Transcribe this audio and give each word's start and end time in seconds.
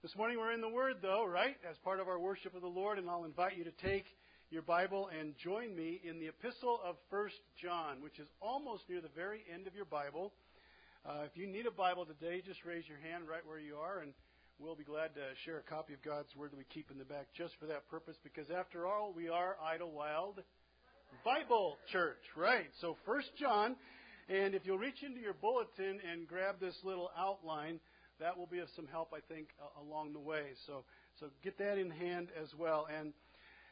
This 0.00 0.14
morning 0.14 0.38
we're 0.38 0.52
in 0.52 0.60
the 0.60 0.68
Word, 0.68 0.98
though, 1.02 1.26
right? 1.26 1.56
As 1.68 1.76
part 1.78 1.98
of 1.98 2.06
our 2.06 2.20
worship 2.20 2.54
of 2.54 2.62
the 2.62 2.68
Lord, 2.68 2.98
and 2.98 3.10
I'll 3.10 3.24
invite 3.24 3.58
you 3.58 3.64
to 3.64 3.72
take 3.82 4.04
your 4.48 4.62
Bible 4.62 5.10
and 5.10 5.36
join 5.42 5.74
me 5.74 6.00
in 6.04 6.20
the 6.20 6.28
Epistle 6.28 6.78
of 6.86 6.94
First 7.10 7.34
John, 7.60 8.00
which 8.00 8.20
is 8.20 8.28
almost 8.40 8.88
near 8.88 9.00
the 9.00 9.10
very 9.16 9.40
end 9.52 9.66
of 9.66 9.74
your 9.74 9.86
Bible. 9.86 10.32
Uh, 11.04 11.22
if 11.26 11.36
you 11.36 11.48
need 11.48 11.66
a 11.66 11.72
Bible 11.72 12.06
today, 12.06 12.40
just 12.46 12.64
raise 12.64 12.84
your 12.86 12.98
hand 12.98 13.24
right 13.28 13.44
where 13.44 13.58
you 13.58 13.74
are, 13.74 13.98
and 13.98 14.12
we'll 14.60 14.76
be 14.76 14.84
glad 14.84 15.16
to 15.16 15.34
share 15.44 15.58
a 15.58 15.62
copy 15.62 15.94
of 15.94 16.02
God's 16.04 16.30
Word 16.36 16.52
that 16.52 16.58
we 16.58 16.64
keep 16.72 16.92
in 16.92 16.98
the 16.98 17.04
back 17.04 17.26
just 17.36 17.54
for 17.58 17.66
that 17.66 17.90
purpose, 17.90 18.14
because 18.22 18.46
after 18.56 18.86
all, 18.86 19.12
we 19.12 19.28
are 19.28 19.56
Idlewild 19.60 20.44
Bible 21.24 21.76
Church, 21.90 22.22
right? 22.36 22.70
So 22.80 22.96
First 23.04 23.30
John, 23.36 23.74
and 24.28 24.54
if 24.54 24.62
you'll 24.64 24.78
reach 24.78 25.02
into 25.02 25.18
your 25.18 25.34
bulletin 25.34 25.98
and 26.08 26.28
grab 26.28 26.60
this 26.60 26.78
little 26.84 27.10
outline 27.18 27.80
that 28.20 28.36
will 28.36 28.46
be 28.46 28.58
of 28.58 28.68
some 28.74 28.86
help, 28.86 29.12
I 29.14 29.20
think, 29.32 29.48
along 29.80 30.12
the 30.12 30.20
way. 30.20 30.42
So, 30.66 30.84
so 31.20 31.26
get 31.42 31.58
that 31.58 31.78
in 31.78 31.90
hand 31.90 32.28
as 32.40 32.48
well. 32.58 32.86
And, 32.98 33.12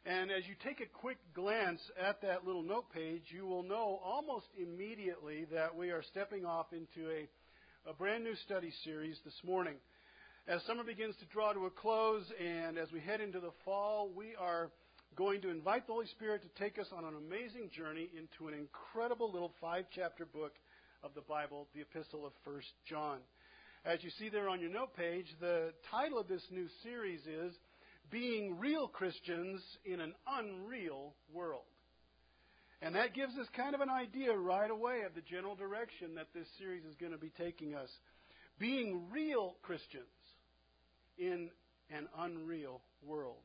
and 0.04 0.30
as 0.30 0.46
you 0.46 0.54
take 0.64 0.80
a 0.80 0.86
quick 0.86 1.18
glance 1.34 1.80
at 2.00 2.22
that 2.22 2.46
little 2.46 2.62
note 2.62 2.92
page, 2.92 3.22
you 3.28 3.46
will 3.46 3.62
know 3.62 4.00
almost 4.04 4.46
immediately 4.56 5.46
that 5.52 5.74
we 5.74 5.90
are 5.90 6.02
stepping 6.02 6.44
off 6.44 6.66
into 6.72 7.10
a, 7.10 7.90
a 7.90 7.94
brand 7.94 8.24
new 8.24 8.34
study 8.44 8.72
series 8.84 9.18
this 9.24 9.40
morning. 9.44 9.74
As 10.48 10.62
summer 10.62 10.84
begins 10.84 11.16
to 11.16 11.24
draw 11.26 11.52
to 11.52 11.66
a 11.66 11.70
close 11.70 12.24
and 12.40 12.78
as 12.78 12.92
we 12.92 13.00
head 13.00 13.20
into 13.20 13.40
the 13.40 13.50
fall, 13.64 14.10
we 14.14 14.36
are 14.38 14.70
going 15.16 15.40
to 15.40 15.50
invite 15.50 15.86
the 15.86 15.92
Holy 15.92 16.06
Spirit 16.06 16.42
to 16.42 16.62
take 16.62 16.78
us 16.78 16.86
on 16.96 17.04
an 17.04 17.14
amazing 17.16 17.70
journey 17.76 18.10
into 18.16 18.46
an 18.46 18.54
incredible 18.54 19.32
little 19.32 19.52
five 19.60 19.86
chapter 19.92 20.24
book 20.24 20.52
of 21.02 21.14
the 21.14 21.22
Bible, 21.22 21.66
the 21.74 21.80
Epistle 21.80 22.24
of 22.24 22.32
First 22.44 22.68
John. 22.88 23.18
As 23.86 24.02
you 24.02 24.10
see 24.18 24.28
there 24.28 24.48
on 24.48 24.60
your 24.60 24.70
note 24.70 24.96
page, 24.96 25.26
the 25.40 25.72
title 25.92 26.18
of 26.18 26.26
this 26.26 26.42
new 26.50 26.66
series 26.82 27.20
is 27.20 27.54
Being 28.10 28.58
Real 28.58 28.88
Christians 28.88 29.62
in 29.84 30.00
an 30.00 30.12
Unreal 30.26 31.14
World. 31.32 31.62
And 32.82 32.96
that 32.96 33.14
gives 33.14 33.38
us 33.38 33.46
kind 33.56 33.76
of 33.76 33.80
an 33.80 33.88
idea 33.88 34.32
right 34.32 34.72
away 34.72 35.02
of 35.06 35.14
the 35.14 35.20
general 35.20 35.54
direction 35.54 36.16
that 36.16 36.26
this 36.34 36.48
series 36.58 36.82
is 36.84 36.96
going 36.96 37.12
to 37.12 37.18
be 37.18 37.30
taking 37.38 37.76
us. 37.76 37.88
Being 38.58 39.08
real 39.12 39.54
Christians 39.62 40.06
in 41.16 41.48
an 41.88 42.08
unreal 42.18 42.80
world. 43.06 43.38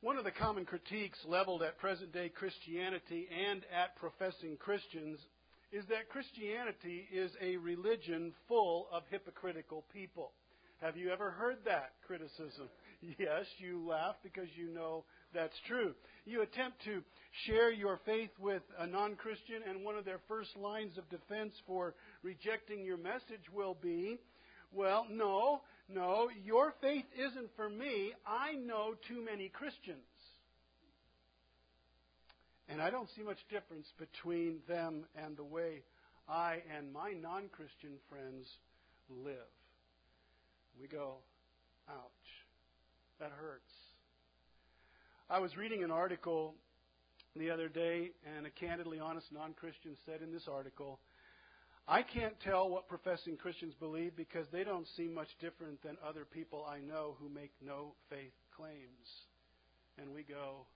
One 0.00 0.16
of 0.16 0.24
the 0.24 0.32
common 0.32 0.64
critiques 0.64 1.18
leveled 1.24 1.62
at 1.62 1.78
present 1.78 2.12
day 2.12 2.30
Christianity 2.30 3.28
and 3.48 3.62
at 3.72 3.94
professing 3.94 4.56
Christians 4.56 5.20
is 5.72 5.84
that 5.86 6.08
Christianity 6.08 7.06
is 7.12 7.30
a 7.40 7.56
religion 7.56 8.32
full 8.46 8.88
of 8.92 9.02
hypocritical 9.10 9.84
people. 9.92 10.32
Have 10.80 10.96
you 10.96 11.10
ever 11.10 11.30
heard 11.30 11.58
that 11.64 11.92
criticism? 12.06 12.68
Yes, 13.16 13.46
you 13.58 13.86
laugh 13.86 14.16
because 14.24 14.48
you 14.56 14.74
know 14.74 15.04
that's 15.32 15.54
true. 15.68 15.94
You 16.24 16.42
attempt 16.42 16.82
to 16.84 17.00
share 17.46 17.70
your 17.70 18.00
faith 18.04 18.30
with 18.40 18.62
a 18.76 18.88
non 18.88 19.14
Christian, 19.14 19.62
and 19.68 19.84
one 19.84 19.96
of 19.96 20.04
their 20.04 20.18
first 20.26 20.56
lines 20.56 20.98
of 20.98 21.08
defense 21.08 21.54
for 21.64 21.94
rejecting 22.24 22.84
your 22.84 22.96
message 22.96 23.46
will 23.54 23.76
be, 23.80 24.18
Well, 24.72 25.06
no, 25.08 25.60
no, 25.88 26.28
your 26.44 26.74
faith 26.80 27.04
isn't 27.16 27.50
for 27.54 27.70
me. 27.70 28.12
I 28.26 28.54
know 28.54 28.94
too 29.06 29.24
many 29.24 29.48
Christians. 29.48 30.02
And 32.68 32.82
I 32.82 32.90
don't 32.90 33.08
see 33.16 33.22
much 33.22 33.38
difference 33.50 33.86
between 33.98 34.58
them 34.68 35.04
and 35.16 35.36
the 35.36 35.44
way 35.44 35.82
I 36.28 36.58
and 36.76 36.92
my 36.92 37.12
non 37.12 37.48
Christian 37.50 37.92
friends 38.10 38.46
live. 39.08 39.34
We 40.80 40.86
go, 40.86 41.16
ouch, 41.88 42.28
that 43.20 43.32
hurts. 43.32 43.72
I 45.30 45.38
was 45.40 45.56
reading 45.56 45.82
an 45.82 45.90
article 45.90 46.54
the 47.36 47.50
other 47.50 47.68
day, 47.68 48.10
and 48.36 48.46
a 48.46 48.50
candidly 48.50 48.98
honest 48.98 49.26
non 49.32 49.54
Christian 49.54 49.96
said 50.04 50.20
in 50.22 50.32
this 50.32 50.46
article, 50.50 51.00
I 51.86 52.02
can't 52.02 52.38
tell 52.40 52.68
what 52.68 52.86
professing 52.86 53.38
Christians 53.38 53.72
believe 53.80 54.14
because 54.14 54.46
they 54.52 54.62
don't 54.62 54.86
seem 54.94 55.14
much 55.14 55.28
different 55.40 55.82
than 55.82 55.96
other 56.06 56.26
people 56.26 56.66
I 56.68 56.80
know 56.80 57.16
who 57.18 57.30
make 57.30 57.52
no 57.64 57.94
faith 58.10 58.34
claims. 58.54 59.08
And 59.96 60.12
we 60.12 60.22
go, 60.22 60.66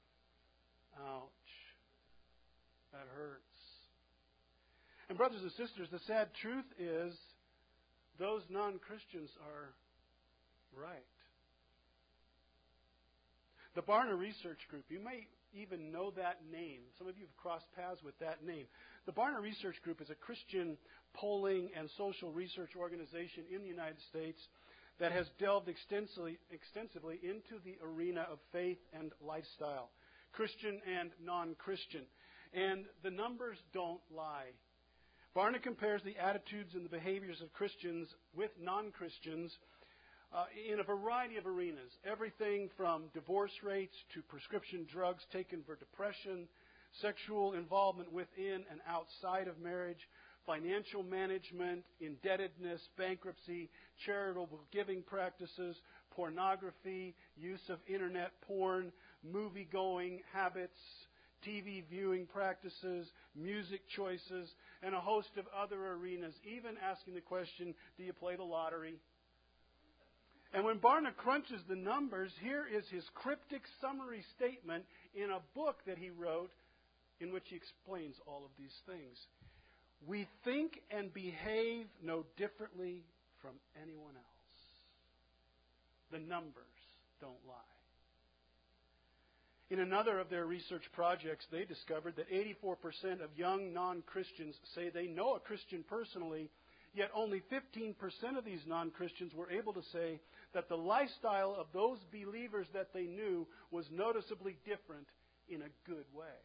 ouch. 0.99 1.62
That 2.93 3.09
hurts. 3.17 3.43
And, 5.09 5.19
brothers 5.19 5.43
and 5.43 5.51
sisters, 5.53 5.89
the 5.91 5.99
sad 6.07 6.29
truth 6.41 6.65
is 6.79 7.15
those 8.19 8.43
non 8.49 8.79
Christians 8.79 9.31
are 9.41 9.73
right. 10.77 11.05
The 13.75 13.83
Barna 13.83 14.19
Research 14.19 14.61
Group, 14.69 14.85
you 14.91 15.01
may 15.01 15.27
even 15.55 15.93
know 15.93 16.13
that 16.17 16.41
name. 16.51 16.81
Some 16.99 17.09
of 17.09 17.17
you 17.17 17.25
have 17.25 17.37
crossed 17.37 17.67
paths 17.75 18.03
with 18.05 18.19
that 18.21 18.45
name. 18.45 18.67
The 19.07 19.13
Barna 19.13 19.41
Research 19.41 19.77
Group 19.83 20.01
is 20.01 20.11
a 20.11 20.15
Christian 20.15 20.77
polling 21.15 21.71
and 21.77 21.89
social 21.97 22.31
research 22.33 22.71
organization 22.77 23.45
in 23.55 23.63
the 23.63 23.69
United 23.69 24.01
States 24.09 24.39
that 24.99 25.13
has 25.13 25.27
delved 25.39 25.69
extensively, 25.69 26.39
extensively 26.51 27.19
into 27.23 27.63
the 27.65 27.77
arena 27.85 28.27
of 28.31 28.39
faith 28.53 28.79
and 28.93 29.13
lifestyle, 29.21 29.91
Christian 30.33 30.81
and 30.87 31.11
non 31.23 31.55
Christian. 31.59 32.03
And 32.53 32.85
the 33.03 33.11
numbers 33.11 33.57
don't 33.73 34.01
lie. 34.15 34.53
Barna 35.35 35.63
compares 35.63 36.03
the 36.03 36.17
attitudes 36.19 36.75
and 36.75 36.85
the 36.85 36.91
behaviors 36.91 37.41
of 37.41 37.53
Christians 37.55 38.09
with 38.37 38.51
non 38.61 38.91
Christians 38.91 39.51
uh, 40.35 40.45
in 40.71 40.81
a 40.81 40.85
variety 40.85 41.37
of 41.37 41.47
arenas. 41.47 41.91
Everything 42.05 42.69
from 42.77 43.05
divorce 43.15 43.53
rates 43.63 43.95
to 44.15 44.23
prescription 44.23 44.87
drugs 44.93 45.23
taken 45.33 45.63
for 45.65 45.77
depression, 45.77 46.49
sexual 47.01 47.55
involvement 47.55 48.13
within 48.13 48.65
and 48.71 48.81
outside 48.87 49.49
of 49.49 49.59
marriage, 49.59 50.09
financial 50.47 51.03
management, 51.03 51.85
indebtedness, 52.01 52.81
bankruptcy, 52.99 53.71
charitable 54.05 54.61
giving 54.73 55.03
practices, 55.03 55.77
pornography, 56.11 57.15
use 57.37 57.63
of 57.71 57.79
internet 57.87 58.33
porn, 58.47 58.93
movie 59.23 59.69
going 59.73 60.21
habits, 60.33 60.79
TV 61.47 61.83
viewing 61.91 62.27
practices, 62.27 63.11
music 63.35 63.81
choices, 63.97 64.49
and 64.83 64.95
a 64.95 65.01
host 65.01 65.31
of 65.37 65.45
other 65.57 65.93
arenas, 65.93 66.35
even 66.45 66.77
asking 66.83 67.15
the 67.15 67.21
question 67.21 67.75
do 67.97 68.05
you 68.05 68.13
play 68.13 68.37
the 68.37 68.43
lottery? 68.43 68.95
And 70.55 70.65
when 70.65 70.79
Barna 70.79 71.17
crunches 71.17 71.63
the 71.69 71.77
numbers, 71.77 72.31
here 72.43 72.65
is 72.67 72.85
his 72.91 73.05
cryptic 73.15 73.63
summary 73.81 74.23
statement 74.37 74.85
in 75.15 75.31
a 75.31 75.41
book 75.55 75.77
that 75.87 75.97
he 75.97 76.11
wrote 76.11 76.51
in 77.21 77.33
which 77.33 77.45
he 77.47 77.57
explains 77.57 78.17
all 78.27 78.45
of 78.45 78.51
these 78.59 78.75
things. 78.87 79.17
We 80.07 80.27
think 80.45 80.81
and 80.91 81.13
behave 81.15 81.87
no 82.03 82.25
differently 82.37 83.05
from 83.41 83.53
anyone 83.81 84.15
else. 84.17 84.33
The 86.11 86.19
numbers 86.19 86.65
don't 87.21 87.41
lie. 87.49 87.72
In 89.73 89.81
another 89.81 90.19
of 90.19 90.29
their 90.29 90.45
research 90.45 90.83
projects, 90.93 91.47
they 91.51 91.65
discovered 91.65 92.17
that 92.17 92.31
84% 92.31 93.25
of 93.25 93.31
young 93.39 93.73
non 93.73 94.03
Christians 94.03 94.55
say 94.75 94.91
they 94.91 95.07
know 95.07 95.35
a 95.35 95.41
Christian 95.41 95.83
personally, 95.89 96.51
yet 96.93 97.11
only 97.15 97.43
15% 97.51 97.95
of 98.37 98.45
these 98.45 98.61
non 98.67 98.91
Christians 98.91 99.33
were 99.35 99.51
able 99.51 99.73
to 99.73 99.81
say 99.91 100.21
that 100.53 100.69
the 100.69 100.77
lifestyle 100.77 101.57
of 101.59 101.69
those 101.73 101.97
believers 102.13 102.67
that 102.75 102.89
they 102.93 103.05
knew 103.05 103.49
was 103.71 103.87
noticeably 103.91 104.59
different 104.67 105.07
in 105.49 105.63
a 105.63 105.89
good 105.89 106.05
way. 106.15 106.37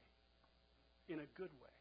In 1.10 1.20
a 1.20 1.28
good 1.38 1.52
way. 1.52 1.76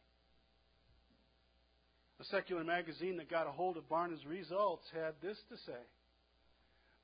A 2.18 2.24
secular 2.24 2.64
magazine 2.64 3.18
that 3.18 3.30
got 3.30 3.46
a 3.46 3.52
hold 3.52 3.76
of 3.76 3.88
Barna's 3.88 4.26
results 4.26 4.82
had 4.92 5.14
this 5.22 5.38
to 5.50 5.56
say 5.58 5.78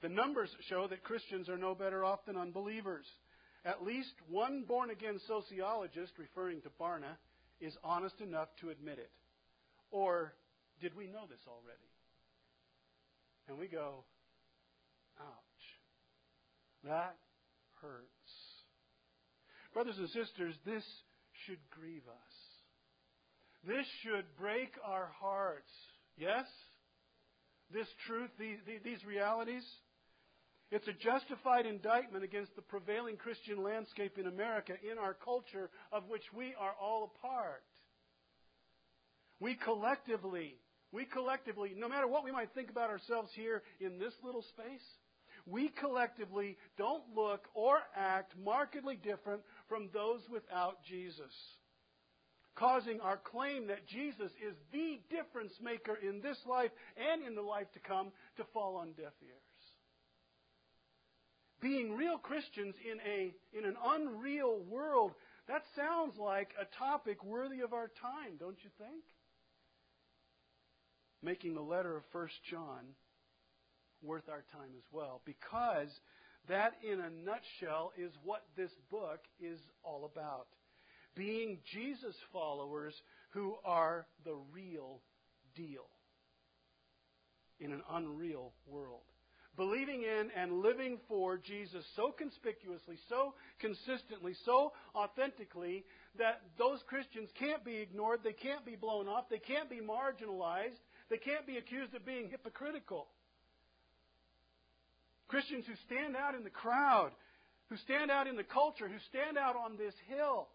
The 0.02 0.08
numbers 0.08 0.50
show 0.68 0.88
that 0.88 1.04
Christians 1.04 1.48
are 1.48 1.56
no 1.56 1.76
better 1.76 2.04
off 2.04 2.26
than 2.26 2.36
unbelievers. 2.36 3.06
At 3.64 3.84
least 3.84 4.14
one 4.28 4.64
born 4.66 4.90
again 4.90 5.20
sociologist, 5.28 6.12
referring 6.18 6.60
to 6.62 6.70
Barna, 6.80 7.16
is 7.60 7.76
honest 7.84 8.20
enough 8.20 8.48
to 8.60 8.70
admit 8.70 8.98
it. 8.98 9.10
Or 9.92 10.32
did 10.80 10.96
we 10.96 11.06
know 11.06 11.26
this 11.28 11.38
already? 11.46 11.78
And 13.48 13.58
we 13.58 13.68
go, 13.68 14.04
ouch. 15.20 15.62
That 16.84 17.16
hurts. 17.80 18.06
Brothers 19.72 19.98
and 19.98 20.08
sisters, 20.08 20.54
this 20.66 20.84
should 21.46 21.58
grieve 21.70 22.02
us. 22.08 22.34
This 23.66 23.86
should 24.02 24.24
break 24.38 24.72
our 24.84 25.10
hearts. 25.20 25.70
Yes? 26.16 26.46
This 27.72 27.86
truth, 28.06 28.30
these, 28.38 28.58
these 28.84 29.04
realities. 29.04 29.64
It's 30.72 30.88
a 30.88 30.92
justified 30.94 31.66
indictment 31.66 32.24
against 32.24 32.56
the 32.56 32.62
prevailing 32.62 33.18
Christian 33.18 33.62
landscape 33.62 34.16
in 34.16 34.26
America, 34.26 34.72
in 34.90 34.96
our 34.96 35.12
culture, 35.12 35.68
of 35.92 36.04
which 36.08 36.22
we 36.34 36.54
are 36.58 36.74
all 36.80 37.12
a 37.14 37.18
part. 37.26 37.62
We 39.38 39.54
collectively, 39.54 40.56
we 40.90 41.04
collectively, 41.04 41.74
no 41.76 41.90
matter 41.90 42.08
what 42.08 42.24
we 42.24 42.32
might 42.32 42.54
think 42.54 42.70
about 42.70 42.88
ourselves 42.88 43.28
here 43.34 43.62
in 43.80 43.98
this 43.98 44.14
little 44.24 44.40
space, 44.40 44.86
we 45.44 45.68
collectively 45.68 46.56
don't 46.78 47.04
look 47.14 47.48
or 47.52 47.80
act 47.94 48.32
markedly 48.42 48.96
different 48.96 49.42
from 49.68 49.90
those 49.92 50.20
without 50.32 50.82
Jesus, 50.88 51.34
causing 52.54 52.98
our 53.02 53.18
claim 53.18 53.66
that 53.66 53.86
Jesus 53.88 54.32
is 54.40 54.54
the 54.72 55.00
difference 55.10 55.52
maker 55.60 55.98
in 56.02 56.22
this 56.22 56.38
life 56.48 56.70
and 56.96 57.26
in 57.26 57.34
the 57.34 57.42
life 57.42 57.70
to 57.74 57.80
come 57.80 58.10
to 58.38 58.44
fall 58.54 58.76
on 58.76 58.92
deaf 58.92 59.12
ears. 59.22 59.51
Being 61.62 61.96
real 61.96 62.18
Christians 62.18 62.74
in, 62.84 62.98
a, 63.08 63.32
in 63.56 63.64
an 63.64 63.76
unreal 63.86 64.58
world, 64.68 65.12
that 65.46 65.62
sounds 65.76 66.18
like 66.18 66.50
a 66.60 66.66
topic 66.76 67.24
worthy 67.24 67.60
of 67.60 67.72
our 67.72 67.88
time, 68.02 68.36
don't 68.38 68.58
you 68.64 68.70
think? 68.78 69.04
Making 71.22 71.54
the 71.54 71.62
letter 71.62 71.96
of 71.96 72.02
1 72.10 72.28
John 72.50 72.96
worth 74.02 74.28
our 74.28 74.44
time 74.52 74.70
as 74.76 74.82
well 74.90 75.22
because 75.24 75.88
that, 76.48 76.72
in 76.82 76.98
a 76.98 77.10
nutshell, 77.10 77.92
is 77.96 78.10
what 78.24 78.42
this 78.56 78.72
book 78.90 79.20
is 79.40 79.60
all 79.84 80.10
about. 80.12 80.48
Being 81.14 81.58
Jesus 81.72 82.16
followers 82.32 82.94
who 83.30 83.54
are 83.64 84.06
the 84.24 84.36
real 84.52 85.00
deal 85.54 85.86
in 87.60 87.72
an 87.72 87.82
unreal 87.92 88.52
world. 88.66 89.02
Believing 89.56 90.02
in 90.02 90.30
and 90.34 90.62
living 90.62 90.98
for 91.08 91.36
Jesus 91.36 91.84
so 91.94 92.10
conspicuously, 92.10 92.96
so 93.08 93.34
consistently, 93.60 94.34
so 94.46 94.72
authentically 94.94 95.84
that 96.18 96.40
those 96.58 96.80
Christians 96.86 97.28
can't 97.38 97.62
be 97.62 97.76
ignored, 97.76 98.20
they 98.24 98.32
can't 98.32 98.64
be 98.64 98.76
blown 98.76 99.08
off, 99.08 99.28
they 99.28 99.38
can't 99.38 99.68
be 99.68 99.80
marginalized, 99.80 100.80
they 101.10 101.18
can't 101.18 101.46
be 101.46 101.58
accused 101.58 101.94
of 101.94 102.06
being 102.06 102.30
hypocritical. 102.30 103.08
Christians 105.28 105.64
who 105.66 105.74
stand 105.84 106.16
out 106.16 106.34
in 106.34 106.44
the 106.44 106.50
crowd, 106.50 107.12
who 107.68 107.76
stand 107.76 108.10
out 108.10 108.26
in 108.26 108.36
the 108.36 108.44
culture, 108.44 108.88
who 108.88 109.00
stand 109.08 109.36
out 109.36 109.56
on 109.56 109.76
this 109.76 109.94
hill. 110.08 110.48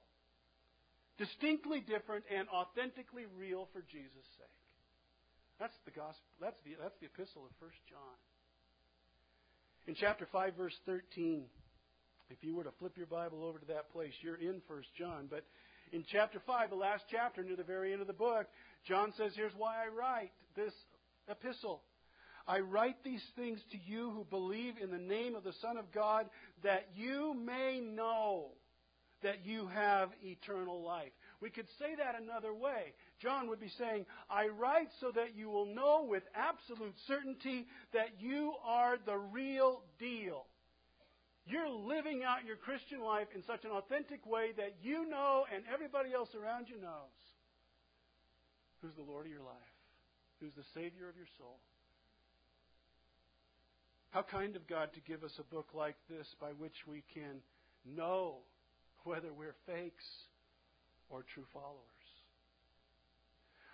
Distinctly 1.18 1.82
different 1.82 2.26
and 2.30 2.48
authentically 2.50 3.26
real 3.38 3.68
for 3.74 3.82
Jesus' 3.90 4.30
sake. 4.38 4.62
That's 5.60 5.74
the 5.86 5.92
gospel. 5.92 6.30
That's 6.40 6.58
the, 6.62 6.78
that's 6.78 6.94
the 7.02 7.10
epistle 7.10 7.42
of 7.46 7.52
1 7.58 7.72
John. 7.90 8.18
In 9.88 9.96
chapter 9.96 10.28
5, 10.30 10.56
verse 10.56 10.76
13, 10.86 11.44
if 12.30 12.44
you 12.44 12.54
were 12.54 12.66
to 12.66 12.72
flip 12.78 12.98
your 12.98 13.06
Bible 13.06 13.46
over 13.46 13.58
to 13.58 13.66
that 13.68 13.90
place, 13.94 14.12
you're 14.22 14.36
in 14.36 14.62
1 14.68 14.84
John. 14.98 15.28
But 15.30 15.46
in 15.94 16.04
chapter 16.12 16.42
5, 16.46 16.70
the 16.70 16.76
last 16.76 17.06
chapter, 17.10 17.42
near 17.42 17.56
the 17.56 17.64
very 17.64 17.94
end 17.94 18.02
of 18.02 18.08
the 18.08 18.14
book, 18.14 18.48
John 18.86 19.14
says, 19.18 19.32
Here's 19.34 19.54
why 19.58 19.86
I 19.86 19.88
write 19.88 20.32
this 20.58 20.74
epistle. 21.30 21.84
I 22.46 22.60
write 22.60 23.02
these 23.06 23.24
things 23.38 23.62
to 23.72 23.78
you 23.78 24.12
who 24.12 24.26
believe 24.26 24.74
in 24.82 24.92
the 24.92 24.98
name 24.98 25.36
of 25.36 25.46
the 25.46 25.54
Son 25.62 25.78
of 25.78 25.90
God, 25.94 26.26
that 26.64 26.90
you 26.94 27.34
may 27.34 27.80
know 27.80 28.50
that 29.24 29.46
you 29.46 29.68
have 29.68 30.10
eternal 30.22 30.84
life. 30.84 31.12
We 31.42 31.50
could 31.50 31.68
say 31.80 31.96
that 31.98 32.22
another 32.22 32.54
way. 32.54 32.94
John 33.22 33.50
would 33.50 33.60
be 33.60 33.72
saying, 33.78 34.06
I 34.30 34.48
write 34.48 34.90
so 35.02 35.12
that 35.16 35.36
you 35.36 35.50
will 35.50 35.66
know 35.66 36.06
with 36.08 36.24
absolute 36.36 36.96
certainty 37.08 37.66
that 37.94 38.20
you 38.20 38.54
are 38.64 38.98
the 39.06 39.18
real 39.18 39.82
deal. 40.00 40.46
You're 41.46 41.70
living 41.70 42.24
out 42.24 42.46
your 42.46 42.58
Christian 42.58 43.02
life 43.02 43.28
in 43.34 43.42
such 43.44 43.64
an 43.64 43.72
authentic 43.72 44.26
way 44.26 44.52
that 44.58 44.76
you 44.84 45.10
know 45.10 45.46
and 45.54 45.64
everybody 45.74 46.14
else 46.14 46.30
around 46.36 46.68
you 46.70 46.80
knows 46.80 47.16
who's 48.82 48.96
the 48.96 49.10
Lord 49.10 49.26
of 49.26 49.32
your 49.32 49.42
life, 49.42 49.76
who's 50.40 50.54
the 50.56 50.68
Savior 50.74 51.10
of 51.10 51.16
your 51.16 51.28
soul. 51.38 51.58
How 54.12 54.24
kind 54.24 54.56
of 54.56 54.68
God 54.68 54.90
to 54.94 55.00
give 55.02 55.24
us 55.24 55.34
a 55.40 55.54
book 55.54 55.70
like 55.74 55.96
this 56.10 56.28
by 56.40 56.50
which 56.50 56.76
we 56.88 57.04
can 57.14 57.42
know 57.86 58.40
whether 59.04 59.34
we're 59.34 59.56
fakes 59.66 60.06
or 61.10 61.24
true 61.34 61.46
followers. 61.54 61.97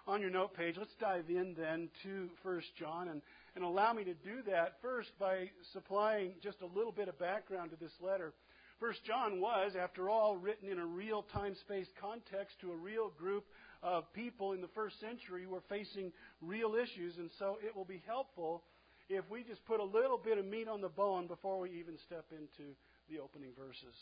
On 0.06 0.20
your 0.20 0.30
note 0.30 0.54
page, 0.54 0.76
let's 0.78 0.94
dive 1.00 1.30
in 1.30 1.56
then 1.58 1.88
to 2.04 2.30
1 2.42 2.62
John 2.78 3.08
and, 3.08 3.22
and 3.56 3.64
allow 3.64 3.94
me 3.94 4.04
to 4.04 4.14
do 4.14 4.42
that 4.48 4.74
first 4.82 5.18
by 5.18 5.50
supplying 5.72 6.34
just 6.44 6.58
a 6.62 6.66
little 6.66 6.92
bit 6.92 7.08
of 7.08 7.18
background 7.18 7.72
to 7.72 7.78
this 7.78 7.94
letter. 8.02 8.34
1 8.80 8.94
John 9.08 9.40
was, 9.40 9.78
after 9.82 10.10
all, 10.10 10.36
written 10.36 10.68
in 10.68 10.78
a 10.78 10.86
real 10.86 11.24
time 11.32 11.56
space 11.56 11.88
context 12.02 12.60
to 12.60 12.74
a 12.74 12.76
real 12.76 13.12
group 13.18 13.46
of 13.82 14.12
people 14.12 14.52
in 14.52 14.60
the 14.60 14.68
first 14.76 15.00
century 15.00 15.44
who 15.44 15.52
were 15.52 15.64
facing 15.70 16.12
real 16.42 16.76
issues, 16.76 17.16
and 17.18 17.30
so 17.40 17.58
it 17.66 17.74
will 17.74 17.86
be 17.86 18.04
helpful 18.06 18.64
if 19.08 19.24
we 19.30 19.42
just 19.44 19.66
put 19.66 19.80
a 19.80 19.86
little 19.86 20.18
bit 20.18 20.38
of 20.38 20.46
meat 20.46 20.68
on 20.68 20.82
the 20.82 20.90
bone 20.90 21.28
before 21.28 21.60
we 21.60 21.70
even 21.80 21.98
step 22.06 22.26
into 22.32 22.76
the 23.10 23.20
opening 23.20 23.52
verses. 23.58 23.96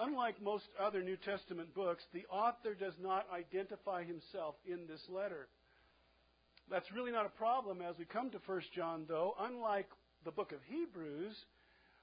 Unlike 0.00 0.42
most 0.42 0.64
other 0.80 1.02
New 1.02 1.16
Testament 1.16 1.74
books, 1.74 2.02
the 2.14 2.24
author 2.30 2.74
does 2.74 2.94
not 3.02 3.26
identify 3.34 4.02
himself 4.02 4.54
in 4.66 4.86
this 4.88 5.02
letter. 5.10 5.46
That's 6.70 6.90
really 6.92 7.12
not 7.12 7.26
a 7.26 7.30
problem 7.30 7.82
as 7.82 7.98
we 7.98 8.06
come 8.06 8.30
to 8.30 8.38
1 8.46 8.62
John, 8.74 9.04
though. 9.06 9.34
Unlike 9.38 9.88
the 10.24 10.30
book 10.30 10.52
of 10.52 10.58
Hebrews, 10.68 11.34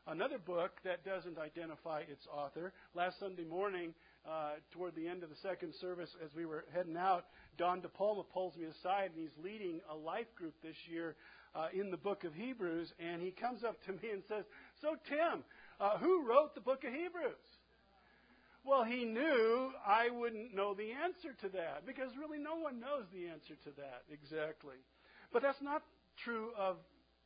another 0.06 0.38
book 0.38 0.74
that 0.84 1.04
doesn't 1.06 1.40
identify 1.40 2.02
its 2.02 2.28
author. 2.32 2.72
Last 2.94 3.20
Sunday 3.20 3.46
morning, 3.46 3.96
uh, 4.30 4.52
toward 4.72 4.94
the 4.96 5.08
end 5.08 5.24
of 5.24 5.30
the 5.30 5.36
second 5.42 5.74
service, 5.82 6.10
as 6.24 6.30
we 6.36 6.46
were 6.46 6.66
heading 6.76 6.98
out, 6.98 7.26
Don 7.58 7.82
DePalma 7.82 8.26
pulls 8.32 8.56
me 8.58 8.66
aside, 8.66 9.12
and 9.16 9.22
he's 9.24 9.44
leading 9.44 9.80
a 9.92 9.96
life 9.96 10.28
group 10.36 10.54
this 10.62 10.76
year 10.88 11.16
uh, 11.56 11.70
in 11.74 11.90
the 11.90 11.98
book 11.98 12.26
of 12.26 12.36
Hebrews, 12.36 12.94
and 13.00 13.24
he 13.24 13.32
comes 13.32 13.64
up 13.64 13.82
to 13.86 13.94
me 13.94 14.12
and 14.14 14.22
says, 14.28 14.44
So, 14.82 14.98
Tim, 15.10 15.44
uh, 15.80 15.98
who 15.98 16.28
wrote 16.28 16.54
the 16.54 16.62
book 16.62 16.84
of 16.84 16.94
Hebrews? 16.94 17.57
Well, 18.68 18.84
he 18.84 19.06
knew 19.06 19.72
I 19.88 20.10
wouldn't 20.10 20.54
know 20.54 20.74
the 20.74 20.92
answer 20.92 21.32
to 21.40 21.50
that 21.56 21.86
because 21.88 22.12
really 22.20 22.38
no 22.38 22.58
one 22.58 22.82
knows 22.82 23.06
the 23.14 23.28
answer 23.28 23.56
to 23.64 23.72
that 23.78 24.04
exactly. 24.12 24.76
But 25.32 25.42
that's 25.42 25.62
not 25.62 25.84
true 26.26 26.50
of 26.58 26.76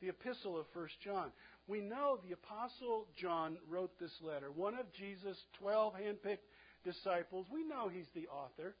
the 0.00 0.08
epistle 0.10 0.56
of 0.56 0.66
1 0.72 0.86
John. 1.02 1.32
We 1.66 1.80
know 1.80 2.20
the 2.24 2.34
apostle 2.34 3.08
John 3.16 3.58
wrote 3.68 3.90
this 3.98 4.12
letter, 4.22 4.52
one 4.52 4.74
of 4.74 4.86
Jesus' 4.92 5.36
12 5.58 5.94
handpicked 5.94 6.46
disciples. 6.84 7.46
We 7.52 7.64
know 7.64 7.88
he's 7.88 8.08
the 8.14 8.28
author. 8.28 8.76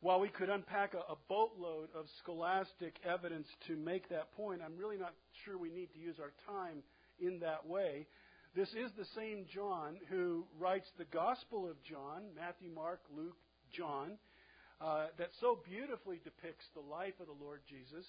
While 0.00 0.20
we 0.20 0.28
could 0.28 0.48
unpack 0.48 0.94
a, 0.94 1.12
a, 1.12 1.16
boatload 1.28 1.88
of 1.94 2.06
scholastic 2.18 2.98
evidence 3.04 3.46
to 3.66 3.76
make 3.76 4.08
that 4.10 4.32
point, 4.32 4.60
I'm 4.64 4.76
really 4.76 4.96
not 4.96 5.14
sure 5.44 5.56
we 5.58 5.70
need 5.70 5.92
to 5.94 5.98
use 5.98 6.16
our 6.20 6.32
time 6.46 6.82
in 7.20 7.40
that 7.40 7.66
way. 7.66 8.06
This 8.54 8.68
is 8.76 8.92
the 8.98 9.08
same 9.16 9.46
John 9.48 9.96
who 10.10 10.44
writes 10.60 10.84
the 10.98 11.06
Gospel 11.06 11.64
of 11.64 11.82
John, 11.84 12.36
Matthew, 12.36 12.68
Mark, 12.68 13.00
Luke, 13.16 13.40
John, 13.72 14.18
uh, 14.78 15.06
that 15.16 15.30
so 15.40 15.60
beautifully 15.64 16.20
depicts 16.22 16.66
the 16.74 16.84
life 16.84 17.14
of 17.18 17.28
the 17.28 17.44
Lord 17.44 17.60
Jesus. 17.66 18.04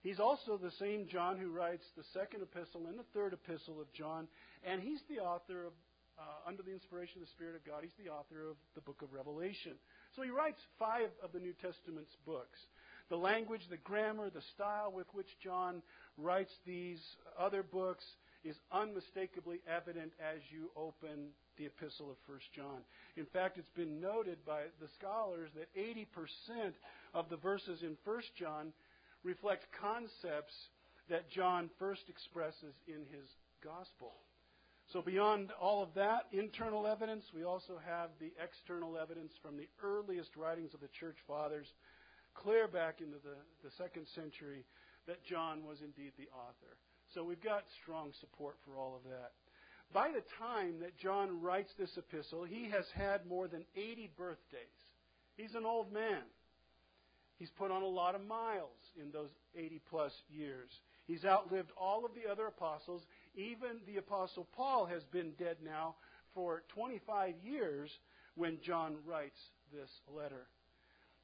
He's 0.00 0.18
also 0.18 0.56
the 0.56 0.72
same 0.80 1.08
John 1.12 1.36
who 1.36 1.50
writes 1.50 1.84
the 1.94 2.08
second 2.14 2.40
epistle 2.40 2.86
and 2.88 2.98
the 2.98 3.04
third 3.12 3.34
epistle 3.34 3.82
of 3.82 3.92
John, 3.92 4.28
and 4.64 4.80
he's 4.80 5.02
the 5.10 5.20
author 5.20 5.66
of, 5.66 5.72
uh, 6.18 6.48
under 6.48 6.62
the 6.62 6.72
inspiration 6.72 7.20
of 7.20 7.28
the 7.28 7.32
Spirit 7.36 7.56
of 7.56 7.64
God, 7.66 7.84
he's 7.84 8.00
the 8.02 8.10
author 8.10 8.48
of 8.48 8.56
the 8.74 8.80
book 8.80 9.02
of 9.02 9.12
Revelation. 9.12 9.72
So 10.16 10.22
he 10.22 10.30
writes 10.30 10.60
five 10.78 11.12
of 11.22 11.32
the 11.32 11.38
New 11.38 11.52
Testament's 11.60 12.16
books. 12.24 12.58
The 13.10 13.20
language, 13.20 13.68
the 13.68 13.76
grammar, 13.76 14.30
the 14.30 14.40
style 14.54 14.90
with 14.90 15.06
which 15.12 15.28
John 15.44 15.82
writes 16.16 16.52
these 16.64 17.02
other 17.38 17.62
books 17.62 18.04
is 18.44 18.56
unmistakably 18.72 19.60
evident 19.68 20.12
as 20.20 20.40
you 20.50 20.70
open 20.76 21.30
the 21.56 21.66
epistle 21.66 22.10
of 22.10 22.16
1 22.26 22.38
John. 22.54 22.80
In 23.16 23.26
fact, 23.26 23.58
it's 23.58 23.68
been 23.76 24.00
noted 24.00 24.38
by 24.46 24.62
the 24.80 24.88
scholars 24.98 25.50
that 25.54 25.68
80% 25.78 26.72
of 27.14 27.28
the 27.28 27.36
verses 27.36 27.82
in 27.82 27.96
1 28.04 28.22
John 28.38 28.72
reflect 29.22 29.66
concepts 29.80 30.54
that 31.08 31.30
John 31.30 31.70
first 31.78 32.02
expresses 32.08 32.74
in 32.88 33.06
his 33.12 33.28
gospel. 33.62 34.12
So, 34.92 35.00
beyond 35.00 35.52
all 35.60 35.82
of 35.82 35.94
that 35.94 36.26
internal 36.32 36.86
evidence, 36.86 37.24
we 37.34 37.44
also 37.44 37.78
have 37.86 38.10
the 38.20 38.32
external 38.42 38.98
evidence 38.98 39.32
from 39.40 39.56
the 39.56 39.68
earliest 39.82 40.36
writings 40.36 40.74
of 40.74 40.80
the 40.80 40.90
church 40.98 41.16
fathers, 41.26 41.66
clear 42.34 42.66
back 42.66 43.00
into 43.00 43.16
the, 43.22 43.36
the 43.62 43.70
second 43.78 44.06
century, 44.14 44.64
that 45.06 45.24
John 45.24 45.64
was 45.64 45.78
indeed 45.82 46.12
the 46.18 46.28
author. 46.34 46.76
So, 47.14 47.24
we've 47.24 47.42
got 47.42 47.64
strong 47.82 48.12
support 48.20 48.56
for 48.64 48.78
all 48.78 48.96
of 48.96 49.10
that. 49.10 49.32
By 49.92 50.08
the 50.08 50.22
time 50.38 50.80
that 50.80 50.96
John 50.96 51.42
writes 51.42 51.70
this 51.78 51.96
epistle, 51.96 52.44
he 52.44 52.70
has 52.70 52.86
had 52.94 53.26
more 53.26 53.48
than 53.48 53.64
80 53.76 54.10
birthdays. 54.16 54.58
He's 55.36 55.54
an 55.54 55.66
old 55.66 55.92
man. 55.92 56.22
He's 57.38 57.50
put 57.50 57.70
on 57.70 57.82
a 57.82 57.86
lot 57.86 58.14
of 58.14 58.26
miles 58.26 58.78
in 59.00 59.10
those 59.10 59.30
80 59.56 59.80
plus 59.90 60.12
years. 60.30 60.70
He's 61.06 61.24
outlived 61.24 61.70
all 61.76 62.04
of 62.04 62.12
the 62.14 62.30
other 62.30 62.46
apostles. 62.46 63.02
Even 63.34 63.80
the 63.86 63.98
Apostle 63.98 64.46
Paul 64.54 64.86
has 64.86 65.02
been 65.04 65.32
dead 65.38 65.56
now 65.64 65.96
for 66.34 66.62
25 66.74 67.34
years 67.42 67.90
when 68.36 68.58
John 68.64 68.96
writes 69.06 69.38
this 69.72 69.90
letter. 70.14 70.46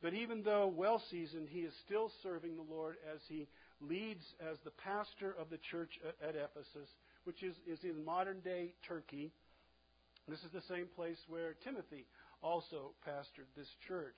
But 0.03 0.15
even 0.15 0.43
though 0.43 0.69
well 0.69 1.03
seasoned, 1.11 1.49
he 1.49 1.61
is 1.61 1.73
still 1.87 2.11
serving 2.23 2.57
the 2.57 2.75
Lord 2.75 2.97
as 3.15 3.21
he 3.29 3.49
leads 3.81 4.25
as 4.41 4.59
the 4.65 4.71
pastor 4.71 5.35
of 5.41 5.51
the 5.51 5.59
church 5.71 5.91
at, 6.23 6.35
Ephesus, 6.35 6.89
which 7.25 7.43
is, 7.43 7.55
is 7.67 7.79
in 7.85 8.05
modern 8.05 8.41
day 8.41 8.75
Turkey. 8.87 9.31
This 10.29 10.41
is 10.41 10.53
the 10.53 10.63
same 10.69 10.87
place 10.95 11.19
where 11.29 11.55
Timothy 11.65 12.07
also 12.43 12.93
pastored 13.07 13.49
this 13.57 13.69
church. 13.87 14.17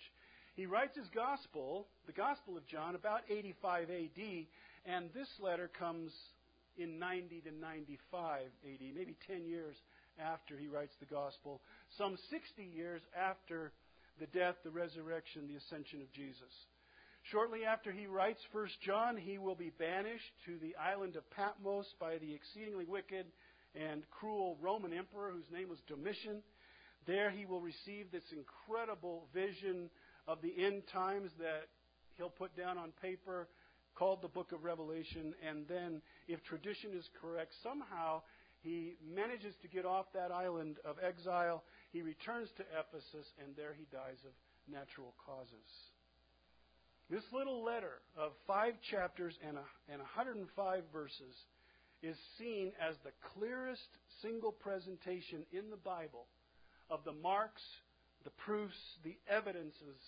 He 0.55 0.67
writes 0.67 0.97
his 0.97 1.09
gospel, 1.15 1.87
the 2.07 2.13
Gospel 2.13 2.57
of 2.57 2.67
John, 2.67 2.95
about 2.95 3.21
85 3.31 3.89
AD, 3.91 4.23
and 4.85 5.11
this 5.15 5.29
letter 5.41 5.71
comes 5.79 6.13
in 6.77 6.99
90 6.99 7.43
to 7.43 7.53
95 7.53 8.43
AD, 8.43 8.81
maybe 8.95 9.17
10 9.27 9.47
years 9.47 9.77
after 10.19 10.57
he 10.57 10.69
writes 10.69 10.95
the 11.01 11.07
gospel, 11.07 11.61
some 11.97 12.17
60 12.31 12.63
years 12.63 13.03
after 13.17 13.73
the 14.19 14.27
death, 14.27 14.57
the 14.65 14.71
resurrection, 14.71 15.49
the 15.49 15.57
ascension 15.57 16.03
of 16.03 16.13
Jesus. 16.13 16.53
Shortly 17.25 17.65
after 17.65 17.93
he 17.93 18.07
writes 18.07 18.41
1 18.53 18.67
John, 18.85 19.17
he 19.17 19.39
will 19.39 19.55
be 19.55 19.71
banished 19.79 20.33
to 20.47 20.59
the 20.59 20.75
island 20.77 21.17
of 21.17 21.29
Patmos 21.31 21.87
by 22.01 22.19
the 22.19 22.35
exceedingly 22.35 22.87
wicked 22.87 23.27
and 23.75 24.03
cruel 24.11 24.57
Roman 24.61 24.93
emperor 24.93 25.31
whose 25.31 25.51
name 25.53 25.69
was 25.69 25.79
Domitian. 25.87 26.43
There 27.07 27.31
he 27.31 27.47
will 27.47 27.61
receive 27.61 28.11
this 28.11 28.25
incredible 28.33 29.29
vision 29.33 29.91
of 30.27 30.43
the 30.43 30.53
end 30.65 30.83
times 30.93 31.31
that 31.39 31.69
he'll 32.17 32.31
put 32.31 32.57
down 32.57 32.79
on 32.79 32.93
paper 33.01 33.49
called 33.95 34.23
the 34.23 34.29
book 34.29 34.53
of 34.53 34.65
Revelation. 34.65 35.35
And 35.47 35.67
then, 35.69 36.03
if 36.27 36.43
tradition 36.45 36.91
is 36.97 37.09
correct, 37.21 37.53
somehow 37.63 38.23
he 38.63 38.95
manages 39.15 39.55
to 39.63 39.69
get 39.69 39.85
off 39.85 40.07
that 40.15 40.33
island 40.33 40.79
of 40.85 40.97
exile. 41.03 41.65
He 41.93 42.03
returns 42.03 42.49
to 42.57 42.65
Ephesus, 42.79 43.27
and 43.43 43.55
there 43.57 43.75
he 43.77 43.87
dies 43.91 44.19
of 44.27 44.33
natural 44.71 45.15
causes. 45.25 45.69
This 47.11 47.25
little 47.33 47.65
letter 47.65 47.99
of 48.17 48.31
five 48.47 48.75
chapters 48.89 49.35
and, 49.45 49.57
a, 49.57 49.65
and 49.93 49.99
105 49.99 50.83
verses 50.93 51.35
is 52.05 52.17
seen 52.39 52.71
as 52.81 52.95
the 53.03 53.11
clearest 53.35 53.83
single 54.23 54.53
presentation 54.53 55.43
in 55.51 55.71
the 55.71 55.77
Bible 55.77 56.27
of 56.89 57.01
the 57.05 57.13
marks, 57.13 57.63
the 58.23 58.31
proofs, 58.31 58.79
the 59.03 59.19
evidences 59.29 59.99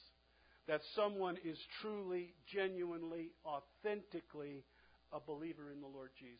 that 0.68 0.80
someone 0.94 1.36
is 1.44 1.58
truly, 1.80 2.34
genuinely, 2.46 3.32
authentically 3.44 4.62
a 5.12 5.18
believer 5.18 5.72
in 5.74 5.80
the 5.80 5.88
Lord 5.88 6.10
Jesus, 6.20 6.38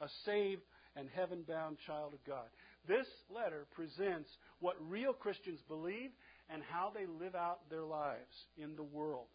a 0.00 0.06
saved 0.24 0.62
and 0.94 1.08
heaven 1.12 1.42
bound 1.42 1.76
child 1.88 2.14
of 2.14 2.24
God. 2.24 2.46
This 2.86 3.08
letter 3.34 3.66
presents 3.74 4.30
what 4.60 4.76
real 4.88 5.12
Christians 5.12 5.58
believe 5.66 6.10
and 6.48 6.62
how 6.62 6.92
they 6.94 7.06
live 7.06 7.34
out 7.34 7.68
their 7.68 7.82
lives 7.82 8.46
in 8.56 8.76
the 8.76 8.84
world. 8.84 9.26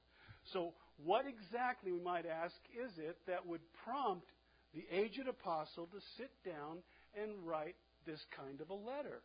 So, 0.53 0.73
what 1.05 1.25
exactly, 1.25 1.91
we 1.91 2.01
might 2.01 2.25
ask, 2.25 2.55
is 2.75 2.91
it 2.97 3.17
that 3.27 3.45
would 3.45 3.61
prompt 3.83 4.27
the 4.73 4.85
aged 4.91 5.27
apostle 5.27 5.87
to 5.87 5.99
sit 6.17 6.31
down 6.45 6.79
and 7.15 7.31
write 7.45 7.75
this 8.05 8.19
kind 8.35 8.61
of 8.61 8.69
a 8.69 8.73
letter? 8.73 9.21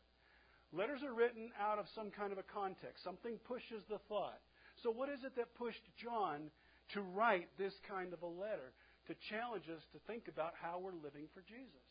Letters 0.72 1.02
are 1.02 1.14
written 1.14 1.50
out 1.60 1.78
of 1.78 1.86
some 1.94 2.10
kind 2.10 2.32
of 2.32 2.38
a 2.38 2.42
context. 2.42 3.04
Something 3.04 3.38
pushes 3.46 3.82
the 3.88 3.98
thought. 4.08 4.40
So, 4.82 4.90
what 4.90 5.08
is 5.08 5.22
it 5.24 5.36
that 5.36 5.54
pushed 5.54 5.82
John 6.02 6.50
to 6.94 7.00
write 7.00 7.48
this 7.58 7.74
kind 7.88 8.12
of 8.12 8.22
a 8.22 8.26
letter? 8.26 8.72
To 9.08 9.14
challenge 9.28 9.64
us 9.68 9.82
to 9.92 9.98
think 10.06 10.28
about 10.28 10.54
how 10.60 10.80
we're 10.80 10.96
living 10.96 11.28
for 11.34 11.42
Jesus. 11.46 11.90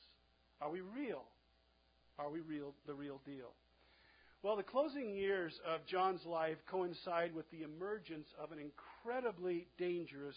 Are 0.59 0.71
we 0.71 0.81
real? 0.81 1.23
Are 2.17 2.29
we 2.29 2.41
real, 2.41 2.73
the 2.87 2.93
real 2.93 3.21
deal? 3.25 3.53
Well, 4.43 4.57
the 4.57 4.63
closing 4.63 5.15
years 5.15 5.57
of 5.65 5.85
John's 5.85 6.25
life 6.25 6.57
coincide 6.69 7.33
with 7.33 7.49
the 7.49 7.63
emergence 7.63 8.27
of 8.37 8.51
an 8.51 8.59
incredibly 8.59 9.67
dangerous 9.77 10.35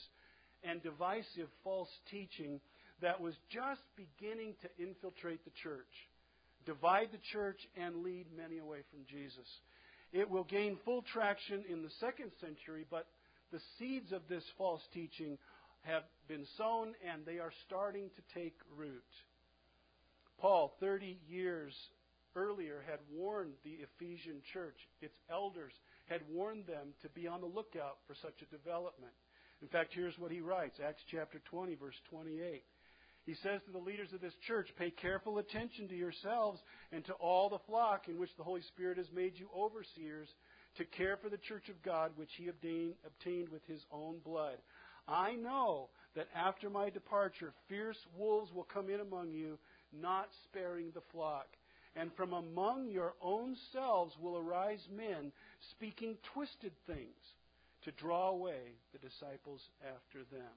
and 0.63 0.81
divisive 0.81 1.49
false 1.65 1.91
teaching 2.09 2.61
that 3.03 3.21
was 3.21 3.35
just 3.51 3.81
beginning 3.97 4.55
to 4.63 4.69
infiltrate 4.79 5.45
the 5.45 5.51
church, 5.61 5.91
divide 6.67 7.09
the 7.11 7.19
church, 7.33 7.59
and 7.77 8.05
lead 8.05 8.27
many 8.37 8.59
away 8.59 8.79
from 8.93 9.01
Jesus. 9.11 9.49
It 10.13 10.31
will 10.31 10.45
gain 10.45 10.79
full 10.85 11.03
traction 11.13 11.65
in 11.69 11.83
the 11.83 11.91
second 11.99 12.31
century, 12.41 12.87
but 12.89 13.09
the 13.51 13.61
seeds 13.77 14.13
of 14.13 14.23
this 14.29 14.45
false 14.57 14.83
teaching 14.95 15.37
have 15.83 16.05
been 16.29 16.47
sown 16.57 16.95
and 17.13 17.27
they 17.27 17.41
are 17.41 17.53
starting 17.67 18.09
to 18.15 18.41
take 18.41 18.55
root. 18.79 19.03
Paul, 20.39 20.77
30 20.79 21.19
years 21.29 21.75
earlier 22.37 22.85
had 22.87 23.01
warned 23.11 23.55
the 23.65 23.79
Ephesian 23.83 24.41
church, 24.53 24.77
its 25.01 25.17
elders 25.31 25.73
had 26.07 26.21
warned 26.31 26.67
them 26.67 26.95
to 27.03 27.09
be 27.09 27.27
on 27.27 27.41
the 27.41 27.47
lookout 27.47 27.99
for 28.07 28.15
such 28.15 28.37
a 28.43 28.55
development. 28.55 29.13
In 29.63 29.69
fact, 29.69 29.93
here's 29.95 30.19
what 30.19 30.31
he 30.31 30.41
writes 30.41 30.79
Acts 30.87 31.03
chapter 31.11 31.41
20, 31.51 31.75
verse 31.75 31.97
28. 32.11 32.63
He 33.25 33.35
says 33.43 33.61
to 33.67 33.73
the 33.73 33.79
leaders 33.79 34.13
of 34.13 34.21
this 34.21 34.37
church, 34.47 34.69
Pay 34.79 34.91
careful 34.91 35.39
attention 35.39 35.89
to 35.89 35.97
yourselves 35.97 36.61
and 36.93 37.05
to 37.07 37.13
all 37.15 37.49
the 37.49 37.59
flock 37.67 38.09
in 38.09 38.19
which 38.19 38.31
the 38.37 38.45
Holy 38.45 38.63
Spirit 38.63 38.99
has 38.99 39.11
made 39.13 39.33
you 39.35 39.49
overseers 39.57 40.29
to 40.77 40.85
care 40.85 41.17
for 41.17 41.29
the 41.29 41.39
church 41.39 41.69
of 41.69 41.83
God, 41.83 42.13
which 42.15 42.31
he 42.37 42.49
obtained 42.49 43.49
with 43.49 43.67
his 43.67 43.81
own 43.91 44.19
blood. 44.25 44.59
I 45.09 45.35
know 45.35 45.89
that 46.15 46.29
after 46.37 46.71
my 46.71 46.91
departure, 46.91 47.53
fierce 47.69 47.99
wolves 48.17 48.53
will 48.53 48.67
come 48.73 48.91
in 48.91 49.01
among 49.01 49.33
you, 49.33 49.59
not 49.93 50.29
sparing 50.45 50.91
the 50.95 51.03
flock. 51.13 51.47
And 51.97 52.13
from 52.15 52.35
among 52.35 52.91
your 52.91 53.15
own 53.23 53.57
selves 53.73 54.15
will 54.21 54.37
arise 54.37 54.87
men 54.95 55.33
speaking 55.71 56.19
twisted 56.35 56.73
things 56.87 57.17
to 57.85 57.93
draw 57.93 58.29
away 58.29 58.77
the 58.93 58.99
disciples 58.99 59.63
after 59.81 60.19
them. 60.31 60.53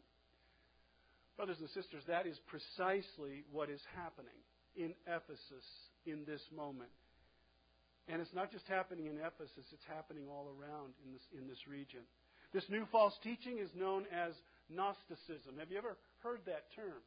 Brothers 1.37 1.59
and 1.61 1.69
sisters, 1.69 2.03
that 2.07 2.27
is 2.27 2.37
precisely 2.47 3.45
what 3.51 3.69
is 3.69 3.79
happening 3.95 4.35
in 4.75 4.93
Ephesus 5.07 5.63
in 6.05 6.25
this 6.27 6.41
moment. 6.53 6.91
And 8.09 8.21
it's 8.21 8.33
not 8.33 8.51
just 8.51 8.67
happening 8.67 9.05
in 9.05 9.15
Ephesus, 9.17 9.63
it's 9.71 9.87
happening 9.87 10.23
all 10.27 10.51
around 10.51 10.91
in 11.05 11.13
this, 11.13 11.21
in 11.31 11.47
this 11.47 11.67
region. 11.69 12.01
This 12.51 12.67
new 12.67 12.85
false 12.91 13.13
teaching 13.23 13.59
is 13.59 13.69
known 13.77 14.03
as 14.11 14.33
Gnosticism. 14.69 15.55
Have 15.59 15.71
you 15.71 15.77
ever 15.77 15.95
heard 16.19 16.41
that 16.47 16.65
term? 16.75 16.99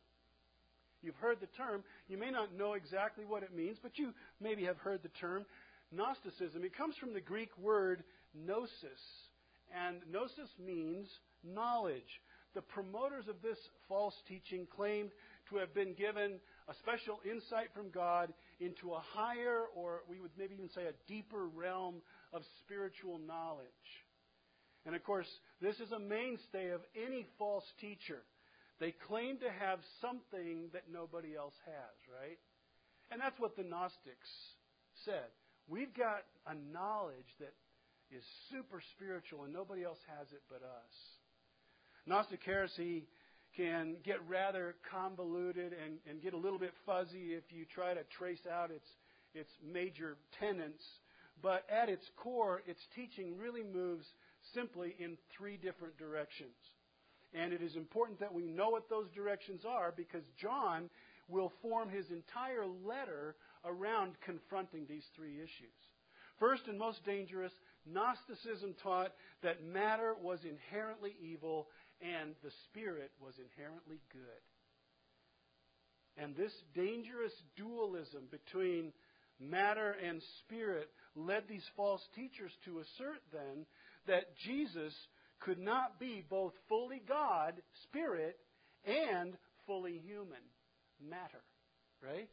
You've 1.02 1.16
heard 1.16 1.40
the 1.40 1.48
term. 1.56 1.82
You 2.08 2.16
may 2.16 2.30
not 2.30 2.54
know 2.56 2.74
exactly 2.74 3.24
what 3.24 3.42
it 3.42 3.54
means, 3.54 3.78
but 3.82 3.98
you 3.98 4.12
maybe 4.40 4.64
have 4.64 4.78
heard 4.78 5.02
the 5.02 5.08
term 5.20 5.44
Gnosticism. 5.92 6.64
It 6.64 6.76
comes 6.76 6.96
from 6.96 7.12
the 7.12 7.20
Greek 7.20 7.50
word 7.58 8.02
gnosis, 8.34 9.02
and 9.86 9.98
gnosis 10.10 10.48
means 10.58 11.08
knowledge. 11.44 12.20
The 12.54 12.62
promoters 12.62 13.28
of 13.28 13.36
this 13.42 13.58
false 13.88 14.14
teaching 14.26 14.66
claimed 14.74 15.10
to 15.50 15.56
have 15.56 15.74
been 15.74 15.94
given 15.94 16.40
a 16.68 16.74
special 16.74 17.20
insight 17.30 17.68
from 17.74 17.90
God 17.90 18.32
into 18.60 18.92
a 18.92 19.00
higher, 19.00 19.64
or 19.74 20.00
we 20.08 20.20
would 20.20 20.30
maybe 20.38 20.54
even 20.54 20.70
say 20.70 20.84
a 20.84 21.08
deeper 21.08 21.46
realm 21.46 21.96
of 22.32 22.42
spiritual 22.64 23.18
knowledge. 23.18 23.66
And 24.86 24.94
of 24.94 25.04
course, 25.04 25.28
this 25.60 25.76
is 25.76 25.92
a 25.92 25.98
mainstay 25.98 26.70
of 26.70 26.80
any 26.96 27.26
false 27.38 27.64
teacher. 27.80 28.22
They 28.82 28.90
claim 29.06 29.38
to 29.38 29.50
have 29.62 29.78
something 30.00 30.66
that 30.72 30.90
nobody 30.92 31.36
else 31.36 31.54
has, 31.66 31.94
right? 32.10 32.38
And 33.12 33.20
that's 33.20 33.38
what 33.38 33.54
the 33.54 33.62
Gnostics 33.62 34.26
said. 35.04 35.30
We've 35.68 35.94
got 35.94 36.26
a 36.48 36.56
knowledge 36.74 37.30
that 37.38 37.54
is 38.10 38.24
super 38.50 38.82
spiritual 38.96 39.44
and 39.44 39.52
nobody 39.52 39.84
else 39.84 40.00
has 40.18 40.26
it 40.32 40.42
but 40.50 40.66
us. 40.66 40.94
Gnostic 42.06 42.40
heresy 42.44 43.06
can 43.56 43.98
get 44.02 44.16
rather 44.28 44.74
convoluted 44.90 45.72
and, 45.78 45.98
and 46.10 46.20
get 46.20 46.34
a 46.34 46.36
little 46.36 46.58
bit 46.58 46.74
fuzzy 46.84 47.34
if 47.38 47.44
you 47.50 47.64
try 47.72 47.94
to 47.94 48.02
trace 48.18 48.42
out 48.50 48.72
its, 48.72 48.88
its 49.32 49.50
major 49.62 50.16
tenets. 50.40 50.82
But 51.40 51.64
at 51.70 51.88
its 51.88 52.10
core, 52.16 52.62
its 52.66 52.80
teaching 52.96 53.38
really 53.38 53.62
moves 53.62 54.06
simply 54.54 54.96
in 54.98 55.18
three 55.38 55.56
different 55.56 55.96
directions. 55.98 56.58
And 57.34 57.52
it 57.52 57.62
is 57.62 57.76
important 57.76 58.20
that 58.20 58.34
we 58.34 58.44
know 58.44 58.70
what 58.70 58.90
those 58.90 59.08
directions 59.14 59.62
are 59.66 59.92
because 59.96 60.24
John 60.40 60.90
will 61.28 61.52
form 61.62 61.88
his 61.88 62.06
entire 62.10 62.66
letter 62.66 63.36
around 63.64 64.12
confronting 64.24 64.86
these 64.88 65.04
three 65.16 65.36
issues. 65.36 65.78
First 66.38 66.62
and 66.66 66.78
most 66.78 67.04
dangerous, 67.06 67.52
Gnosticism 67.86 68.74
taught 68.82 69.12
that 69.42 69.64
matter 69.64 70.14
was 70.20 70.40
inherently 70.44 71.14
evil 71.20 71.68
and 72.00 72.34
the 72.42 72.50
spirit 72.68 73.12
was 73.20 73.34
inherently 73.38 74.00
good. 74.12 74.42
And 76.16 76.36
this 76.36 76.52
dangerous 76.74 77.32
dualism 77.56 78.24
between 78.30 78.92
matter 79.40 79.96
and 80.06 80.20
spirit 80.40 80.88
led 81.16 81.44
these 81.48 81.64
false 81.76 82.02
teachers 82.14 82.52
to 82.64 82.80
assert 82.80 83.22
then 83.32 83.66
that 84.06 84.36
Jesus 84.44 84.94
could 85.44 85.58
not 85.58 85.98
be 85.98 86.24
both 86.28 86.52
fully 86.68 87.02
God, 87.08 87.54
spirit, 87.84 88.38
and 88.84 89.36
fully 89.66 90.00
human, 90.04 90.42
matter. 91.00 91.42
Right? 92.02 92.28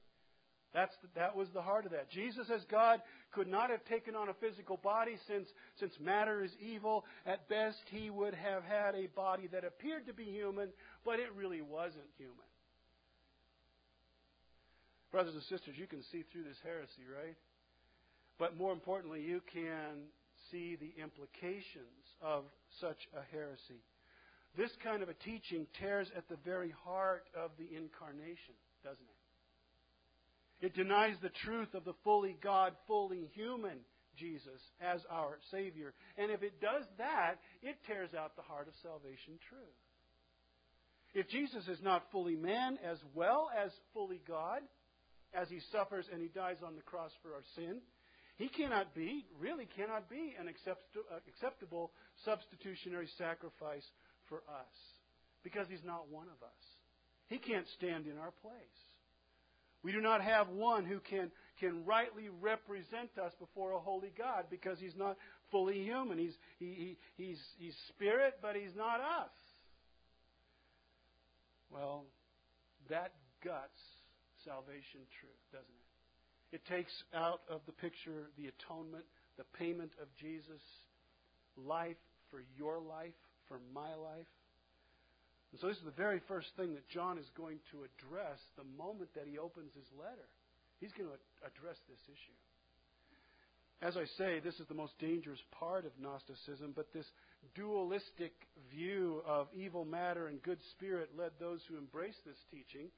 That's 0.74 0.94
the, 1.01 1.08
that 1.16 1.36
was 1.36 1.48
the 1.54 1.62
heart 1.62 1.86
of 1.86 1.92
that. 1.94 2.12
Jesus, 2.12 2.48
as 2.54 2.62
God, 2.70 3.01
could 3.32 3.48
not 3.48 3.72
have 3.72 3.84
taken 3.86 4.16
on 4.16 4.30
a 4.30 4.34
physical 4.36 4.78
body 4.78 5.16
since, 5.28 5.50
since 5.80 5.94
matter 6.00 6.44
is 6.44 6.51
evil. 6.62 7.06
At 7.25 7.50
best, 7.50 7.80
he 7.89 8.10
would 8.10 8.36
have 8.36 8.63
had 8.63 8.94
a 8.94 9.08
body 9.16 9.48
that 9.51 9.63
appeared 9.63 10.06
to 10.08 10.13
be 10.13 10.25
human, 10.25 10.70
but 11.04 11.20
it 11.20 11.30
really 11.36 11.62
wasn't 11.62 12.06
human. 12.18 12.36
Brothers 15.12 15.34
and 15.34 15.44
sisters, 15.44 15.74
you 15.75 15.88
can 15.88 16.04
see 16.12 16.24
through 16.32 16.44
this 16.44 16.58
heresy, 16.63 17.01
right? 17.10 17.36
But 18.38 18.56
more 18.56 18.72
importantly, 18.72 19.22
you 19.22 19.42
can 19.51 20.06
see 20.51 20.75
the 20.75 20.94
implications 21.01 22.15
of 22.22 22.44
such 22.79 23.08
a 23.15 23.22
heresy. 23.32 23.82
This 24.58 24.72
kind 24.84 25.03
of 25.03 25.10
a 25.10 25.13
teaching 25.13 25.68
tears 25.79 26.10
at 26.15 26.27
the 26.27 26.38
very 26.44 26.74
heart 26.86 27.25
of 27.36 27.51
the 27.58 27.75
incarnation, 27.75 28.56
doesn't 28.84 29.06
it? 30.62 30.65
It 30.65 30.75
denies 30.75 31.15
the 31.22 31.32
truth 31.46 31.74
of 31.74 31.86
the 31.86 31.94
fully 32.03 32.36
God, 32.41 32.74
fully 32.88 33.29
human 33.34 33.79
Jesus 34.18 34.60
as 34.82 35.01
our 35.10 35.38
Savior. 35.51 35.94
And 36.18 36.32
if 36.32 36.44
it 36.44 36.60
does 36.60 36.84
that, 36.98 37.36
it 37.62 37.77
tears 37.88 38.13
out 38.13 38.36
the 38.36 38.41
heart 38.41 38.68
of 38.68 38.74
salvation 38.84 39.39
truth. 39.48 39.62
If 41.13 41.29
Jesus 41.29 41.68
is 41.68 41.82
not 41.82 42.12
fully 42.12 42.36
man 42.36 42.77
as 42.84 42.98
well 43.15 43.50
as 43.58 43.72
fully 43.94 44.22
God, 44.27 44.62
as 45.34 45.48
he 45.50 45.60
suffers 45.72 46.06
and 46.12 46.22
he 46.22 46.27
dies 46.27 46.58
on 46.65 46.75
the 46.75 46.82
cross 46.82 47.12
for 47.22 47.34
our 47.34 47.44
sin, 47.56 47.82
he 48.39 48.48
cannot 48.48 48.96
be, 48.96 49.25
really 49.38 49.67
cannot 49.75 50.10
be, 50.10 50.34
an 50.39 50.48
uh, 50.48 50.74
acceptable 51.27 51.91
substitutionary 52.24 53.10
sacrifice 53.17 53.84
for 54.29 54.38
us 54.48 54.75
because 55.43 55.67
he's 55.69 55.84
not 55.86 56.10
one 56.10 56.27
of 56.27 56.41
us. 56.41 56.63
He 57.27 57.38
can't 57.38 57.67
stand 57.77 58.08
in 58.08 58.17
our 58.17 58.31
place. 58.41 58.79
We 59.84 59.91
do 59.91 60.00
not 60.00 60.22
have 60.22 60.48
one 60.48 60.86
who 60.86 61.00
can, 61.00 61.31
can 61.60 61.84
rightly 61.84 62.29
represent 62.39 63.10
us 63.22 63.34
before 63.39 63.74
a 63.74 63.79
holy 63.79 64.13
God 64.17 64.46
because 64.50 64.79
he's 64.79 64.96
not 64.96 65.17
fully 65.51 65.84
human. 65.84 66.17
He's, 66.17 66.36
he, 66.60 66.98
he, 67.17 67.24
he's, 67.24 67.39
he's 67.58 67.75
spirit, 67.89 68.36
but 68.41 68.55
he's 68.55 68.75
not 68.75 69.01
us. 69.01 69.36
Well, 71.69 72.05
that 72.89 73.12
guts 73.43 73.81
salvation 74.46 75.01
truth, 75.19 75.43
doesn't 75.51 75.67
it? 75.67 75.88
It 76.51 76.65
takes 76.65 76.91
out 77.13 77.41
of 77.50 77.62
the 77.65 77.74
picture 77.74 78.29
the 78.38 78.50
atonement, 78.50 79.06
the 79.38 79.46
payment 79.58 79.91
of 80.01 80.08
Jesus' 80.20 80.65
life 81.56 82.00
for 82.32 82.41
your 82.58 82.79
life, 82.79 83.18
for 83.48 83.60
my 83.74 83.94
life. 83.96 84.29
And 85.51 85.60
so 85.62 85.68
this 85.68 85.77
is 85.77 85.86
the 85.86 85.98
very 85.98 86.22
first 86.27 86.50
thing 86.58 86.74
that 86.74 86.88
John 86.89 87.18
is 87.18 87.29
going 87.36 87.58
to 87.72 87.86
address 87.86 88.39
the 88.58 88.65
moment 88.77 89.10
that 89.15 89.25
he 89.25 89.38
opens 89.38 89.74
his 89.74 89.89
letter. 89.98 90.29
He's 90.79 90.94
going 90.94 91.10
to 91.10 91.18
address 91.46 91.77
this 91.89 92.01
issue. 92.06 92.38
As 93.82 93.96
I 93.96 94.06
say, 94.18 94.39
this 94.39 94.60
is 94.60 94.68
the 94.68 94.74
most 94.74 94.94
dangerous 95.00 95.39
part 95.58 95.86
of 95.86 95.91
Gnosticism, 96.00 96.74
but 96.75 96.91
this 96.94 97.06
dualistic 97.56 98.34
view 98.70 99.24
of 99.25 99.48
evil 99.56 99.86
matter 99.86 100.27
and 100.27 100.44
good 100.44 100.60
spirit 100.72 101.12
led 101.18 101.32
those 101.39 101.62
who 101.68 101.77
embrace 101.77 102.18
this 102.25 102.38
teaching 102.51 102.89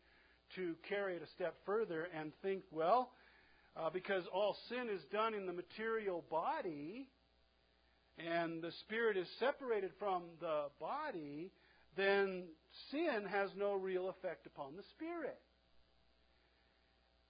to 0.55 0.75
carry 0.89 1.15
it 1.15 1.22
a 1.22 1.27
step 1.36 1.55
further 1.65 2.08
and 2.17 2.31
think, 2.41 2.63
well, 2.72 3.12
uh, 3.75 3.90
because 3.90 4.24
all 4.34 4.56
sin 4.70 4.90
is 4.94 5.01
done 5.12 5.34
in 5.34 5.46
the 5.46 5.54
material 5.54 6.24
body, 6.30 7.08
and 8.18 8.62
the 8.62 8.72
spirit 8.82 9.18
is 9.18 9.28
separated 9.40 9.92
from 9.98 10.24
the 10.40 10.66
body, 10.80 11.51
then 11.96 12.44
sin 12.92 13.25
has 13.30 13.50
no 13.58 13.74
real 13.75 14.10
effect 14.10 14.46
upon 14.46 14.75
the 14.75 14.84
spirit. 14.96 15.40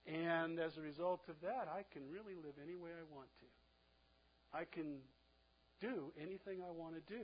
And 0.08 0.60
as 0.60 0.76
a 0.78 0.82
result 0.82 1.22
of 1.30 1.36
that, 1.42 1.68
I 1.72 1.84
can 1.94 2.02
really 2.12 2.36
live 2.36 2.56
any 2.62 2.76
way 2.76 2.90
I 2.90 3.16
want 3.16 3.28
to. 3.40 4.58
I 4.58 4.66
can 4.66 4.98
do 5.80 6.12
anything 6.20 6.62
I 6.68 6.72
want 6.72 6.96
to 6.96 7.14
do. 7.14 7.24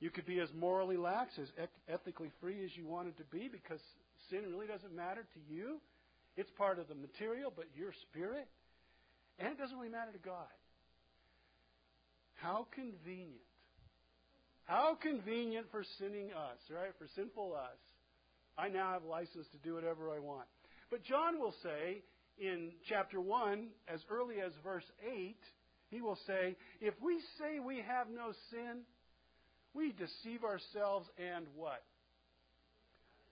You 0.00 0.10
could 0.10 0.26
be 0.26 0.40
as 0.40 0.48
morally 0.58 0.96
lax, 0.96 1.38
as 1.38 1.48
ethically 1.88 2.30
free 2.40 2.64
as 2.64 2.76
you 2.76 2.86
wanted 2.86 3.16
to 3.18 3.24
be 3.24 3.48
because 3.48 3.80
sin 4.30 4.42
really 4.50 4.66
doesn't 4.66 4.94
matter 4.94 5.22
to 5.22 5.54
you. 5.54 5.80
It's 6.36 6.50
part 6.56 6.78
of 6.78 6.88
the 6.88 6.94
material, 6.94 7.52
but 7.54 7.66
your 7.76 7.92
spirit. 8.10 8.48
And 9.38 9.52
it 9.52 9.58
doesn't 9.58 9.76
really 9.76 9.90
matter 9.90 10.12
to 10.12 10.18
God. 10.18 10.52
How 12.34 12.66
convenient. 12.74 13.46
How 14.64 14.96
convenient 15.00 15.66
for 15.70 15.84
sinning 15.98 16.30
us, 16.32 16.58
right? 16.70 16.92
For 16.98 17.06
sinful 17.14 17.54
us. 17.54 17.78
I 18.56 18.68
now 18.68 18.92
have 18.92 19.04
license 19.04 19.46
to 19.52 19.58
do 19.58 19.74
whatever 19.74 20.10
I 20.10 20.18
want. 20.18 20.46
But 20.90 21.04
John 21.04 21.40
will 21.40 21.54
say 21.62 22.02
in 22.38 22.70
chapter 22.88 23.20
1, 23.20 23.68
as 23.88 24.00
early 24.10 24.36
as 24.44 24.52
verse 24.62 24.84
8, 25.06 25.36
he 25.90 26.00
will 26.00 26.18
say, 26.26 26.56
If 26.80 26.94
we 27.02 27.18
say 27.38 27.60
we 27.60 27.82
have 27.86 28.08
no 28.08 28.32
sin, 28.50 28.82
we 29.74 29.92
deceive 29.92 30.44
ourselves 30.44 31.08
and 31.18 31.46
what? 31.54 31.82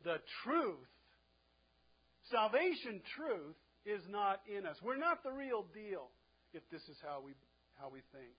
The 0.05 0.17
truth 0.45 0.89
Salvation 2.31 3.03
truth 3.17 3.57
is 3.85 4.03
not 4.09 4.41
in 4.47 4.67
us. 4.67 4.77
We're 4.83 4.99
not 4.99 5.23
the 5.23 5.33
real 5.33 5.67
deal 5.75 6.09
if 6.53 6.63
this 6.71 6.83
is 6.89 6.97
how 7.03 7.23
we, 7.25 7.33
how 7.79 7.89
we 7.91 8.01
think. 8.13 8.37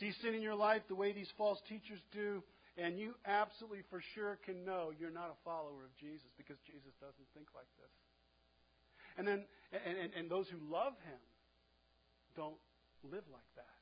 See 0.00 0.12
sin 0.22 0.34
in 0.34 0.42
your 0.42 0.56
life 0.56 0.82
the 0.88 0.94
way 0.94 1.12
these 1.12 1.30
false 1.38 1.60
teachers 1.68 2.00
do, 2.12 2.42
and 2.76 2.98
you 2.98 3.14
absolutely 3.24 3.82
for 3.90 4.02
sure 4.14 4.38
can 4.44 4.64
know 4.64 4.90
you're 4.98 5.14
not 5.14 5.30
a 5.30 5.38
follower 5.44 5.86
of 5.86 5.94
Jesus 6.00 6.26
because 6.36 6.58
Jesus 6.66 6.90
doesn't 7.00 7.28
think 7.32 7.46
like 7.54 7.70
this. 7.78 7.94
And 9.16 9.26
then, 9.26 9.44
and, 9.70 9.96
and, 9.96 10.10
and 10.18 10.30
those 10.30 10.48
who 10.48 10.58
love 10.66 10.94
him 11.06 11.22
don't 12.34 12.58
live 13.06 13.22
like 13.30 13.46
that. 13.54 13.78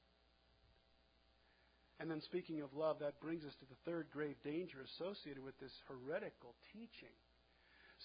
And 2.00 2.10
then, 2.10 2.20
speaking 2.20 2.60
of 2.60 2.74
love, 2.74 2.98
that 2.98 3.20
brings 3.20 3.44
us 3.44 3.54
to 3.60 3.66
the 3.70 3.78
third 3.86 4.08
grave 4.12 4.36
danger 4.44 4.84
associated 4.84 5.42
with 5.42 5.58
this 5.60 5.72
heretical 5.88 6.52
teaching. 6.74 7.14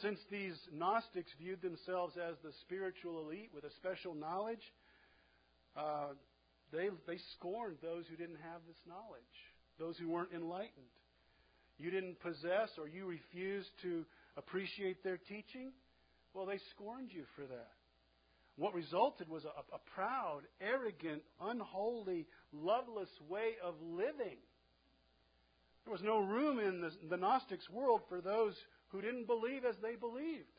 Since 0.01 0.19
these 0.29 0.55
Gnostics 0.71 1.31
viewed 1.39 1.61
themselves 1.61 2.15
as 2.17 2.35
the 2.43 2.51
spiritual 2.61 3.19
elite 3.19 3.49
with 3.53 3.63
a 3.63 3.71
special 3.77 4.13
knowledge, 4.13 4.61
uh, 5.75 6.13
they, 6.71 6.89
they 7.07 7.17
scorned 7.35 7.77
those 7.81 8.05
who 8.09 8.15
didn't 8.15 8.39
have 8.43 8.61
this 8.67 8.77
knowledge, 8.87 9.21
those 9.79 9.97
who 9.97 10.09
weren't 10.09 10.33
enlightened. 10.35 10.93
You 11.79 11.89
didn't 11.91 12.19
possess 12.19 12.69
or 12.77 12.87
you 12.87 13.05
refused 13.05 13.69
to 13.83 14.05
appreciate 14.35 15.03
their 15.03 15.17
teaching? 15.17 15.71
Well, 16.33 16.45
they 16.45 16.59
scorned 16.75 17.09
you 17.11 17.23
for 17.35 17.43
that. 17.43 17.71
What 18.57 18.73
resulted 18.73 19.29
was 19.29 19.45
a, 19.45 19.49
a 19.49 19.79
proud, 19.95 20.41
arrogant, 20.59 21.21
unholy, 21.41 22.25
loveless 22.51 23.09
way 23.29 23.53
of 23.63 23.75
living. 23.81 24.37
There 25.85 25.91
was 25.91 26.01
no 26.03 26.19
room 26.19 26.59
in 26.59 26.81
the, 26.81 26.91
the 27.09 27.17
Gnostics' 27.17 27.69
world 27.69 28.01
for 28.09 28.19
those 28.19 28.55
who 28.89 29.01
didn't 29.01 29.27
believe 29.27 29.65
as 29.65 29.75
they 29.81 29.95
believed. 29.95 30.57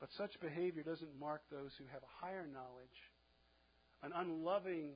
But 0.00 0.10
such 0.16 0.40
behavior 0.40 0.82
doesn't 0.82 1.18
mark 1.18 1.42
those 1.50 1.74
who 1.76 1.84
have 1.92 2.02
a 2.02 2.16
higher 2.24 2.46
knowledge. 2.46 2.98
An 4.02 4.12
unloving 4.14 4.94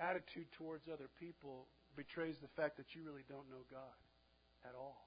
attitude 0.00 0.50
towards 0.58 0.84
other 0.90 1.08
people 1.20 1.66
betrays 1.96 2.34
the 2.42 2.50
fact 2.60 2.76
that 2.76 2.94
you 2.94 3.02
really 3.06 3.24
don't 3.28 3.48
know 3.50 3.62
God 3.70 3.98
at 4.66 4.74
all. 4.74 5.06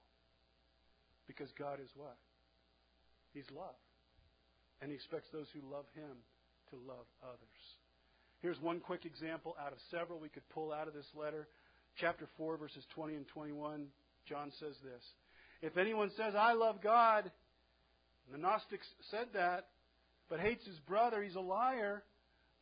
Because 1.27 1.51
God 1.59 1.79
is 1.83 1.91
what? 1.95 2.15
He's 3.33 3.47
love. 3.51 3.79
And 4.81 4.89
He 4.89 4.95
expects 4.95 5.27
those 5.31 5.47
who 5.53 5.61
love 5.67 5.85
Him 5.93 6.23
to 6.71 6.75
love 6.87 7.05
others. 7.23 7.61
Here's 8.41 8.59
one 8.59 8.79
quick 8.79 9.05
example 9.05 9.55
out 9.59 9.71
of 9.71 9.79
several 9.91 10.19
we 10.19 10.29
could 10.29 10.47
pull 10.49 10.71
out 10.71 10.87
of 10.87 10.93
this 10.93 11.07
letter. 11.15 11.47
Chapter 11.99 12.27
4, 12.37 12.57
verses 12.57 12.83
20 12.95 13.15
and 13.15 13.27
21, 13.27 13.87
John 14.27 14.51
says 14.59 14.75
this 14.83 15.03
if 15.61 15.77
anyone 15.77 16.09
says, 16.17 16.33
I 16.37 16.53
love 16.53 16.81
God, 16.81 17.29
the 18.31 18.37
Gnostics 18.37 18.87
said 19.09 19.27
that, 19.33 19.67
but 20.29 20.39
hates 20.39 20.65
his 20.65 20.79
brother, 20.79 21.21
he's 21.21 21.35
a 21.35 21.41
liar. 21.41 22.03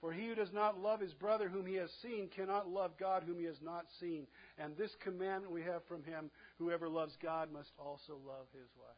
For 0.01 0.13
he 0.13 0.27
who 0.27 0.35
does 0.35 0.53
not 0.53 0.79
love 0.79 1.01
his 1.01 1.13
brother 1.13 1.49
whom 1.49 1.65
he 1.65 1.75
has 1.75 1.89
seen 2.01 2.29
cannot 2.33 2.69
love 2.69 2.91
God 2.97 3.23
whom 3.27 3.37
he 3.37 3.45
has 3.45 3.59
not 3.61 3.85
seen. 3.99 4.27
And 4.57 4.77
this 4.77 4.91
commandment 5.03 5.51
we 5.51 5.61
have 5.63 5.83
from 5.89 6.03
him 6.03 6.31
whoever 6.57 6.87
loves 6.87 7.17
God 7.21 7.51
must 7.51 7.71
also 7.77 8.13
love 8.25 8.47
his 8.53 8.69
wife. 8.77 8.95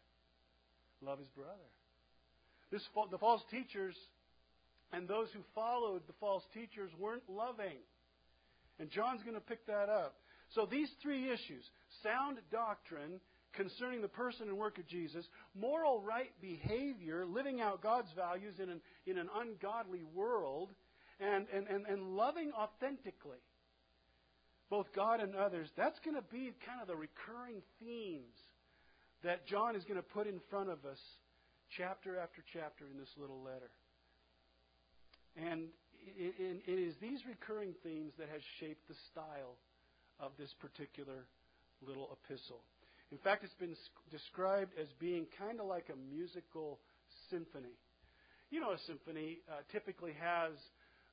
Love 1.02 1.18
his 1.18 1.28
brother. 1.30 1.50
This, 2.72 2.88
the 3.10 3.18
false 3.18 3.42
teachers 3.50 3.96
and 4.94 5.08
those 5.08 5.28
who 5.34 5.40
followed 5.56 6.02
the 6.06 6.14
false 6.20 6.44
teachers 6.54 6.92
weren't 7.00 7.28
loving. 7.28 7.78
And 8.80 8.90
John's 8.90 9.24
going 9.24 9.36
to 9.36 9.42
pick 9.42 9.66
that 9.68 9.90
up. 9.90 10.16
So 10.54 10.68
these 10.70 10.90
three 11.02 11.32
issues 11.32 11.64
sound 12.04 12.38
doctrine 12.52 13.20
concerning 13.54 14.02
the 14.02 14.08
person 14.08 14.48
and 14.48 14.58
work 14.58 14.78
of 14.78 14.88
Jesus, 14.88 15.26
moral 15.56 16.02
right 16.02 16.32
behavior, 16.42 17.26
living 17.26 17.62
out 17.62 17.82
God's 17.82 18.12
values 18.16 18.56
in 18.62 18.70
an, 18.70 18.82
in 19.06 19.18
an 19.18 19.30
ungodly 19.36 20.04
world, 20.14 20.70
and, 21.20 21.46
and, 21.54 21.68
and, 21.68 21.86
and 21.86 22.16
loving 22.16 22.52
authentically 22.58 23.38
both 24.72 24.88
God 24.96 25.20
and 25.20 25.36
others, 25.36 25.68
that's 25.76 26.00
going 26.00 26.16
to 26.16 26.24
be 26.32 26.54
kind 26.66 26.80
of 26.82 26.88
the 26.88 26.96
recurring 26.96 27.62
themes 27.84 28.34
that 29.22 29.46
John 29.46 29.76
is 29.76 29.84
going 29.84 30.00
to 30.00 30.10
put 30.16 30.28
in 30.28 30.40
front 30.50 30.70
of 30.70 30.86
us 30.86 30.98
chapter 31.78 32.18
after 32.18 32.42
chapter 32.54 32.86
in 32.90 32.98
this 32.98 33.12
little 33.20 33.44
letter. 33.44 33.70
And 35.36 35.68
it, 36.18 36.64
it 36.66 36.80
is 36.80 36.96
these 37.02 37.20
recurring 37.28 37.76
themes 37.84 38.14
that 38.18 38.30
has 38.30 38.42
shaped 38.60 38.88
the 38.88 38.96
style 39.12 39.60
of 40.20 40.32
this 40.40 40.56
particular 40.60 41.28
little 41.86 42.18
epistle. 42.24 42.64
In 43.12 43.18
fact, 43.18 43.44
it's 43.44 43.54
been 43.56 43.76
described 44.10 44.72
as 44.80 44.88
being 45.00 45.26
kind 45.38 45.60
of 45.60 45.68
like 45.68 45.88
a 45.92 46.16
musical 46.16 46.80
symphony. 47.30 47.76
You 48.50 48.62
know, 48.62 48.72
a 48.72 48.78
symphony 48.88 49.40
uh, 49.50 49.62
typically 49.72 50.14
has 50.20 50.52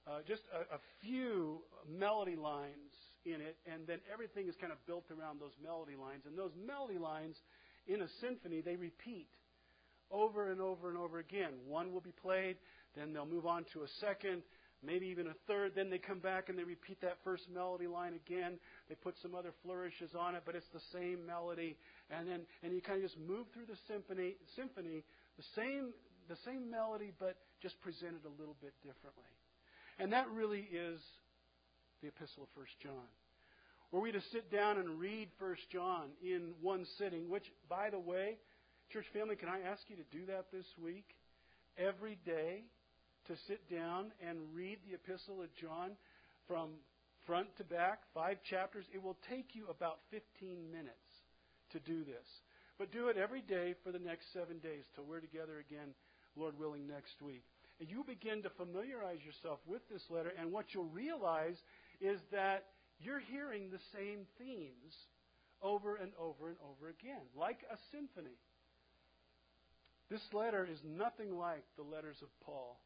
uh, 0.07 0.21
just 0.27 0.43
a, 0.55 0.77
a 0.77 0.79
few 1.03 1.59
melody 1.89 2.37
lines 2.37 2.95
in 3.25 3.41
it, 3.41 3.57
and 3.67 3.87
then 3.87 3.99
everything 4.13 4.49
is 4.49 4.55
kind 4.61 4.73
of 4.73 4.79
built 4.87 5.05
around 5.11 5.41
those 5.41 5.53
melody 5.63 5.97
lines. 5.97 6.23
And 6.27 6.39
those 6.39 6.53
melody 6.67 6.99
lines 6.99 7.37
in 7.87 8.03
a 8.03 8.09
symphony, 8.21 8.61
they 8.61 8.77
repeat 8.77 9.29
over 10.11 10.51
and 10.51 10.61
over 10.61 10.89
and 10.89 10.99
over 10.99 11.19
again. 11.19 11.53
One 11.67 11.93
will 11.93 12.01
be 12.01 12.15
played, 12.23 12.57
then 12.97 13.13
they'll 13.13 13.27
move 13.27 13.47
on 13.47 13.65
to 13.73 13.83
a 13.83 13.89
second, 14.01 14.43
maybe 14.83 15.07
even 15.07 15.27
a 15.27 15.35
third. 15.47 15.73
Then 15.75 15.91
they 15.91 15.99
come 15.99 16.19
back 16.19 16.49
and 16.49 16.59
they 16.59 16.65
repeat 16.65 17.01
that 17.01 17.19
first 17.25 17.45
melody 17.53 17.87
line 17.87 18.15
again. 18.15 18.59
They 18.89 18.95
put 18.95 19.15
some 19.23 19.35
other 19.35 19.53
flourishes 19.63 20.11
on 20.19 20.35
it, 20.35 20.43
but 20.47 20.55
it's 20.55 20.69
the 20.73 20.83
same 20.93 21.27
melody. 21.27 21.77
And 22.11 22.29
then 22.29 22.41
and 22.63 22.73
you 22.75 22.81
kind 22.81 23.03
of 23.03 23.11
just 23.11 23.19
move 23.19 23.47
through 23.53 23.67
the 23.67 23.79
symphony, 23.89 24.37
symphony, 24.57 25.05
the 25.37 25.45
same 25.55 25.93
the 26.29 26.37
same 26.45 26.71
melody, 26.71 27.13
but 27.19 27.37
just 27.63 27.81
presented 27.81 28.25
a 28.25 28.41
little 28.41 28.57
bit 28.61 28.75
differently. 28.83 29.33
And 29.99 30.13
that 30.13 30.29
really 30.31 30.69
is 30.71 31.01
the 32.03 32.09
Epistle 32.09 32.45
of 32.45 32.49
First 32.55 32.79
John. 32.83 33.09
Were 33.91 34.01
we 34.01 34.13
to 34.13 34.21
sit 34.33 34.53
down 34.53 34.79
and 34.79 35.01
read 35.01 35.29
First 35.39 35.63
John 35.73 36.11
in 36.23 36.53
one 36.61 36.85
sitting, 36.99 37.31
which, 37.31 37.51
by 37.69 37.91
the 37.91 37.99
way, 37.99 38.37
church 38.93 39.07
family, 39.13 39.35
can 39.35 39.49
I 39.49 39.61
ask 39.63 39.83
you 39.89 39.97
to 39.97 40.05
do 40.17 40.27
that 40.27 40.47
this 40.53 40.67
week? 40.83 41.07
Every 41.79 42.19
day, 42.27 42.65
to 43.29 43.37
sit 43.47 43.61
down 43.71 44.11
and 44.27 44.39
read 44.55 44.79
the 44.89 44.95
Epistle 44.97 45.43
of 45.43 45.55
John 45.61 45.93
from 46.47 46.71
front 47.27 47.49
to 47.59 47.65
back, 47.65 48.01
five 48.15 48.39
chapters. 48.49 48.87
It 48.93 49.03
will 49.03 49.19
take 49.29 49.55
you 49.55 49.67
about 49.69 49.99
15 50.11 50.73
minutes 50.73 51.13
to 51.73 51.79
do 51.81 52.05
this. 52.05 52.25
But 52.79 52.91
do 52.91 53.09
it 53.09 53.19
every 53.19 53.43
day 53.43 53.75
for 53.85 53.93
the 53.93 53.99
next 53.99 54.33
seven 54.33 54.59
days 54.59 54.85
till 54.95 55.05
we're 55.05 55.21
together 55.21 55.61
again, 55.61 55.93
Lord 56.37 56.59
willing, 56.59 56.89
next 56.89 57.21
week. 57.21 57.45
And 57.81 57.91
you 57.91 58.03
begin 58.03 58.43
to 58.43 58.51
familiarize 58.57 59.21
yourself 59.25 59.59
with 59.67 59.83
this 59.93 60.03
letter, 60.09 60.33
and 60.39 60.51
what 60.51 60.73
you'll 60.73 60.89
realize 60.89 61.57
is 62.01 62.19
that 62.33 62.65
you're 62.99 63.21
hearing 63.21 63.71
the 63.71 63.83
same 63.93 64.25
themes 64.39 64.95
over 65.61 65.97
and 65.97 66.13
over 66.19 66.49
and 66.49 66.57
over 66.65 66.89
again, 66.89 67.23
like 67.37 67.61
a 67.71 67.77
symphony. 67.93 68.39
This 70.11 70.23
letter 70.33 70.67
is 70.71 70.79
nothing 70.83 71.37
like 71.37 71.65
the 71.77 71.83
letters 71.83 72.17
of 72.23 72.29
Paul. 72.41 72.81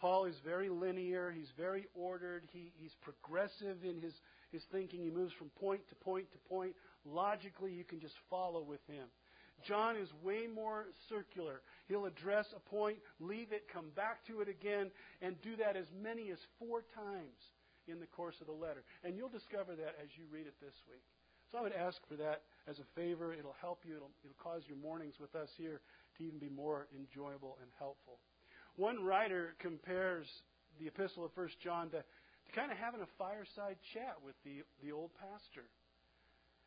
Paul 0.00 0.24
is 0.24 0.36
very 0.44 0.68
linear, 0.68 1.30
he's 1.30 1.52
very 1.58 1.86
ordered, 1.94 2.44
he, 2.52 2.72
he's 2.80 2.94
progressive 3.02 3.84
in 3.84 4.00
his, 4.00 4.14
his 4.50 4.62
thinking. 4.72 5.02
He 5.02 5.10
moves 5.10 5.32
from 5.38 5.50
point 5.60 5.82
to 5.90 5.94
point 5.96 6.32
to 6.32 6.38
point. 6.48 6.74
Logically, 7.04 7.72
you 7.72 7.84
can 7.84 8.00
just 8.00 8.14
follow 8.30 8.62
with 8.62 8.80
him. 8.86 9.06
John 9.66 9.96
is 9.96 10.08
way 10.24 10.46
more 10.46 10.86
circular. 11.08 11.60
He'll 11.86 12.06
address 12.06 12.46
a 12.56 12.60
point, 12.70 12.96
leave 13.20 13.52
it, 13.52 13.68
come 13.72 13.90
back 13.94 14.26
to 14.28 14.40
it 14.40 14.48
again, 14.48 14.90
and 15.20 15.36
do 15.42 15.56
that 15.56 15.76
as 15.76 15.86
many 16.02 16.30
as 16.30 16.38
four 16.58 16.82
times 16.94 17.40
in 17.86 18.00
the 18.00 18.06
course 18.06 18.36
of 18.40 18.46
the 18.46 18.56
letter. 18.56 18.82
And 19.04 19.16
you'll 19.16 19.28
discover 19.28 19.76
that 19.76 19.96
as 20.02 20.08
you 20.16 20.24
read 20.32 20.46
it 20.46 20.54
this 20.62 20.74
week. 20.88 21.04
So 21.52 21.58
I 21.58 21.62
would 21.62 21.74
ask 21.74 21.98
for 22.08 22.14
that 22.16 22.42
as 22.68 22.78
a 22.78 22.88
favor. 22.94 23.34
It'll 23.34 23.56
help 23.60 23.82
you, 23.84 23.96
it'll, 23.96 24.14
it'll 24.24 24.42
cause 24.42 24.62
your 24.66 24.78
mornings 24.78 25.14
with 25.20 25.34
us 25.34 25.50
here 25.58 25.80
to 26.16 26.24
even 26.24 26.38
be 26.38 26.48
more 26.48 26.86
enjoyable 26.96 27.58
and 27.60 27.70
helpful. 27.78 28.20
One 28.76 29.02
writer 29.04 29.54
compares 29.58 30.26
the 30.80 30.86
epistle 30.86 31.24
of 31.24 31.30
1 31.34 31.48
John 31.62 31.90
to, 31.90 31.98
to 31.98 32.52
kind 32.54 32.72
of 32.72 32.78
having 32.78 33.00
a 33.00 33.10
fireside 33.18 33.76
chat 33.92 34.16
with 34.24 34.34
the, 34.44 34.62
the 34.82 34.92
old 34.92 35.10
pastor. 35.20 35.66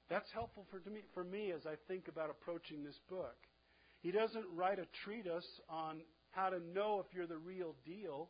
That's 0.09 0.29
helpful 0.33 0.65
for 0.69 0.81
me, 0.89 1.01
for 1.13 1.23
me 1.23 1.51
as 1.51 1.65
I 1.65 1.75
think 1.87 2.07
about 2.07 2.29
approaching 2.29 2.83
this 2.83 2.99
book. 3.09 3.35
He 4.01 4.11
doesn't 4.11 4.45
write 4.53 4.79
a 4.79 4.87
treatise 5.03 5.47
on 5.69 6.01
how 6.31 6.49
to 6.49 6.59
know 6.73 7.03
if 7.05 7.15
you're 7.15 7.27
the 7.27 7.37
real 7.37 7.75
deal. 7.85 8.29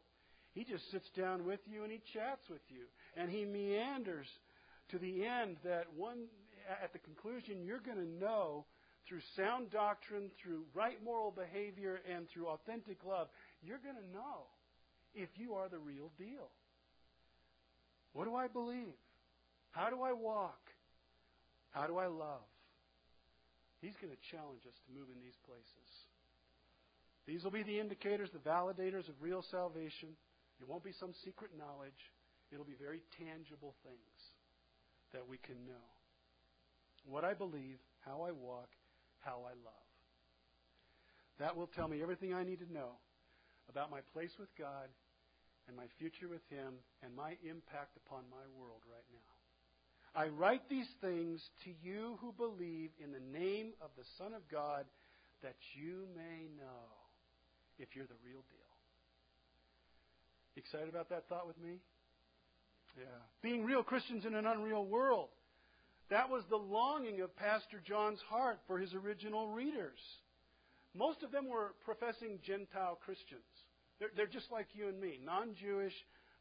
He 0.53 0.63
just 0.63 0.89
sits 0.91 1.09
down 1.17 1.45
with 1.45 1.59
you 1.65 1.83
and 1.83 1.91
he 1.91 1.99
chats 2.13 2.47
with 2.49 2.62
you. 2.69 2.86
And 3.17 3.29
he 3.29 3.43
meanders 3.43 4.27
to 4.89 4.99
the 4.99 5.25
end 5.25 5.57
that 5.63 5.86
one 5.95 6.25
at 6.83 6.93
the 6.93 6.99
conclusion 6.99 7.63
you're 7.63 7.79
going 7.79 7.97
to 7.97 8.23
know 8.23 8.65
through 9.07 9.19
sound 9.36 9.71
doctrine, 9.71 10.29
through 10.41 10.63
right 10.73 11.03
moral 11.03 11.31
behavior, 11.31 11.99
and 12.09 12.27
through 12.29 12.47
authentic 12.47 13.03
love, 13.03 13.27
you're 13.65 13.80
going 13.80 13.95
to 13.95 14.12
know 14.12 14.52
if 15.15 15.30
you 15.36 15.56
are 15.56 15.69
the 15.69 15.80
real 15.80 16.12
deal. 16.17 16.52
What 18.12 18.26
do 18.26 18.36
I 18.36 18.47
believe? 18.47 18.93
How 19.71 19.89
do 19.89 20.04
I 20.04 20.13
walk? 20.13 20.60
How 21.71 21.88
do 21.88 21.97
I 21.97 22.08
love? 22.08 22.45
He's 23.82 23.95
going 23.99 24.13
to 24.13 24.21
challenge 24.32 24.62
us 24.67 24.78
to 24.86 24.93
move 24.93 25.08
in 25.10 25.19
these 25.19 25.38
places. 25.47 25.89
These 27.26 27.43
will 27.43 27.52
be 27.52 27.63
the 27.63 27.80
indicators, 27.80 28.30
the 28.32 28.43
validators 28.43 29.10
of 29.10 29.15
real 29.21 29.43
salvation. 29.49 30.10
It 30.62 30.67
won't 30.67 30.84
be 30.84 30.93
some 30.99 31.13
secret 31.23 31.52
knowledge. 31.58 31.97
It'll 32.52 32.65
be 32.65 32.78
very 32.80 33.02
tangible 33.17 33.73
things 33.84 34.19
that 35.13 35.28
we 35.28 35.38
can 35.38 35.56
know. 35.65 35.88
What 37.06 37.23
I 37.23 37.34
believe, 37.34 37.80
how 38.06 38.26
I 38.28 38.32
walk, 38.32 38.69
how 39.19 39.41
I 39.47 39.56
love. 39.63 39.88
That 41.39 41.58
will 41.58 41.67
tell 41.67 41.88
me 41.88 42.02
everything 42.02 42.34
I 42.34 42.43
need 42.43 42.60
to 42.60 42.71
know 42.71 42.99
about 43.69 43.91
my 43.91 44.02
place 44.13 44.32
with 44.39 44.49
God 44.58 44.89
and 45.67 45.78
my 45.78 45.86
future 45.99 46.28
with 46.28 46.43
Him 46.49 46.76
and 47.02 47.15
my 47.15 47.38
impact 47.43 47.97
upon 48.06 48.23
my 48.30 48.43
world 48.60 48.82
right 48.89 49.08
now. 49.12 49.34
I 50.15 50.28
write 50.28 50.69
these 50.69 50.89
things 51.02 51.41
to 51.65 51.71
you 51.82 52.17
who 52.21 52.34
believe 52.34 52.91
in 53.04 53.12
the 53.12 53.23
name 53.38 53.73
of 53.82 53.89
the 53.97 54.06
Son 54.17 54.34
of 54.34 54.47
God 54.49 54.86
that 55.41 55.56
you 55.73 56.06
may 56.15 56.47
know 56.56 56.86
if 57.80 57.95
you're 57.95 58.06
the 58.06 58.21
real 58.23 58.43
deal. 58.49 58.73
Excited 60.56 60.89
about 60.89 61.10
that 61.10 61.28
thought 61.30 61.47
with 61.47 61.60
me? 61.60 61.80
Yeah. 62.97 63.06
Being 63.41 63.65
real 63.65 63.82
Christians 63.82 64.26
in 64.26 64.36
an 64.36 64.45
unreal 64.45 64.86
world. 64.86 65.30
That 66.10 66.30
was 66.30 66.43
the 66.49 66.58
longing 66.58 67.21
of 67.21 67.36
Pastor 67.36 67.82
John's 67.84 68.19
heart 68.30 68.60
for 68.67 68.78
his 68.78 68.93
original 68.93 69.47
readers. 69.47 69.99
Most 70.95 71.23
of 71.23 71.32
them 71.32 71.49
were 71.49 71.73
professing 71.84 72.39
Gentile 72.45 72.97
Christians. 73.03 73.41
They're, 73.99 74.12
they're 74.15 74.27
just 74.27 74.51
like 74.51 74.67
you 74.73 74.88
and 74.88 74.99
me, 74.99 75.19
non 75.23 75.56
Jewish 75.60 75.93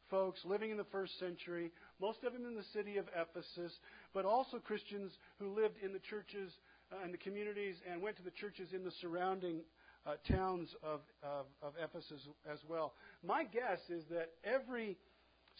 folks 0.09 0.39
living 0.45 0.69
in 0.69 0.77
the 0.77 0.83
first 0.91 1.17
century, 1.19 1.71
most 1.99 2.19
of 2.23 2.33
them 2.33 2.45
in 2.45 2.55
the 2.55 2.63
city 2.73 2.97
of 2.97 3.05
Ephesus, 3.15 3.71
but 4.13 4.25
also 4.25 4.59
Christians 4.59 5.11
who 5.39 5.55
lived 5.55 5.75
in 5.83 5.93
the 5.93 5.99
churches 5.99 6.51
uh, 6.91 6.97
and 7.03 7.13
the 7.13 7.17
communities 7.17 7.75
and 7.89 8.01
went 8.01 8.17
to 8.17 8.23
the 8.23 8.31
churches 8.31 8.69
in 8.73 8.83
the 8.83 8.91
surrounding 9.01 9.61
uh, 10.05 10.15
towns 10.29 10.69
of, 10.83 10.99
of, 11.23 11.45
of 11.61 11.73
Ephesus 11.81 12.21
as 12.51 12.59
well. 12.69 12.93
My 13.25 13.43
guess 13.43 13.79
is 13.89 14.03
that 14.11 14.31
every 14.43 14.97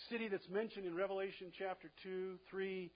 city 0.10 0.28
that's 0.28 0.50
mentioned 0.50 0.86
in 0.86 0.96
Revelation 0.96 1.48
chapter 1.58 1.90
2, 2.04 2.36
3, 2.50 2.92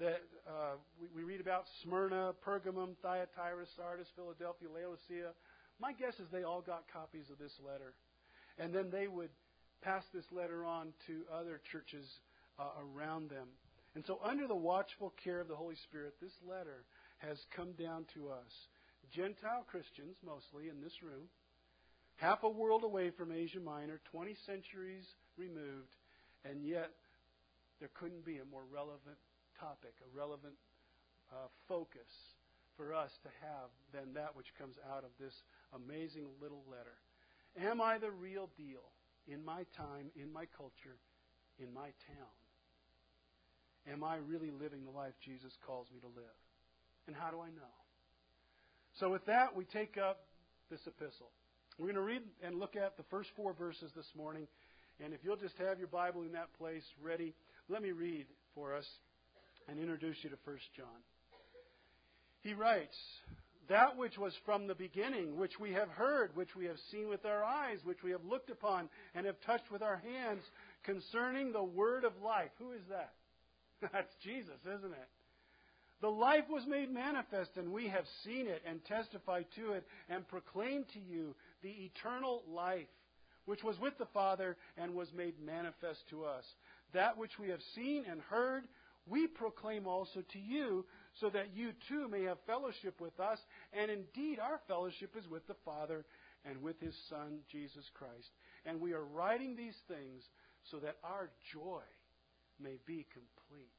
that 0.00 0.22
uh, 0.48 0.80
we, 1.00 1.08
we, 1.14 1.22
read 1.22 1.40
about 1.40 1.64
Smyrna, 1.82 2.32
Pergamum, 2.44 2.96
Thyatira, 3.02 3.66
Sardis, 3.76 4.08
Philadelphia, 4.16 4.68
Laodicea. 4.74 5.30
My 5.78 5.92
guess 5.92 6.14
is 6.14 6.26
they 6.32 6.42
all 6.42 6.62
got 6.62 6.84
copies 6.92 7.28
of 7.30 7.38
this 7.38 7.52
letter. 7.64 7.92
And 8.58 8.74
then 8.74 8.90
they 8.90 9.06
would 9.06 9.30
pass 9.82 10.02
this 10.12 10.24
letter 10.32 10.64
on 10.64 10.92
to 11.06 11.22
other 11.32 11.60
churches 11.70 12.06
uh, 12.58 12.80
around 12.80 13.30
them. 13.30 13.48
And 13.94 14.04
so, 14.06 14.18
under 14.24 14.46
the 14.46 14.56
watchful 14.56 15.12
care 15.22 15.40
of 15.40 15.48
the 15.48 15.56
Holy 15.56 15.76
Spirit, 15.88 16.14
this 16.20 16.32
letter 16.48 16.84
has 17.18 17.38
come 17.54 17.72
down 17.72 18.06
to 18.14 18.30
us. 18.30 18.52
Gentile 19.12 19.64
Christians, 19.68 20.16
mostly 20.24 20.68
in 20.68 20.80
this 20.80 21.02
room, 21.02 21.28
half 22.16 22.42
a 22.42 22.48
world 22.48 22.84
away 22.84 23.10
from 23.10 23.32
Asia 23.32 23.60
Minor, 23.60 24.00
20 24.12 24.36
centuries 24.46 25.04
removed, 25.36 25.96
and 26.44 26.64
yet 26.64 26.90
there 27.80 27.90
couldn't 27.94 28.24
be 28.24 28.38
a 28.38 28.44
more 28.44 28.64
relevant 28.72 29.18
topic, 29.60 29.94
a 30.00 30.08
relevant 30.16 30.56
uh, 31.30 31.46
focus 31.68 32.08
for 32.76 32.94
us 32.94 33.12
to 33.22 33.28
have 33.44 33.68
than 33.92 34.14
that 34.14 34.34
which 34.34 34.48
comes 34.58 34.76
out 34.90 35.04
of 35.04 35.10
this 35.20 35.34
amazing 35.76 36.26
little 36.40 36.64
letter. 36.70 36.96
Am 37.68 37.80
I 37.80 37.98
the 37.98 38.10
real 38.10 38.48
deal 38.56 38.88
in 39.28 39.44
my 39.44 39.64
time, 39.76 40.10
in 40.16 40.32
my 40.32 40.46
culture, 40.56 40.96
in 41.58 41.72
my 41.72 41.92
town? 42.08 42.34
Am 43.92 44.02
I 44.04 44.16
really 44.16 44.50
living 44.50 44.84
the 44.84 44.90
life 44.90 45.14
Jesus 45.24 45.52
calls 45.66 45.88
me 45.92 46.00
to 46.00 46.06
live? 46.06 46.40
And 47.06 47.16
how 47.16 47.30
do 47.30 47.40
I 47.40 47.48
know? 47.48 47.74
So, 48.98 49.10
with 49.10 49.24
that, 49.26 49.56
we 49.56 49.64
take 49.64 49.96
up 49.96 50.20
this 50.70 50.80
epistle. 50.86 51.30
We're 51.78 51.86
going 51.86 51.94
to 51.96 52.02
read 52.02 52.22
and 52.42 52.58
look 52.58 52.76
at 52.76 52.96
the 52.96 53.04
first 53.10 53.30
four 53.36 53.54
verses 53.54 53.90
this 53.96 54.08
morning. 54.16 54.46
And 55.02 55.14
if 55.14 55.20
you'll 55.24 55.36
just 55.36 55.56
have 55.58 55.78
your 55.78 55.88
Bible 55.88 56.22
in 56.22 56.32
that 56.32 56.52
place 56.58 56.84
ready, 57.02 57.34
let 57.68 57.82
me 57.82 57.92
read 57.92 58.26
for 58.54 58.74
us 58.74 58.84
and 59.70 59.78
introduce 59.78 60.16
you 60.22 60.30
to 60.30 60.36
1 60.44 60.56
John. 60.76 60.86
He 62.42 62.54
writes, 62.54 62.96
That 63.68 63.96
which 63.96 64.18
was 64.18 64.32
from 64.44 64.66
the 64.66 64.74
beginning, 64.74 65.38
which 65.38 65.60
we 65.60 65.72
have 65.72 65.88
heard, 65.88 66.34
which 66.34 66.56
we 66.56 66.66
have 66.66 66.78
seen 66.90 67.08
with 67.08 67.24
our 67.24 67.44
eyes, 67.44 67.78
which 67.84 68.02
we 68.02 68.10
have 68.10 68.24
looked 68.24 68.50
upon 68.50 68.88
and 69.14 69.26
have 69.26 69.40
touched 69.46 69.70
with 69.70 69.82
our 69.82 69.98
hands, 69.98 70.42
concerning 70.84 71.52
the 71.52 71.62
word 71.62 72.04
of 72.04 72.12
life. 72.22 72.50
Who 72.58 72.72
is 72.72 72.82
that? 72.88 73.12
That's 73.92 74.12
Jesus, 74.24 74.60
isn't 74.66 74.92
it? 74.92 75.08
The 76.00 76.08
life 76.08 76.44
was 76.48 76.64
made 76.66 76.90
manifest, 76.90 77.50
and 77.56 77.72
we 77.72 77.88
have 77.88 78.06
seen 78.24 78.46
it 78.46 78.62
and 78.66 78.82
testified 78.86 79.46
to 79.56 79.72
it 79.72 79.86
and 80.08 80.26
proclaimed 80.26 80.86
to 80.94 80.98
you 80.98 81.34
the 81.62 81.68
eternal 81.68 82.42
life, 82.48 82.88
which 83.44 83.62
was 83.62 83.78
with 83.78 83.98
the 83.98 84.06
Father 84.06 84.56
and 84.78 84.94
was 84.94 85.08
made 85.14 85.34
manifest 85.44 86.00
to 86.08 86.24
us. 86.24 86.44
That 86.94 87.18
which 87.18 87.38
we 87.38 87.50
have 87.50 87.60
seen 87.74 88.04
and 88.10 88.22
heard, 88.22 88.64
we 89.06 89.26
proclaim 89.26 89.86
also 89.86 90.22
to 90.32 90.38
you, 90.38 90.84
so 91.20 91.30
that 91.30 91.54
you 91.54 91.72
too 91.88 92.08
may 92.08 92.24
have 92.24 92.38
fellowship 92.46 93.00
with 93.00 93.18
us. 93.18 93.38
And 93.72 93.90
indeed, 93.90 94.38
our 94.38 94.60
fellowship 94.68 95.16
is 95.18 95.28
with 95.28 95.46
the 95.46 95.56
Father 95.64 96.04
and 96.44 96.62
with 96.62 96.80
His 96.80 96.94
Son, 97.08 97.40
Jesus 97.50 97.84
Christ. 97.94 98.30
And 98.64 98.80
we 98.80 98.92
are 98.92 99.04
writing 99.04 99.56
these 99.56 99.76
things 99.88 100.22
so 100.70 100.78
that 100.78 100.96
our 101.02 101.30
joy 101.52 101.82
may 102.62 102.78
be 102.86 103.06
complete, 103.12 103.72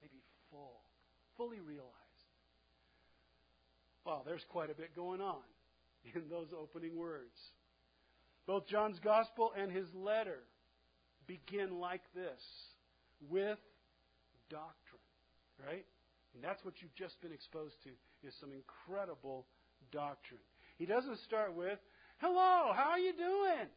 may 0.00 0.08
be 0.08 0.22
full 0.50 0.80
fully 1.36 1.60
realized. 1.60 1.92
Well, 4.04 4.22
there's 4.26 4.44
quite 4.50 4.70
a 4.70 4.74
bit 4.74 4.94
going 4.94 5.20
on 5.20 5.42
in 6.14 6.28
those 6.30 6.48
opening 6.58 6.96
words. 6.96 7.36
Both 8.46 8.68
John's 8.68 8.98
gospel 9.00 9.52
and 9.58 9.70
his 9.72 9.86
letter 9.94 10.38
begin 11.26 11.80
like 11.80 12.02
this 12.14 12.40
with 13.28 13.58
doctrine, 14.48 15.00
right? 15.66 15.86
And 16.34 16.44
that's 16.44 16.64
what 16.64 16.74
you've 16.82 16.94
just 16.94 17.20
been 17.20 17.32
exposed 17.32 17.74
to 17.84 17.90
is 18.26 18.34
some 18.40 18.52
incredible 18.52 19.46
doctrine. 19.90 20.40
He 20.78 20.86
doesn't 20.86 21.18
start 21.20 21.54
with, 21.54 21.78
"Hello, 22.18 22.72
how 22.72 22.90
are 22.90 22.98
you 22.98 23.12
doing?" 23.12 23.70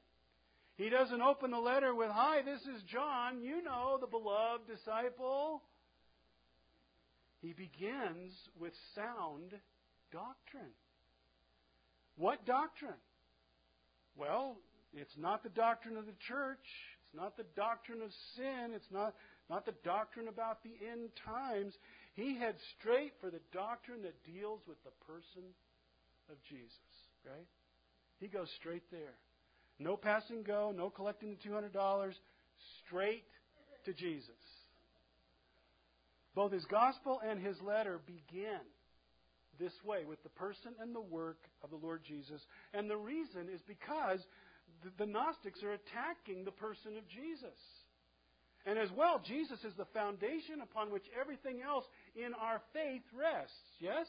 He 0.76 0.90
doesn't 0.90 1.22
open 1.22 1.52
the 1.52 1.60
letter 1.60 1.94
with, 1.94 2.10
"Hi, 2.10 2.42
this 2.42 2.66
is 2.66 2.84
John, 2.84 3.42
you 3.42 3.62
know, 3.62 3.98
the 3.98 4.08
beloved 4.08 4.68
disciple." 4.68 5.62
He 7.42 7.54
begins 7.54 8.50
with 8.58 8.74
sound 8.96 9.62
doctrine. 10.12 10.74
What 12.16 12.46
doctrine? 12.46 13.00
Well, 14.16 14.58
it's 14.94 15.16
not 15.16 15.44
the 15.44 15.50
doctrine 15.50 15.96
of 15.96 16.06
the 16.06 16.16
church. 16.28 16.68
It's 17.04 17.14
not 17.14 17.38
the 17.38 17.46
doctrine 17.56 18.02
of 18.02 18.14
sin. 18.36 18.74
It's 18.74 18.92
not, 18.92 19.16
not 19.50 19.66
the 19.66 19.74
doctrine 19.84 20.28
about 20.28 20.64
the 20.64 20.74
end 20.92 21.10
times. 21.26 21.74
He 22.14 22.38
heads 22.38 22.60
straight 22.80 23.14
for 23.20 23.30
the 23.30 23.42
doctrine 23.52 24.04
that 24.04 24.24
deals 24.24 24.62
with 24.68 24.78
the 24.84 24.92
person 25.06 25.44
of 26.30 26.38
Jesus, 26.50 26.70
right? 27.26 27.48
He 28.20 28.28
goes 28.28 28.50
straight 28.60 28.84
there. 28.92 29.16
No 29.80 29.96
passing 29.96 30.44
go, 30.44 30.74
no 30.76 30.90
collecting 30.90 31.30
the 31.30 31.50
$200, 31.50 32.14
straight 32.86 33.24
to 33.86 33.94
Jesus. 33.94 34.30
Both 36.36 36.52
his 36.52 36.66
gospel 36.66 37.22
and 37.28 37.40
his 37.40 37.60
letter 37.62 38.00
begin 38.06 38.60
this 39.60 39.74
way 39.84 40.06
with 40.06 40.22
the 40.24 40.30
person 40.30 40.74
and 40.80 40.96
the 40.96 41.02
work 41.02 41.40
of 41.64 41.70
the 41.70 41.76
Lord 41.76 42.02
Jesus. 42.08 42.42
And 42.74 42.90
the 42.90 42.98
reason 42.98 43.48
is 43.54 43.62
because 43.68 44.20
the 44.98 45.06
Gnostics 45.06 45.64
are 45.64 45.74
attacking 45.74 46.46
the 46.46 46.52
person 46.52 46.98
of 46.98 47.08
Jesus. 47.08 47.58
And 48.66 48.78
as 48.78 48.90
well, 48.96 49.22
Jesus 49.24 49.60
is 49.64 49.74
the 49.78 49.88
foundation 49.94 50.62
upon 50.62 50.92
which 50.92 51.06
everything 51.20 51.62
else 51.62 51.86
in 52.16 52.34
our 52.34 52.62
faith 52.74 53.04
rests. 53.18 53.56
Yes? 53.80 54.06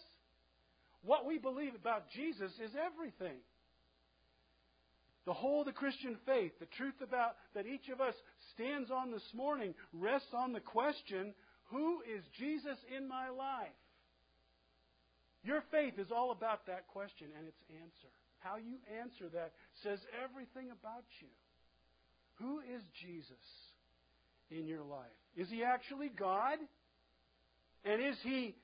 What 1.03 1.27
we 1.27 1.39
believe 1.39 1.75
about 1.75 2.11
Jesus 2.11 2.53
is 2.63 2.73
everything. 2.75 3.39
The 5.27 5.33
whole 5.33 5.61
of 5.61 5.67
the 5.67 5.73
Christian 5.73 6.17
faith, 6.27 6.53
the 6.59 6.67
truth 6.77 7.01
about 7.03 7.37
that 7.55 7.67
each 7.67 7.89
of 7.89 8.01
us 8.01 8.15
stands 8.55 8.91
on 8.91 9.13
this 9.13 9.29
morning, 9.35 9.75
rests 9.93 10.35
on 10.35 10.53
the 10.53 10.61
question 10.61 11.35
who 11.71 12.03
is 12.03 12.25
Jesus 12.37 12.77
in 12.97 13.07
my 13.07 13.29
life? 13.29 13.69
Your 15.43 15.63
faith 15.71 15.99
is 15.99 16.11
all 16.11 16.33
about 16.33 16.67
that 16.67 16.89
question 16.89 17.29
and 17.39 17.47
its 17.47 17.63
answer. 17.81 18.13
How 18.41 18.57
you 18.57 18.77
answer 18.99 19.29
that 19.33 19.53
says 19.83 20.01
everything 20.25 20.71
about 20.73 21.05
you. 21.21 21.29
Who 22.41 22.61
is 22.61 22.83
Jesus 23.01 23.45
in 24.51 24.67
your 24.67 24.83
life? 24.83 25.07
Is 25.37 25.49
he 25.49 25.63
actually 25.65 26.11
God? 26.19 26.59
And 27.85 28.03
is 28.03 28.17
he 28.23 28.57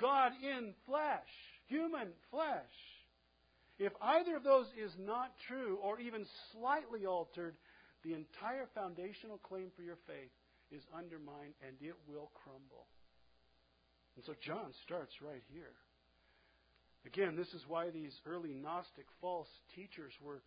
God 0.00 0.32
in 0.42 0.72
flesh, 0.86 1.28
human 1.66 2.08
flesh? 2.30 2.74
If 3.78 3.92
either 4.00 4.36
of 4.36 4.44
those 4.44 4.66
is 4.82 4.92
not 4.98 5.32
true 5.48 5.78
or 5.82 6.00
even 6.00 6.24
slightly 6.52 7.04
altered, 7.04 7.54
the 8.02 8.14
entire 8.14 8.66
foundational 8.74 9.38
claim 9.38 9.70
for 9.76 9.82
your 9.82 9.98
faith 10.06 10.32
is 10.70 10.82
undermined 10.96 11.54
and 11.66 11.76
it 11.80 11.94
will 12.08 12.30
crumble. 12.34 12.86
And 14.16 14.24
so 14.24 14.32
John 14.40 14.72
starts 14.84 15.12
right 15.20 15.42
here. 15.52 15.76
Again, 17.04 17.36
this 17.36 17.48
is 17.48 17.62
why 17.68 17.90
these 17.90 18.12
early 18.26 18.54
Gnostic 18.54 19.06
false 19.20 19.48
teachers 19.76 20.12
were, 20.20 20.42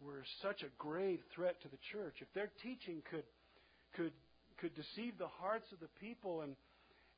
were 0.00 0.24
such 0.42 0.62
a 0.62 0.72
grave 0.76 1.20
threat 1.34 1.60
to 1.62 1.68
the 1.68 1.78
church. 1.92 2.16
If 2.20 2.32
their 2.34 2.50
teaching 2.62 3.02
could, 3.10 3.24
could, 3.96 4.12
could 4.58 4.74
deceive 4.74 5.18
the 5.18 5.28
hearts 5.40 5.66
of 5.72 5.80
the 5.80 5.90
people 6.00 6.42
and, 6.42 6.56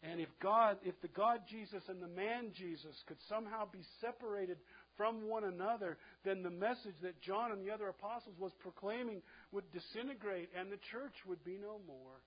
and 0.03 0.21
if 0.21 0.29
God, 0.43 0.77
if 0.85 1.01
the 1.01 1.09
God 1.09 1.41
Jesus 1.49 1.83
and 1.89 2.03
the 2.03 2.09
man 2.09 2.53
Jesus 2.55 2.95
could 3.07 3.17
somehow 3.29 3.65
be 3.71 3.81
separated 4.01 4.59
from 4.97 5.29
one 5.29 5.45
another, 5.45 5.97
then 6.25 6.43
the 6.43 6.51
message 6.51 6.95
that 7.03 7.21
John 7.23 7.53
and 7.53 7.65
the 7.65 7.73
other 7.73 7.89
apostles 7.89 8.37
was 8.39 8.53
proclaiming 8.61 9.23
would 9.53 9.65
disintegrate 9.73 10.51
and 10.59 10.71
the 10.71 10.83
church 10.93 11.15
would 11.27 11.43
be 11.45 11.59
no 11.61 11.81
more. 11.87 12.21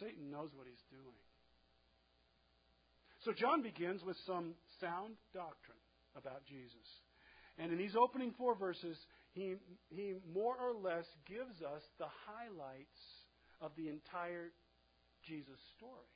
Satan 0.00 0.30
knows 0.30 0.50
what 0.56 0.66
he's 0.66 0.84
doing. 0.90 1.20
So 3.24 3.32
John 3.32 3.62
begins 3.62 4.02
with 4.04 4.16
some 4.26 4.54
sound 4.80 5.14
doctrine 5.34 5.82
about 6.16 6.44
Jesus. 6.46 6.86
And 7.58 7.72
in 7.72 7.78
these 7.78 7.96
opening 7.98 8.32
four 8.36 8.54
verses, 8.54 8.96
he, 9.36 9.54
he 9.90 10.14
more 10.32 10.56
or 10.56 10.72
less 10.72 11.04
gives 11.28 11.60
us 11.60 11.82
the 11.98 12.08
highlights 12.24 13.00
of 13.60 13.70
the 13.76 13.88
entire 13.88 14.48
Jesus 15.28 15.60
story. 15.76 16.08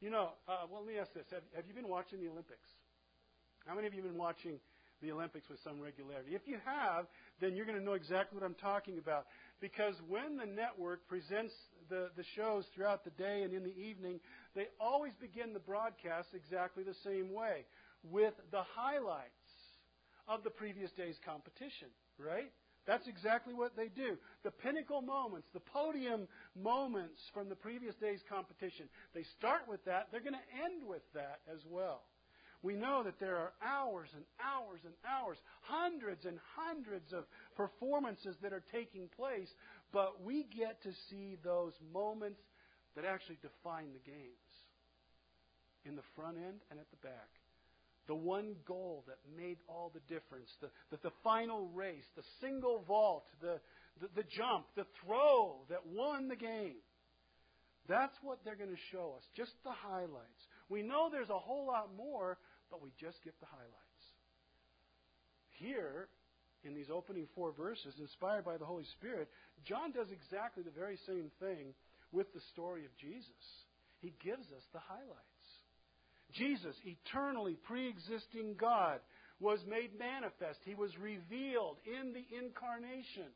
You 0.00 0.08
know, 0.10 0.30
uh, 0.48 0.64
well, 0.70 0.80
let 0.80 0.88
me 0.88 0.98
ask 0.98 1.12
this. 1.12 1.26
Have, 1.30 1.42
have 1.54 1.66
you 1.68 1.74
been 1.74 1.88
watching 1.88 2.18
the 2.18 2.28
Olympics? 2.28 2.66
How 3.66 3.74
many 3.74 3.86
of 3.86 3.94
you 3.94 4.02
have 4.02 4.10
been 4.10 4.18
watching 4.18 4.58
the 5.02 5.12
Olympics 5.12 5.48
with 5.50 5.60
some 5.62 5.80
regularity? 5.80 6.34
If 6.34 6.42
you 6.46 6.56
have, 6.64 7.06
then 7.40 7.54
you're 7.54 7.66
going 7.66 7.78
to 7.78 7.84
know 7.84 7.92
exactly 7.92 8.40
what 8.40 8.44
I'm 8.44 8.56
talking 8.56 8.96
about. 8.96 9.26
Because 9.60 9.94
when 10.08 10.38
the 10.38 10.46
network 10.46 11.06
presents 11.08 11.52
the, 11.90 12.08
the 12.16 12.24
shows 12.34 12.64
throughout 12.74 13.04
the 13.04 13.10
day 13.10 13.42
and 13.42 13.52
in 13.52 13.62
the 13.62 13.76
evening, 13.76 14.18
they 14.56 14.66
always 14.80 15.12
begin 15.20 15.52
the 15.52 15.60
broadcast 15.60 16.28
exactly 16.34 16.84
the 16.84 16.96
same 17.04 17.32
way 17.32 17.66
with 18.10 18.34
the 18.50 18.62
highlights 18.74 19.41
of 20.28 20.42
the 20.44 20.50
previous 20.50 20.90
day's 20.92 21.18
competition, 21.24 21.88
right? 22.18 22.50
That's 22.86 23.06
exactly 23.06 23.54
what 23.54 23.76
they 23.76 23.88
do. 23.88 24.16
The 24.42 24.50
pinnacle 24.50 25.02
moments, 25.02 25.46
the 25.52 25.60
podium 25.60 26.26
moments 26.60 27.20
from 27.32 27.48
the 27.48 27.54
previous 27.54 27.94
day's 27.96 28.20
competition. 28.28 28.86
They 29.14 29.24
start 29.38 29.62
with 29.68 29.84
that, 29.84 30.08
they're 30.10 30.20
going 30.20 30.34
to 30.34 30.64
end 30.64 30.82
with 30.86 31.02
that 31.14 31.40
as 31.52 31.60
well. 31.68 32.02
We 32.62 32.74
know 32.74 33.02
that 33.02 33.18
there 33.18 33.36
are 33.36 33.52
hours 33.60 34.08
and 34.14 34.22
hours 34.38 34.80
and 34.84 34.94
hours, 35.04 35.36
hundreds 35.62 36.24
and 36.26 36.38
hundreds 36.54 37.12
of 37.12 37.24
performances 37.56 38.36
that 38.42 38.52
are 38.52 38.62
taking 38.72 39.08
place 39.16 39.48
but 39.92 40.24
we 40.24 40.46
get 40.56 40.82
to 40.82 40.90
see 41.10 41.36
those 41.44 41.72
moments 41.92 42.40
that 42.96 43.04
actually 43.04 43.38
define 43.42 43.92
the 43.92 44.10
games 44.10 44.52
in 45.84 45.96
the 45.96 46.02
front 46.16 46.36
end 46.36 46.60
and 46.70 46.80
at 46.80 46.90
the 46.90 46.96
back. 47.06 47.28
The 48.08 48.14
one 48.14 48.56
goal 48.66 49.04
that 49.06 49.18
made 49.36 49.58
all 49.68 49.92
the 49.94 50.00
difference, 50.12 50.50
the, 50.60 50.68
the, 50.90 50.98
the 51.02 51.14
final 51.22 51.68
race, 51.68 52.04
the 52.16 52.24
single 52.40 52.84
vault, 52.86 53.24
the, 53.40 53.60
the, 54.00 54.08
the 54.16 54.24
jump, 54.36 54.66
the 54.74 54.86
throw 55.04 55.60
that 55.70 55.86
won 55.86 56.28
the 56.28 56.36
game. 56.36 56.82
That's 57.88 58.16
what 58.22 58.38
they're 58.44 58.56
going 58.56 58.70
to 58.74 58.88
show 58.90 59.14
us, 59.16 59.24
just 59.36 59.52
the 59.64 59.72
highlights. 59.72 60.42
We 60.68 60.82
know 60.82 61.08
there's 61.10 61.30
a 61.30 61.38
whole 61.38 61.66
lot 61.66 61.90
more, 61.96 62.38
but 62.70 62.82
we 62.82 62.90
just 63.00 63.22
get 63.24 63.38
the 63.40 63.46
highlights. 63.46 64.04
Here, 65.58 66.08
in 66.64 66.74
these 66.74 66.90
opening 66.90 67.26
four 67.34 67.52
verses, 67.52 67.94
inspired 67.98 68.44
by 68.44 68.56
the 68.56 68.64
Holy 68.64 68.86
Spirit, 68.98 69.28
John 69.64 69.92
does 69.92 70.08
exactly 70.10 70.62
the 70.62 70.70
very 70.70 70.98
same 71.06 71.30
thing 71.38 71.74
with 72.12 72.32
the 72.34 72.40
story 72.52 72.84
of 72.84 72.96
Jesus. 73.00 73.44
He 73.98 74.12
gives 74.22 74.46
us 74.50 74.64
the 74.72 74.80
highlights. 74.80 75.31
Jesus, 76.32 76.74
eternally 76.84 77.56
pre 77.62 77.88
existing 77.88 78.56
God, 78.58 79.00
was 79.40 79.58
made 79.68 79.98
manifest. 79.98 80.60
He 80.64 80.74
was 80.74 80.90
revealed 80.98 81.76
in 81.84 82.12
the 82.12 82.24
incarnation 82.36 83.30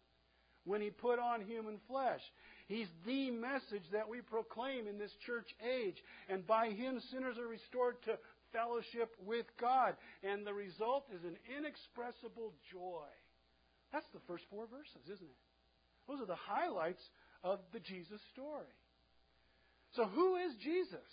when 0.64 0.80
he 0.80 0.90
put 0.90 1.18
on 1.18 1.40
human 1.42 1.78
flesh. 1.88 2.20
He's 2.68 2.88
the 3.06 3.30
message 3.30 3.84
that 3.92 4.08
we 4.08 4.20
proclaim 4.20 4.88
in 4.88 4.98
this 4.98 5.12
church 5.24 5.46
age. 5.62 5.96
And 6.28 6.46
by 6.46 6.70
him, 6.70 7.00
sinners 7.10 7.38
are 7.38 7.46
restored 7.46 7.96
to 8.04 8.18
fellowship 8.52 9.14
with 9.24 9.46
God. 9.60 9.94
And 10.22 10.46
the 10.46 10.54
result 10.54 11.06
is 11.14 11.22
an 11.24 11.36
inexpressible 11.56 12.52
joy. 12.72 13.06
That's 13.92 14.06
the 14.12 14.20
first 14.26 14.44
four 14.50 14.66
verses, 14.66 15.06
isn't 15.06 15.30
it? 15.30 15.42
Those 16.08 16.20
are 16.20 16.26
the 16.26 16.34
highlights 16.34 17.02
of 17.42 17.60
the 17.72 17.80
Jesus 17.80 18.20
story. 18.32 18.70
So, 19.94 20.04
who 20.06 20.36
is 20.36 20.52
Jesus? 20.62 21.10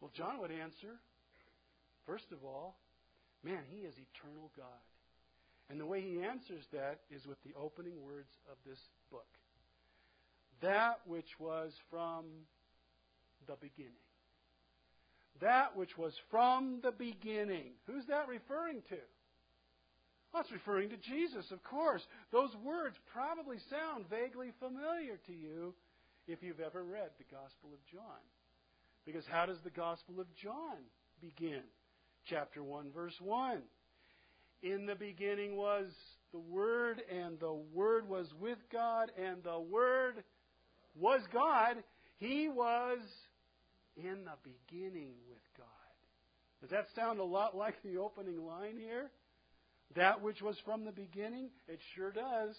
Well, 0.00 0.10
John 0.14 0.40
would 0.40 0.50
answer 0.50 0.98
first 2.06 2.30
of 2.32 2.44
all, 2.44 2.76
man, 3.42 3.62
he 3.68 3.80
is 3.80 3.94
eternal 3.94 4.50
God. 4.56 4.84
And 5.68 5.80
the 5.80 5.86
way 5.86 6.00
he 6.00 6.22
answers 6.22 6.64
that 6.72 7.00
is 7.10 7.26
with 7.26 7.42
the 7.42 7.54
opening 7.60 8.00
words 8.04 8.30
of 8.50 8.56
this 8.64 8.78
book 9.10 9.26
that 10.62 11.00
which 11.06 11.38
was 11.38 11.72
from 11.90 12.24
the 13.46 13.56
beginning. 13.60 13.92
That 15.42 15.76
which 15.76 15.98
was 15.98 16.14
from 16.30 16.80
the 16.82 16.92
beginning. 16.92 17.72
Who's 17.86 18.06
that 18.06 18.26
referring 18.28 18.80
to? 18.88 18.98
Well, 20.32 20.42
it's 20.42 20.52
referring 20.52 20.90
to 20.90 20.96
Jesus, 20.96 21.50
of 21.50 21.62
course. 21.62 22.02
Those 22.32 22.50
words 22.64 22.96
probably 23.12 23.58
sound 23.68 24.06
vaguely 24.08 24.52
familiar 24.58 25.18
to 25.26 25.32
you 25.32 25.74
if 26.26 26.42
you've 26.42 26.60
ever 26.60 26.82
read 26.82 27.10
the 27.18 27.24
Gospel 27.30 27.70
of 27.72 27.84
John. 27.92 28.24
Because 29.06 29.24
how 29.30 29.46
does 29.46 29.60
the 29.62 29.70
Gospel 29.70 30.20
of 30.20 30.26
John 30.42 30.78
begin? 31.20 31.62
Chapter 32.28 32.62
1, 32.62 32.90
verse 32.92 33.14
1. 33.20 33.62
In 34.62 34.84
the 34.86 34.96
beginning 34.96 35.56
was 35.56 35.86
the 36.32 36.40
Word, 36.40 37.00
and 37.08 37.38
the 37.38 37.54
Word 37.72 38.08
was 38.08 38.26
with 38.40 38.58
God, 38.72 39.12
and 39.16 39.44
the 39.44 39.60
Word 39.60 40.24
was 40.98 41.20
God. 41.32 41.76
He 42.18 42.48
was 42.48 42.98
in 43.96 44.24
the 44.24 44.36
beginning 44.42 45.12
with 45.30 45.38
God. 45.56 45.66
Does 46.60 46.70
that 46.70 46.86
sound 46.96 47.20
a 47.20 47.24
lot 47.24 47.56
like 47.56 47.80
the 47.84 47.98
opening 47.98 48.44
line 48.44 48.76
here? 48.76 49.10
That 49.94 50.20
which 50.20 50.42
was 50.42 50.56
from 50.64 50.84
the 50.84 50.90
beginning? 50.92 51.50
It 51.68 51.78
sure 51.94 52.10
does. 52.10 52.56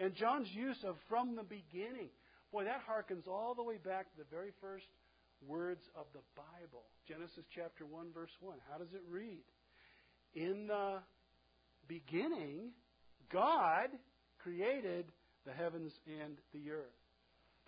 And 0.00 0.14
John's 0.14 0.48
use 0.52 0.78
of 0.84 0.96
from 1.08 1.36
the 1.36 1.42
beginning, 1.42 2.08
boy, 2.50 2.64
that 2.64 2.80
harkens 2.88 3.28
all 3.28 3.54
the 3.54 3.62
way 3.62 3.76
back 3.76 4.10
to 4.10 4.16
the 4.16 4.30
very 4.30 4.52
first 4.60 4.86
words 5.46 5.82
of 5.96 6.06
the 6.12 6.20
Bible. 6.36 6.84
Genesis 7.06 7.44
chapter 7.54 7.84
1, 7.84 8.06
verse 8.14 8.30
1. 8.40 8.56
How 8.70 8.78
does 8.78 8.92
it 8.94 9.02
read? 9.10 9.42
In 10.34 10.66
the 10.66 10.98
beginning, 11.88 12.70
God 13.32 13.88
created 14.42 15.06
the 15.44 15.52
heavens 15.52 15.92
and 16.06 16.36
the 16.52 16.70
earth. 16.70 16.98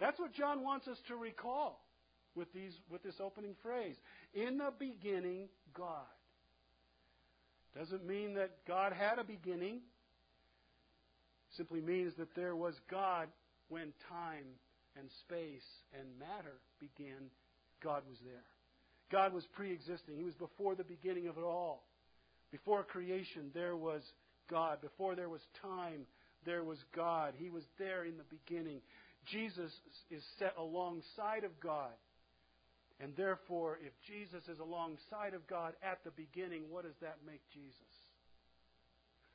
That's 0.00 0.18
what 0.18 0.32
John 0.32 0.62
wants 0.62 0.88
us 0.88 0.98
to 1.08 1.16
recall 1.16 1.84
with, 2.34 2.52
these, 2.52 2.72
with 2.90 3.02
this 3.02 3.16
opening 3.20 3.54
phrase. 3.62 3.96
In 4.34 4.58
the 4.58 4.72
beginning, 4.78 5.48
God. 5.76 6.06
Doesn't 7.76 8.06
mean 8.06 8.34
that 8.34 8.50
God 8.66 8.92
had 8.92 9.18
a 9.18 9.24
beginning. 9.24 9.80
Simply 11.56 11.80
means 11.80 12.12
that 12.18 12.34
there 12.34 12.56
was 12.56 12.74
God 12.90 13.28
when 13.68 13.92
time 14.08 14.44
and 14.96 15.08
space 15.20 15.66
and 15.98 16.06
matter 16.18 16.60
began. 16.80 17.30
God 17.84 18.02
was 18.08 18.18
there. 18.24 18.42
God 19.12 19.34
was 19.34 19.44
pre 19.54 19.72
existing. 19.72 20.16
He 20.16 20.24
was 20.24 20.34
before 20.34 20.74
the 20.74 20.84
beginning 20.84 21.28
of 21.28 21.36
it 21.36 21.44
all. 21.44 21.84
Before 22.50 22.82
creation, 22.82 23.50
there 23.52 23.76
was 23.76 24.02
God. 24.50 24.80
Before 24.80 25.14
there 25.14 25.28
was 25.28 25.42
time, 25.60 26.06
there 26.46 26.64
was 26.64 26.78
God. 26.96 27.34
He 27.36 27.50
was 27.50 27.64
there 27.78 28.04
in 28.04 28.16
the 28.16 28.24
beginning. 28.30 28.80
Jesus 29.26 29.72
is 30.10 30.22
set 30.38 30.54
alongside 30.58 31.44
of 31.44 31.52
God. 31.60 31.92
And 33.00 33.14
therefore, 33.16 33.78
if 33.84 33.92
Jesus 34.06 34.46
is 34.48 34.60
alongside 34.60 35.34
of 35.34 35.46
God 35.48 35.74
at 35.82 35.98
the 36.04 36.12
beginning, 36.12 36.70
what 36.70 36.84
does 36.84 36.96
that 37.02 37.18
make 37.26 37.42
Jesus? 37.52 37.94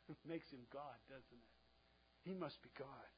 It 0.10 0.18
makes 0.28 0.50
him 0.50 0.62
God, 0.72 0.98
doesn't 1.10 1.24
it? 1.32 2.30
He 2.30 2.34
must 2.34 2.62
be 2.64 2.70
God. 2.78 3.10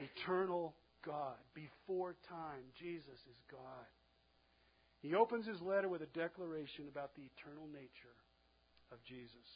Eternal 0.00 0.74
God. 1.04 1.36
Before 1.54 2.14
time, 2.28 2.64
Jesus 2.80 3.20
is 3.28 3.38
God. 3.50 3.88
He 5.00 5.14
opens 5.14 5.46
his 5.46 5.60
letter 5.60 5.88
with 5.88 6.02
a 6.02 6.18
declaration 6.18 6.88
about 6.88 7.14
the 7.14 7.22
eternal 7.22 7.68
nature 7.68 8.16
of 8.90 8.98
Jesus. 9.04 9.48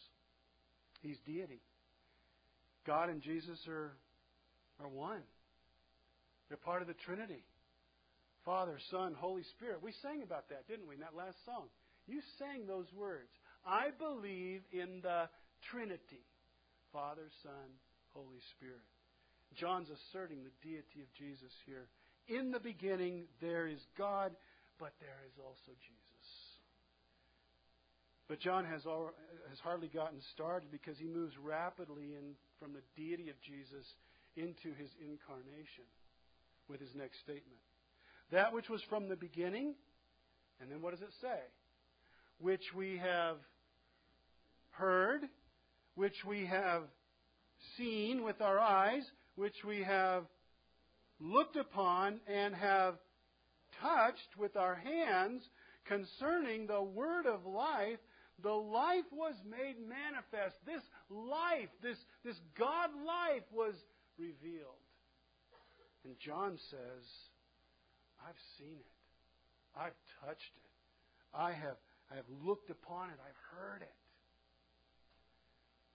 He's 1.00 1.18
deity. 1.26 1.62
God 2.86 3.08
and 3.08 3.22
Jesus 3.22 3.58
are, 3.66 3.92
are 4.80 4.88
one. 4.88 5.22
They're 6.48 6.58
part 6.58 6.82
of 6.82 6.88
the 6.88 6.94
Trinity. 7.04 7.44
Father, 8.44 8.78
Son, 8.90 9.14
Holy 9.18 9.42
Spirit. 9.56 9.82
We 9.82 9.92
sang 10.02 10.22
about 10.22 10.48
that, 10.48 10.68
didn't 10.68 10.88
we, 10.88 10.94
in 10.94 11.00
that 11.00 11.16
last 11.16 11.36
song? 11.44 11.68
You 12.06 12.20
sang 12.38 12.66
those 12.66 12.86
words. 12.96 13.28
I 13.66 13.88
believe 13.98 14.62
in 14.72 15.00
the 15.02 15.28
Trinity 15.70 16.24
Father, 16.92 17.28
Son, 17.42 17.68
Holy 18.14 18.40
Spirit. 18.56 18.84
John's 19.56 19.88
asserting 19.90 20.44
the 20.44 20.54
deity 20.62 21.00
of 21.00 21.12
Jesus 21.18 21.52
here. 21.66 21.88
In 22.28 22.50
the 22.50 22.60
beginning, 22.60 23.24
there 23.40 23.66
is 23.66 23.80
God, 23.96 24.32
but 24.78 24.92
there 25.00 25.24
is 25.26 25.34
also 25.38 25.72
Jesus. 25.80 26.26
But 28.28 28.40
John 28.40 28.64
has, 28.66 28.82
has 28.84 29.58
hardly 29.62 29.88
gotten 29.88 30.20
started 30.34 30.70
because 30.70 30.98
he 30.98 31.06
moves 31.06 31.32
rapidly 31.42 32.14
in, 32.14 32.34
from 32.60 32.74
the 32.74 32.82
deity 32.94 33.30
of 33.30 33.40
Jesus 33.40 33.86
into 34.36 34.76
his 34.76 34.90
incarnation 35.00 35.88
with 36.68 36.80
his 36.80 36.94
next 36.94 37.20
statement. 37.20 37.60
That 38.30 38.52
which 38.52 38.68
was 38.68 38.82
from 38.90 39.08
the 39.08 39.16
beginning, 39.16 39.74
and 40.60 40.70
then 40.70 40.82
what 40.82 40.92
does 40.92 41.00
it 41.00 41.14
say? 41.22 41.40
Which 42.38 42.74
we 42.76 42.98
have 42.98 43.36
heard, 44.72 45.22
which 45.94 46.24
we 46.26 46.44
have 46.46 46.82
seen 47.78 48.22
with 48.22 48.40
our 48.42 48.58
eyes, 48.58 49.02
which 49.38 49.64
we 49.64 49.82
have 49.84 50.24
looked 51.20 51.56
upon 51.56 52.20
and 52.26 52.54
have 52.54 52.94
touched 53.80 54.36
with 54.36 54.56
our 54.56 54.74
hands 54.74 55.42
concerning 55.86 56.66
the 56.66 56.82
word 56.82 57.24
of 57.26 57.46
life, 57.46 57.98
the 58.42 58.50
life 58.50 59.06
was 59.12 59.34
made 59.48 59.76
manifest. 59.80 60.56
This 60.66 60.82
life, 61.08 61.68
this, 61.82 61.96
this 62.24 62.36
God 62.58 62.90
life 63.06 63.44
was 63.52 63.74
revealed. 64.18 64.82
And 66.04 66.14
John 66.18 66.58
says, 66.70 67.04
I've 68.26 68.40
seen 68.58 68.76
it. 68.78 69.78
I've 69.78 69.96
touched 70.24 70.56
it. 70.56 70.70
I 71.32 71.52
have, 71.52 71.76
I 72.10 72.16
have 72.16 72.28
looked 72.44 72.70
upon 72.70 73.10
it. 73.10 73.16
I've 73.22 73.56
heard 73.56 73.82
it. 73.82 73.94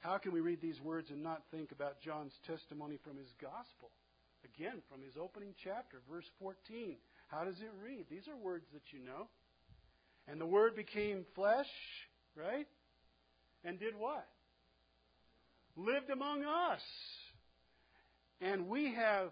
How 0.04 0.18
can 0.18 0.34
we 0.34 0.42
read 0.42 0.60
these 0.62 0.82
words 0.82 1.10
and 1.12 1.24
not 1.24 1.44
think 1.50 1.72
about 1.72 2.02
John's 2.02 2.34
testimony 2.46 3.00
from 3.06 3.16
his 3.16 3.30
gospel? 3.42 3.90
Again, 4.44 4.82
from 4.92 5.02
his 5.02 5.14
opening 5.16 5.56
chapter, 5.64 6.00
verse 6.12 6.26
14. 6.40 6.98
How 7.28 7.46
does 7.46 7.56
it 7.62 7.72
read? 7.82 8.08
These 8.10 8.28
are 8.28 8.36
words 8.36 8.66
that 8.74 8.82
you 8.92 9.00
know. 9.00 9.30
And 10.28 10.42
the 10.42 10.46
Word 10.46 10.76
became 10.76 11.26
flesh, 11.36 11.70
right? 12.36 12.68
And 13.64 13.80
did 13.80 13.94
what? 13.98 14.28
Lived 15.78 16.10
among 16.10 16.44
us. 16.44 16.82
And 18.42 18.68
we 18.68 18.94
have 18.94 19.30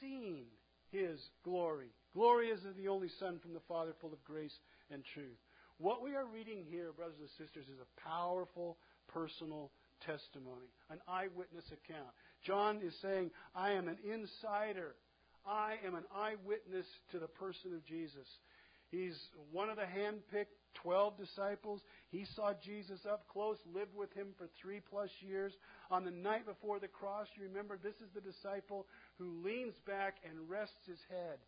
seen 0.00 0.46
his 0.90 1.20
glory. 1.44 1.94
Glory 2.12 2.48
is 2.48 2.64
of 2.64 2.76
the 2.76 2.88
only 2.88 3.08
Son 3.20 3.38
from 3.40 3.54
the 3.54 3.62
Father, 3.68 3.92
full 4.00 4.12
of 4.12 4.24
grace 4.24 4.58
and 4.90 5.04
truth. 5.14 5.38
What 5.78 6.02
we 6.02 6.16
are 6.16 6.26
reading 6.26 6.64
here, 6.68 6.90
brothers 6.92 7.18
and 7.20 7.28
sisters, 7.38 7.66
is 7.66 7.78
a 7.78 8.00
powerful 8.08 8.78
personal 9.14 9.70
testimony, 10.04 10.68
an 10.90 10.98
eyewitness 11.08 11.64
account. 11.66 12.10
John 12.44 12.80
is 12.84 12.92
saying, 13.00 13.30
I 13.54 13.72
am 13.72 13.88
an 13.88 13.98
insider. 14.04 14.96
I 15.46 15.76
am 15.86 15.94
an 15.94 16.04
eyewitness 16.14 16.86
to 17.12 17.18
the 17.18 17.28
person 17.28 17.72
of 17.74 17.86
Jesus. 17.86 18.26
He's 18.90 19.18
one 19.50 19.70
of 19.70 19.76
the 19.76 19.82
handpicked 19.82 20.54
12 20.82 21.16
disciples. 21.16 21.80
He 22.10 22.26
saw 22.36 22.52
Jesus 22.64 23.00
up 23.10 23.26
close, 23.28 23.56
lived 23.72 23.94
with 23.94 24.12
him 24.12 24.28
for 24.36 24.48
three 24.60 24.80
plus 24.80 25.10
years. 25.20 25.52
On 25.90 26.04
the 26.04 26.10
night 26.10 26.46
before 26.46 26.78
the 26.78 26.88
cross, 26.88 27.26
you 27.36 27.44
remember, 27.44 27.78
this 27.82 27.94
is 27.94 28.10
the 28.14 28.20
disciple 28.20 28.86
who 29.18 29.42
leans 29.44 29.74
back 29.86 30.16
and 30.28 30.48
rests 30.48 30.86
his 30.86 30.98
head 31.08 31.38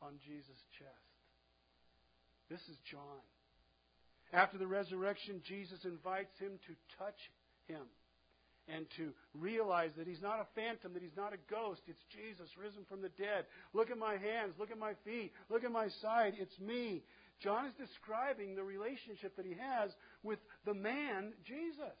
on 0.00 0.12
Jesus' 0.26 0.62
chest. 0.78 0.90
This 2.50 2.60
is 2.68 2.76
John. 2.90 3.22
After 4.32 4.56
the 4.56 4.66
resurrection, 4.66 5.42
Jesus 5.46 5.84
invites 5.84 6.38
him 6.38 6.52
to 6.66 6.74
touch 6.98 7.18
him 7.68 7.82
and 8.68 8.86
to 8.96 9.12
realize 9.34 9.90
that 9.98 10.06
he's 10.06 10.22
not 10.22 10.40
a 10.40 10.46
phantom, 10.54 10.94
that 10.94 11.02
he's 11.02 11.16
not 11.16 11.34
a 11.34 11.50
ghost. 11.50 11.82
It's 11.86 12.02
Jesus 12.10 12.48
risen 12.56 12.84
from 12.88 13.02
the 13.02 13.10
dead. 13.10 13.44
Look 13.74 13.90
at 13.90 13.98
my 13.98 14.12
hands, 14.12 14.54
look 14.58 14.70
at 14.70 14.78
my 14.78 14.94
feet, 15.04 15.32
look 15.50 15.64
at 15.64 15.72
my 15.72 15.88
side. 16.00 16.34
It's 16.38 16.58
me. 16.60 17.02
John 17.42 17.66
is 17.66 17.72
describing 17.74 18.54
the 18.54 18.62
relationship 18.62 19.36
that 19.36 19.44
he 19.44 19.56
has 19.60 19.90
with 20.22 20.38
the 20.64 20.74
man, 20.74 21.32
Jesus. 21.44 21.98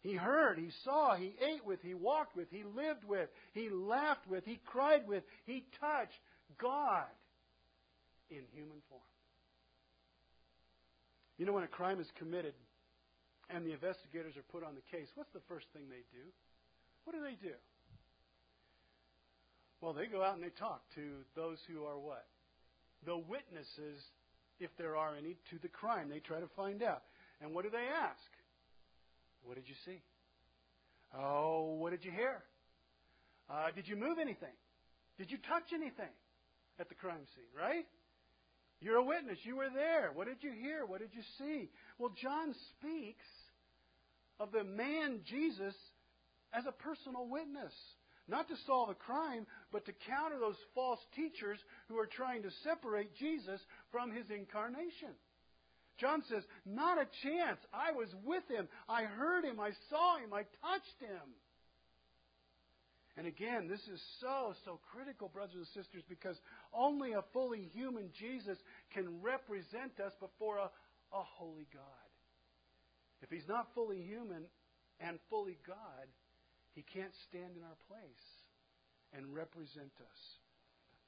He 0.00 0.14
heard, 0.14 0.58
he 0.58 0.70
saw, 0.84 1.16
he 1.16 1.34
ate 1.40 1.64
with, 1.66 1.80
he 1.82 1.94
walked 1.94 2.36
with, 2.36 2.48
he 2.50 2.62
lived 2.62 3.04
with, 3.04 3.28
he 3.52 3.68
laughed 3.68 4.28
with, 4.28 4.44
he 4.44 4.60
cried 4.64 5.08
with, 5.08 5.24
he 5.44 5.64
touched 5.80 6.20
God. 6.60 7.08
in 8.30 8.42
human 8.52 8.78
form. 8.88 9.02
You 11.38 11.46
know, 11.46 11.52
when 11.52 11.64
a 11.64 11.68
crime 11.68 12.00
is 12.00 12.08
committed 12.18 12.54
and 13.48 13.64
the 13.64 13.72
investigators 13.72 14.36
are 14.36 14.42
put 14.50 14.64
on 14.64 14.74
the 14.74 14.84
case, 14.90 15.06
what's 15.14 15.32
the 15.32 15.46
first 15.48 15.66
thing 15.72 15.84
they 15.88 16.04
do? 16.12 16.26
What 17.04 17.14
do 17.14 17.22
they 17.22 17.38
do? 17.40 17.54
Well, 19.80 19.92
they 19.92 20.06
go 20.06 20.22
out 20.22 20.34
and 20.34 20.42
they 20.42 20.50
talk 20.58 20.82
to 20.96 21.22
those 21.36 21.58
who 21.70 21.84
are 21.84 21.96
what? 21.96 22.26
The 23.06 23.16
witnesses, 23.16 24.02
if 24.58 24.70
there 24.76 24.96
are 24.96 25.14
any, 25.14 25.36
to 25.50 25.58
the 25.62 25.68
crime. 25.68 26.08
They 26.10 26.18
try 26.18 26.40
to 26.40 26.48
find 26.56 26.82
out. 26.82 27.02
And 27.40 27.54
what 27.54 27.64
do 27.64 27.70
they 27.70 27.86
ask? 27.86 28.28
What 29.44 29.54
did 29.54 29.68
you 29.68 29.76
see? 29.86 30.02
Oh, 31.16 31.76
what 31.78 31.92
did 31.92 32.04
you 32.04 32.10
hear? 32.10 32.42
Uh, 33.48 33.70
did 33.74 33.86
you 33.86 33.94
move 33.96 34.18
anything? 34.18 34.52
Did 35.16 35.30
you 35.30 35.38
touch 35.38 35.72
anything 35.72 36.12
at 36.80 36.88
the 36.88 36.94
crime 36.94 37.24
scene, 37.34 37.48
right? 37.56 37.86
You're 38.80 38.96
a 38.96 39.04
witness. 39.04 39.38
You 39.42 39.56
were 39.56 39.70
there. 39.74 40.10
What 40.14 40.26
did 40.26 40.42
you 40.42 40.52
hear? 40.52 40.86
What 40.86 41.00
did 41.00 41.10
you 41.12 41.22
see? 41.38 41.68
Well, 41.98 42.12
John 42.20 42.54
speaks 42.76 43.26
of 44.38 44.52
the 44.52 44.64
man 44.64 45.20
Jesus 45.28 45.74
as 46.52 46.64
a 46.66 46.72
personal 46.72 47.28
witness. 47.28 47.72
Not 48.28 48.46
to 48.48 48.54
solve 48.66 48.90
a 48.90 48.94
crime, 48.94 49.46
but 49.72 49.86
to 49.86 49.92
counter 50.06 50.38
those 50.38 50.58
false 50.74 51.00
teachers 51.16 51.58
who 51.88 51.98
are 51.98 52.06
trying 52.06 52.42
to 52.42 52.50
separate 52.62 53.16
Jesus 53.16 53.60
from 53.90 54.12
his 54.12 54.26
incarnation. 54.30 55.16
John 55.98 56.22
says, 56.28 56.44
Not 56.66 56.98
a 56.98 57.08
chance. 57.22 57.58
I 57.72 57.92
was 57.92 58.08
with 58.24 58.44
him. 58.48 58.68
I 58.88 59.04
heard 59.04 59.44
him. 59.44 59.58
I 59.58 59.70
saw 59.90 60.18
him. 60.18 60.32
I 60.32 60.42
touched 60.62 61.00
him. 61.00 61.34
And 63.18 63.26
again, 63.26 63.66
this 63.66 63.82
is 63.92 64.00
so, 64.22 64.54
so 64.64 64.78
critical, 64.94 65.28
brothers 65.28 65.58
and 65.58 65.66
sisters, 65.74 66.06
because 66.08 66.38
only 66.72 67.12
a 67.12 67.26
fully 67.32 67.66
human 67.74 68.10
Jesus 68.14 68.56
can 68.94 69.20
represent 69.20 69.98
us 69.98 70.14
before 70.20 70.58
a, 70.58 70.70
a 71.10 71.22
holy 71.34 71.66
God. 71.74 72.08
If 73.20 73.28
he's 73.28 73.48
not 73.48 73.74
fully 73.74 74.00
human 74.06 74.46
and 75.00 75.18
fully 75.28 75.58
God, 75.66 76.06
he 76.78 76.86
can't 76.94 77.10
stand 77.28 77.58
in 77.58 77.66
our 77.66 77.80
place 77.90 78.28
and 79.10 79.34
represent 79.34 79.90
us. 79.98 80.20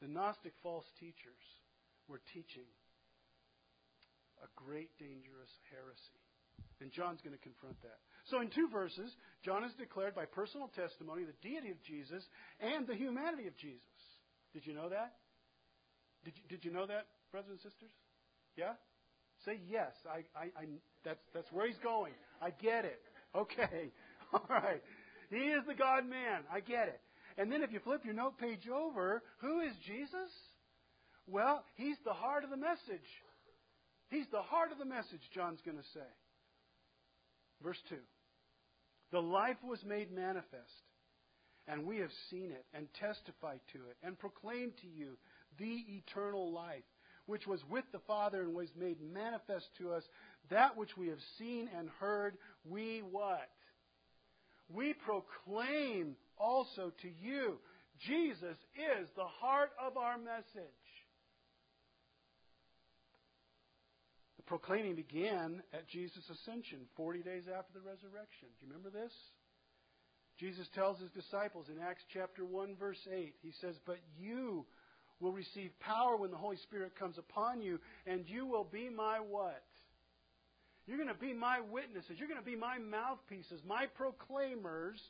The 0.02 0.08
Gnostic 0.08 0.58
false 0.64 0.90
teachers 0.98 1.46
were 2.08 2.20
teaching 2.34 2.66
a 4.42 4.50
great 4.58 4.90
dangerous 4.98 5.54
heresy. 5.70 6.18
And 6.80 6.90
John's 6.90 7.22
going 7.22 7.38
to 7.38 7.44
confront 7.46 7.78
that. 7.86 8.02
So 8.30 8.40
in 8.40 8.48
two 8.48 8.68
verses, 8.70 9.10
John 9.44 9.62
has 9.62 9.72
declared 9.74 10.14
by 10.14 10.24
personal 10.24 10.68
testimony 10.68 11.24
the 11.24 11.48
deity 11.48 11.70
of 11.70 11.82
Jesus 11.82 12.22
and 12.60 12.86
the 12.86 12.94
humanity 12.94 13.48
of 13.48 13.56
Jesus. 13.56 13.80
Did 14.52 14.66
you 14.66 14.74
know 14.74 14.88
that? 14.88 15.14
Did 16.24 16.34
you, 16.36 16.42
did 16.48 16.64
you 16.64 16.70
know 16.70 16.86
that, 16.86 17.06
brothers 17.32 17.50
and 17.50 17.60
sisters? 17.60 17.90
Yeah? 18.56 18.74
Say 19.44 19.58
yes. 19.68 19.92
I, 20.06 20.24
I, 20.38 20.44
I, 20.56 20.64
that's, 21.04 21.20
that's 21.34 21.50
where 21.50 21.66
he's 21.66 21.78
going. 21.82 22.12
I 22.40 22.50
get 22.50 22.84
it. 22.84 23.00
Okay. 23.34 23.90
All 24.32 24.46
right. 24.48 24.82
He 25.30 25.36
is 25.36 25.64
the 25.66 25.74
God 25.74 26.06
man. 26.08 26.42
I 26.52 26.60
get 26.60 26.88
it. 26.88 27.00
And 27.38 27.50
then 27.50 27.62
if 27.62 27.72
you 27.72 27.80
flip 27.80 28.04
your 28.04 28.14
note 28.14 28.38
page 28.38 28.68
over, 28.68 29.22
who 29.40 29.60
is 29.60 29.72
Jesus? 29.86 30.30
Well, 31.26 31.64
he's 31.74 31.96
the 32.04 32.12
heart 32.12 32.44
of 32.44 32.50
the 32.50 32.56
message. 32.56 33.06
He's 34.10 34.26
the 34.30 34.42
heart 34.42 34.72
of 34.72 34.78
the 34.78 34.84
message, 34.84 35.22
John's 35.34 35.60
going 35.64 35.78
to 35.78 35.88
say. 35.94 36.10
Verse 37.62 37.78
2 37.88 37.96
The 39.12 39.20
life 39.20 39.56
was 39.62 39.82
made 39.84 40.12
manifest, 40.12 40.84
and 41.66 41.84
we 41.84 41.98
have 41.98 42.11
seen 42.30 42.50
it, 42.50 42.64
and 42.74 42.86
testified 42.94 43.61
to 43.72 43.78
it, 43.78 43.96
and 44.02 44.18
proclaimed 44.18 44.72
to 44.82 44.86
you 44.86 45.16
the 45.58 45.84
eternal 45.88 46.52
life, 46.52 46.84
which 47.26 47.46
was 47.46 47.61
with 47.68 47.84
the 47.92 48.00
Father 48.06 48.42
and 48.42 48.54
was 48.54 48.70
made 48.78 48.98
manifest 49.00 49.66
to 49.78 49.92
us. 49.92 50.04
That 50.50 50.76
which 50.76 50.96
we 50.96 51.08
have 51.08 51.18
seen 51.38 51.68
and 51.76 51.88
heard, 51.98 52.36
we 52.64 53.02
what? 53.11 53.48
we 54.72 54.94
proclaim 54.94 56.14
also 56.38 56.92
to 57.02 57.08
you 57.08 57.58
Jesus 58.06 58.56
is 58.74 59.08
the 59.14 59.26
heart 59.26 59.72
of 59.78 59.98
our 59.98 60.16
message. 60.16 60.64
The 64.38 64.39
proclaiming 64.51 64.96
began 64.96 65.62
at 65.72 65.86
Jesus' 65.86 66.28
ascension, 66.28 66.80
40 66.96 67.22
days 67.22 67.44
after 67.46 67.72
the 67.72 67.86
resurrection. 67.86 68.48
Do 68.59 68.66
you 68.66 68.72
remember 68.72 68.90
this? 68.90 69.12
Jesus 70.40 70.66
tells 70.74 70.98
his 70.98 71.11
disciples 71.12 71.66
in 71.68 71.80
Acts 71.80 72.03
chapter 72.12 72.44
1 72.44 72.74
verse 72.74 72.98
8, 73.09 73.36
he 73.42 73.53
says, 73.61 73.78
"But 73.86 74.01
you 74.18 74.66
will 75.20 75.30
receive 75.30 75.70
power 75.78 76.16
when 76.16 76.32
the 76.32 76.36
Holy 76.36 76.57
Spirit 76.57 76.96
comes 76.96 77.16
upon 77.16 77.62
you, 77.62 77.78
and 78.07 78.28
you 78.28 78.44
will 78.44 78.64
be 78.64 78.88
my 78.88 79.20
what? 79.20 79.62
You're 80.84 80.98
going 80.98 81.14
to 81.14 81.14
be 81.14 81.32
my 81.32 81.61
witnesses. 81.61 82.18
You're 82.18 82.26
going 82.26 82.40
to 82.40 82.44
be 82.44 82.57
my 82.57 82.78
mouthpieces, 82.78 83.62
my 83.64 83.86
proclaimers 83.86 85.01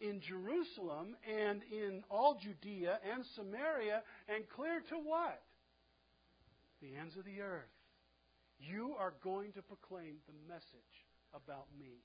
in 0.00 0.20
Jerusalem 0.20 1.16
and 1.22 1.62
in 1.70 2.02
all 2.10 2.40
Judea 2.42 2.98
and 3.04 3.24
Samaria 3.36 4.02
and 4.26 4.48
clear 4.48 4.80
to 4.88 4.96
what? 4.96 5.40
The 6.80 6.96
ends 6.96 7.16
of 7.16 7.24
the 7.24 7.40
earth. 7.40 7.77
You 8.58 8.94
are 8.98 9.14
going 9.22 9.52
to 9.52 9.62
proclaim 9.62 10.16
the 10.26 10.34
message 10.48 10.94
about 11.34 11.66
me. 11.78 12.02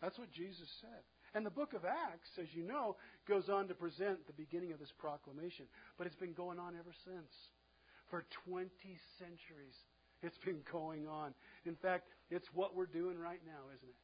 That's 0.00 0.18
what 0.18 0.30
Jesus 0.32 0.68
said. 0.80 1.02
And 1.34 1.46
the 1.46 1.50
book 1.50 1.72
of 1.72 1.84
Acts, 1.84 2.28
as 2.40 2.48
you 2.52 2.66
know, 2.66 2.96
goes 3.26 3.48
on 3.48 3.68
to 3.68 3.74
present 3.74 4.26
the 4.26 4.32
beginning 4.34 4.72
of 4.72 4.78
this 4.78 4.92
proclamation. 4.98 5.66
But 5.96 6.06
it's 6.06 6.16
been 6.16 6.34
going 6.34 6.58
on 6.58 6.74
ever 6.78 6.92
since. 7.04 7.32
For 8.10 8.24
20 8.44 8.68
centuries, 9.18 9.78
it's 10.22 10.38
been 10.44 10.60
going 10.70 11.06
on. 11.06 11.32
In 11.64 11.76
fact, 11.76 12.08
it's 12.30 12.48
what 12.52 12.76
we're 12.76 12.90
doing 12.90 13.18
right 13.18 13.40
now, 13.46 13.70
isn't 13.74 13.88
it? 13.88 14.00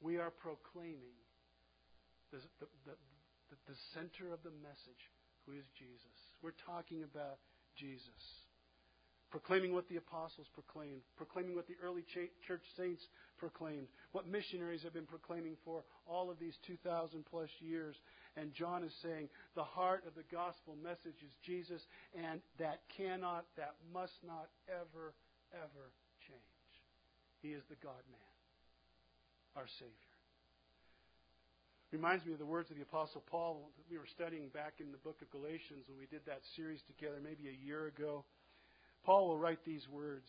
We 0.00 0.16
are 0.16 0.30
proclaiming 0.30 1.18
the, 2.32 2.38
the, 2.60 2.66
the, 2.86 2.96
the, 3.66 3.78
center 3.92 4.32
of 4.32 4.42
the 4.44 4.54
message, 4.62 5.02
who 5.44 5.52
is 5.52 5.64
Jesus. 5.76 6.16
We're 6.42 6.58
talking 6.64 7.02
about 7.02 7.38
Jesus. 7.76 8.47
Proclaiming 9.30 9.74
what 9.74 9.88
the 9.88 9.96
apostles 9.96 10.46
proclaimed, 10.54 11.02
proclaiming 11.16 11.54
what 11.54 11.66
the 11.66 11.76
early 11.84 12.02
church 12.46 12.62
saints 12.78 13.02
proclaimed, 13.36 13.86
what 14.12 14.26
missionaries 14.26 14.82
have 14.82 14.94
been 14.94 15.06
proclaiming 15.06 15.56
for 15.64 15.84
all 16.08 16.30
of 16.30 16.38
these 16.38 16.56
2,000 16.66 17.24
plus 17.30 17.50
years. 17.60 17.94
And 18.36 18.54
John 18.54 18.82
is 18.84 18.92
saying 19.02 19.28
the 19.54 19.64
heart 19.64 20.04
of 20.06 20.14
the 20.14 20.24
gospel 20.32 20.76
message 20.82 21.20
is 21.22 21.32
Jesus, 21.44 21.82
and 22.16 22.40
that 22.58 22.80
cannot, 22.96 23.44
that 23.56 23.74
must 23.92 24.16
not 24.24 24.48
ever 24.68 25.12
ever 25.52 25.92
change. 26.26 26.72
He 27.40 27.54
is 27.54 27.62
the 27.68 27.78
God 27.82 28.02
man, 28.10 28.32
our 29.56 29.68
Savior. 29.78 30.14
Reminds 31.90 32.26
me 32.26 32.36
of 32.36 32.38
the 32.38 32.44
words 32.44 32.70
of 32.70 32.76
the 32.76 32.84
Apostle 32.84 33.24
Paul 33.30 33.70
we 33.90 33.96
were 33.96 34.10
studying 34.12 34.52
back 34.52 34.74
in 34.76 34.92
the 34.92 35.00
book 35.00 35.16
of 35.22 35.30
Galatians 35.32 35.88
when 35.88 35.96
we 35.96 36.04
did 36.04 36.20
that 36.26 36.44
series 36.52 36.84
together 36.84 37.16
maybe 37.16 37.48
a 37.48 37.64
year 37.64 37.86
ago. 37.88 38.24
Paul 39.04 39.28
will 39.28 39.38
write 39.38 39.64
these 39.64 39.86
words. 39.90 40.28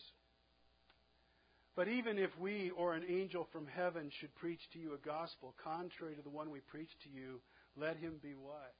But 1.75 1.87
even 1.87 2.17
if 2.17 2.29
we 2.39 2.71
or 2.71 2.93
an 2.93 3.03
angel 3.07 3.47
from 3.53 3.65
heaven 3.67 4.11
should 4.19 4.35
preach 4.35 4.59
to 4.73 4.79
you 4.79 4.93
a 4.93 5.07
gospel 5.07 5.55
contrary 5.63 6.15
to 6.15 6.21
the 6.21 6.29
one 6.29 6.51
we 6.51 6.59
preach 6.59 6.89
to 7.03 7.09
you, 7.09 7.39
let 7.77 7.97
him 7.97 8.15
be 8.21 8.33
what? 8.33 8.73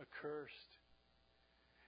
Accursed. 0.00 0.52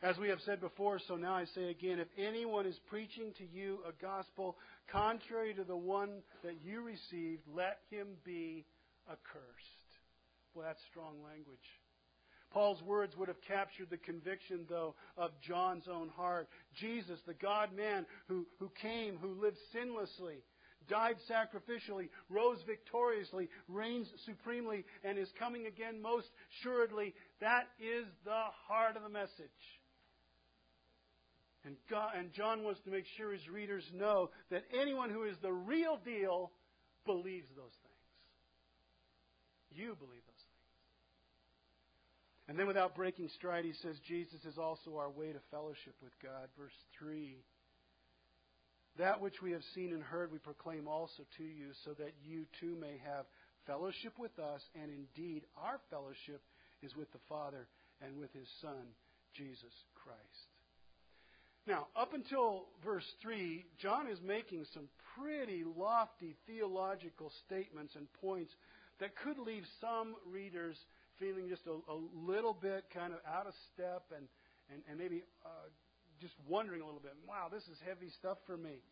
As 0.02 0.18
we 0.18 0.28
have 0.28 0.40
said 0.44 0.60
before, 0.60 1.00
so 1.08 1.16
now 1.16 1.34
I 1.34 1.46
say 1.46 1.70
again 1.70 1.98
if 1.98 2.08
anyone 2.18 2.66
is 2.66 2.78
preaching 2.88 3.32
to 3.38 3.44
you 3.44 3.78
a 3.88 4.02
gospel 4.02 4.56
contrary 4.92 5.54
to 5.54 5.64
the 5.64 5.76
one 5.76 6.22
that 6.42 6.56
you 6.62 6.82
received, 6.82 7.42
let 7.52 7.78
him 7.90 8.08
be 8.24 8.66
accursed. 9.08 9.90
Well, 10.54 10.66
that's 10.66 10.80
strong 10.90 11.14
language. 11.24 11.58
Paul's 12.54 12.80
words 12.82 13.16
would 13.16 13.26
have 13.26 13.42
captured 13.48 13.90
the 13.90 13.96
conviction, 13.96 14.64
though, 14.68 14.94
of 15.18 15.32
John's 15.46 15.88
own 15.92 16.08
heart. 16.08 16.48
Jesus, 16.80 17.18
the 17.26 17.34
God 17.34 17.74
man 17.76 18.06
who, 18.28 18.46
who 18.60 18.70
came, 18.80 19.18
who 19.20 19.34
lived 19.42 19.58
sinlessly, 19.74 20.36
died 20.88 21.16
sacrificially, 21.28 22.10
rose 22.30 22.58
victoriously, 22.64 23.48
reigns 23.66 24.06
supremely, 24.24 24.84
and 25.02 25.18
is 25.18 25.28
coming 25.36 25.66
again 25.66 26.00
most 26.00 26.28
assuredly. 26.60 27.12
That 27.40 27.64
is 27.80 28.06
the 28.24 28.44
heart 28.68 28.96
of 28.96 29.02
the 29.02 29.08
message. 29.08 29.32
And, 31.64 31.76
God, 31.90 32.10
and 32.16 32.32
John 32.32 32.62
wants 32.62 32.80
to 32.84 32.90
make 32.90 33.06
sure 33.16 33.32
his 33.32 33.48
readers 33.48 33.84
know 33.92 34.30
that 34.50 34.62
anyone 34.80 35.10
who 35.10 35.24
is 35.24 35.34
the 35.42 35.52
real 35.52 35.98
deal 36.04 36.52
believes 37.04 37.48
those 37.56 37.74
things. 37.82 37.94
You 39.72 39.96
believe 39.98 40.22
those. 40.26 40.33
And 42.48 42.58
then, 42.58 42.66
without 42.66 42.94
breaking 42.94 43.30
stride, 43.34 43.64
he 43.64 43.72
says 43.72 43.96
Jesus 44.06 44.44
is 44.44 44.58
also 44.58 44.98
our 44.98 45.10
way 45.10 45.32
to 45.32 45.40
fellowship 45.50 45.94
with 46.02 46.12
God. 46.22 46.48
Verse 46.58 46.76
3 46.98 47.38
That 48.98 49.20
which 49.20 49.40
we 49.42 49.52
have 49.52 49.62
seen 49.74 49.92
and 49.92 50.02
heard, 50.02 50.30
we 50.30 50.38
proclaim 50.38 50.86
also 50.86 51.24
to 51.38 51.44
you, 51.44 51.68
so 51.84 51.92
that 51.94 52.12
you 52.22 52.44
too 52.60 52.76
may 52.78 53.00
have 53.04 53.24
fellowship 53.66 54.12
with 54.18 54.38
us. 54.38 54.60
And 54.74 54.90
indeed, 54.90 55.44
our 55.56 55.80
fellowship 55.88 56.42
is 56.82 56.94
with 56.94 57.10
the 57.12 57.24
Father 57.28 57.66
and 58.04 58.18
with 58.18 58.32
his 58.34 58.48
Son, 58.60 58.92
Jesus 59.34 59.72
Christ. 59.94 60.20
Now, 61.66 61.86
up 61.96 62.12
until 62.12 62.66
verse 62.84 63.10
3, 63.22 63.64
John 63.80 64.06
is 64.06 64.18
making 64.22 64.66
some 64.74 64.88
pretty 65.18 65.64
lofty 65.64 66.36
theological 66.46 67.32
statements 67.46 67.94
and 67.96 68.06
points 68.20 68.52
that 69.00 69.16
could 69.16 69.38
leave 69.38 69.64
some 69.80 70.14
readers 70.30 70.76
feeling 71.18 71.48
just 71.48 71.66
a, 71.66 71.76
a 71.90 71.98
little 72.14 72.54
bit 72.54 72.84
kind 72.92 73.12
of 73.12 73.20
out 73.26 73.46
of 73.46 73.54
step 73.72 74.04
and, 74.14 74.26
and, 74.72 74.82
and 74.88 74.98
maybe 74.98 75.22
uh, 75.44 75.68
just 76.20 76.34
wondering 76.48 76.80
a 76.80 76.84
little 76.84 77.00
bit, 77.02 77.12
wow, 77.26 77.48
this 77.52 77.62
is 77.64 77.78
heavy 77.86 78.10
stuff 78.18 78.38
for 78.46 78.56
me. 78.56 78.82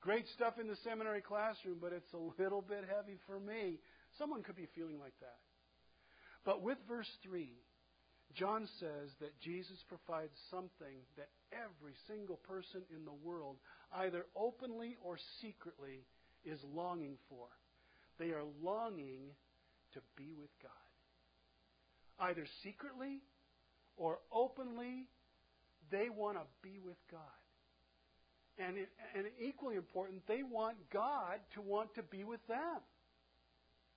Great 0.00 0.26
stuff 0.34 0.54
in 0.60 0.68
the 0.68 0.76
seminary 0.84 1.22
classroom, 1.22 1.78
but 1.80 1.92
it's 1.92 2.12
a 2.12 2.42
little 2.42 2.60
bit 2.60 2.84
heavy 2.84 3.16
for 3.26 3.40
me. 3.40 3.80
Someone 4.18 4.42
could 4.42 4.56
be 4.56 4.68
feeling 4.74 4.98
like 4.98 5.14
that. 5.20 5.40
But 6.44 6.62
with 6.62 6.76
verse 6.86 7.08
3, 7.22 7.48
John 8.34 8.68
says 8.80 9.10
that 9.20 9.38
Jesus 9.40 9.78
provides 9.88 10.34
something 10.50 11.00
that 11.16 11.28
every 11.52 11.94
single 12.06 12.36
person 12.36 12.82
in 12.94 13.04
the 13.04 13.16
world, 13.24 13.56
either 13.96 14.26
openly 14.36 14.96
or 15.02 15.16
secretly, 15.40 16.04
is 16.44 16.58
longing 16.74 17.16
for. 17.28 17.46
They 18.18 18.30
are 18.30 18.44
longing 18.62 19.32
to 19.94 20.00
be 20.16 20.34
with 20.38 20.50
God. 20.62 20.83
Either 22.18 22.46
secretly 22.62 23.20
or 23.96 24.18
openly, 24.32 25.06
they 25.90 26.08
want 26.08 26.36
to 26.36 26.44
be 26.62 26.78
with 26.84 26.96
God. 27.10 27.20
And, 28.58 28.78
it, 28.78 28.88
and 29.16 29.26
equally 29.40 29.76
important, 29.76 30.22
they 30.28 30.42
want 30.42 30.76
God 30.92 31.40
to 31.54 31.60
want 31.60 31.94
to 31.96 32.02
be 32.02 32.22
with 32.22 32.44
them. 32.46 32.78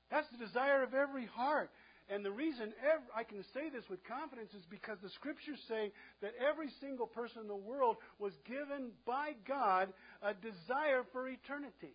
That's 0.09 0.27
the 0.31 0.43
desire 0.43 0.83
of 0.83 0.93
every 0.93 1.25
heart. 1.25 1.69
And 2.09 2.23
the 2.23 2.31
reason 2.31 2.73
every, 2.79 3.07
I 3.15 3.23
can 3.23 3.43
say 3.53 3.69
this 3.69 3.83
with 3.89 3.99
confidence 4.07 4.53
is 4.53 4.63
because 4.69 4.97
the 5.03 5.09
scriptures 5.09 5.59
say 5.67 5.91
that 6.21 6.31
every 6.39 6.69
single 6.79 7.05
person 7.05 7.41
in 7.41 7.47
the 7.47 7.55
world 7.55 7.97
was 8.17 8.31
given 8.47 8.91
by 9.05 9.33
God 9.47 9.89
a 10.23 10.33
desire 10.33 11.03
for 11.11 11.27
eternity. 11.27 11.93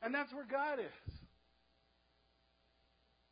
And 0.00 0.14
that's 0.14 0.32
where 0.32 0.46
God 0.48 0.78
is. 0.78 1.17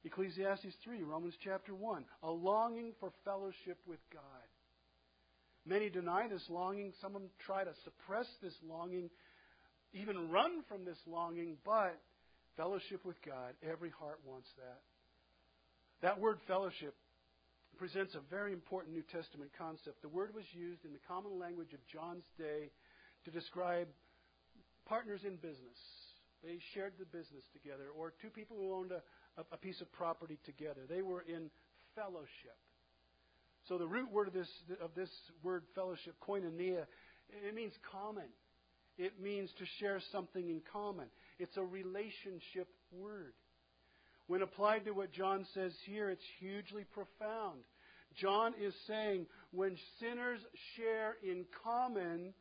Ecclesiastes 0.06 0.76
3, 0.84 1.02
Romans 1.02 1.34
chapter 1.42 1.74
1, 1.74 2.04
a 2.22 2.30
longing 2.30 2.92
for 3.00 3.10
fellowship 3.24 3.76
with 3.88 3.98
God. 4.12 4.22
Many 5.66 5.90
deny 5.90 6.28
this 6.28 6.46
longing. 6.48 6.92
Some 7.00 7.16
of 7.16 7.22
them 7.22 7.30
try 7.44 7.64
to 7.64 7.72
suppress 7.82 8.26
this 8.40 8.54
longing, 8.68 9.10
even 9.92 10.30
run 10.30 10.62
from 10.68 10.84
this 10.84 10.98
longing, 11.08 11.56
but 11.64 11.98
fellowship 12.56 13.04
with 13.04 13.16
God, 13.26 13.54
every 13.68 13.90
heart 13.90 14.20
wants 14.24 14.46
that. 14.58 14.78
That 16.02 16.20
word 16.20 16.38
fellowship 16.46 16.94
presents 17.76 18.14
a 18.14 18.20
very 18.30 18.52
important 18.52 18.94
New 18.94 19.04
Testament 19.10 19.50
concept. 19.58 20.02
The 20.02 20.08
word 20.08 20.30
was 20.36 20.44
used 20.52 20.84
in 20.84 20.92
the 20.92 21.02
common 21.08 21.36
language 21.36 21.72
of 21.74 21.80
John's 21.92 22.24
day 22.38 22.70
to 23.24 23.30
describe 23.32 23.88
partners 24.86 25.22
in 25.26 25.34
business. 25.34 25.80
They 26.44 26.58
shared 26.74 26.92
the 26.96 27.06
business 27.06 27.42
together, 27.52 27.90
or 27.90 28.12
two 28.22 28.30
people 28.30 28.56
who 28.56 28.72
owned 28.72 28.92
a, 28.92 29.02
a 29.52 29.56
piece 29.56 29.80
of 29.80 29.90
property 29.92 30.38
together. 30.44 30.82
They 30.88 31.02
were 31.02 31.22
in 31.22 31.50
fellowship. 31.94 32.56
So 33.68 33.78
the 33.78 33.86
root 33.86 34.10
word 34.12 34.28
of 34.28 34.34
this, 34.34 34.48
of 34.80 34.90
this 34.94 35.10
word 35.42 35.64
fellowship, 35.74 36.14
koinonia, 36.26 36.86
it 37.28 37.54
means 37.54 37.72
common. 37.90 38.28
It 38.98 39.20
means 39.20 39.50
to 39.58 39.64
share 39.78 40.00
something 40.12 40.48
in 40.48 40.62
common. 40.72 41.06
It's 41.38 41.56
a 41.56 41.64
relationship 41.64 42.68
word. 42.92 43.34
When 44.26 44.42
applied 44.42 44.84
to 44.86 44.92
what 44.92 45.12
John 45.12 45.46
says 45.54 45.72
here, 45.84 46.10
it's 46.10 46.24
hugely 46.38 46.84
profound. 46.84 47.60
John 48.20 48.54
is 48.60 48.74
saying 48.86 49.26
when 49.52 49.76
sinners 50.00 50.40
share 50.76 51.16
in 51.22 51.44
common 51.62 52.32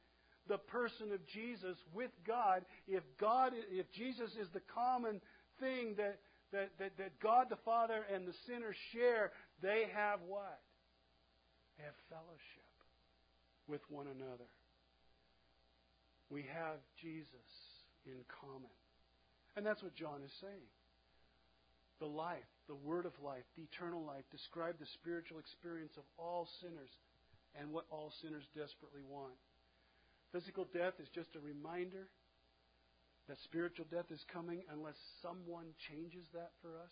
the 0.47 0.57
person 0.57 1.11
of 1.11 1.25
Jesus 1.27 1.77
with 1.93 2.11
God, 2.25 2.63
if 2.87 3.03
God 3.19 3.53
if 3.71 3.91
Jesus 3.91 4.29
is 4.39 4.47
the 4.53 4.61
common 4.73 5.19
thing 5.59 5.95
that, 5.97 6.19
that, 6.51 6.69
that, 6.79 6.97
that 6.97 7.19
God 7.19 7.47
the 7.49 7.57
Father 7.65 8.05
and 8.13 8.27
the 8.27 8.33
sinner 8.47 8.73
share, 8.93 9.31
they 9.61 9.85
have 9.93 10.19
what? 10.27 10.59
They 11.77 11.83
have 11.83 11.95
fellowship 12.09 12.71
with 13.67 13.81
one 13.89 14.07
another. 14.07 14.49
We 16.29 16.45
have 16.53 16.79
Jesus 17.01 17.51
in 18.05 18.17
common. 18.41 18.73
And 19.55 19.65
that's 19.65 19.81
what 19.81 19.95
John 19.95 20.21
is 20.23 20.31
saying 20.41 20.69
the 21.99 22.05
life, 22.05 22.43
the 22.67 22.75
word 22.75 23.05
of 23.05 23.13
life, 23.23 23.47
the 23.55 23.63
eternal 23.63 24.03
life, 24.03 24.27
describe 24.29 24.75
the 24.79 24.91
spiritual 24.99 25.39
experience 25.39 25.93
of 25.95 26.03
all 26.19 26.47
sinners 26.59 26.91
and 27.55 27.71
what 27.71 27.85
all 27.89 28.11
sinners 28.21 28.43
desperately 28.51 28.99
want. 29.07 29.33
Physical 30.33 30.67
death 30.73 30.99
is 30.99 31.07
just 31.15 31.35
a 31.35 31.39
reminder 31.39 32.11
that 33.28 33.38
spiritual 33.43 33.86
death 33.91 34.11
is 34.11 34.23
coming 34.32 34.61
unless 34.71 34.95
someone 35.21 35.65
changes 35.89 36.26
that 36.34 36.51
for 36.61 36.69
us. 36.78 36.91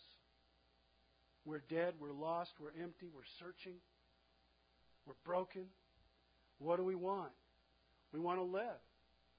We're 1.44 1.62
dead, 1.68 1.94
we're 2.00 2.12
lost, 2.12 2.52
we're 2.58 2.82
empty, 2.82 3.06
we're 3.14 3.28
searching, 3.38 3.76
we're 5.06 5.14
broken. 5.24 5.66
What 6.58 6.78
do 6.78 6.84
we 6.84 6.94
want? 6.94 7.32
We 8.12 8.20
want 8.20 8.38
to 8.38 8.44
live. 8.44 8.80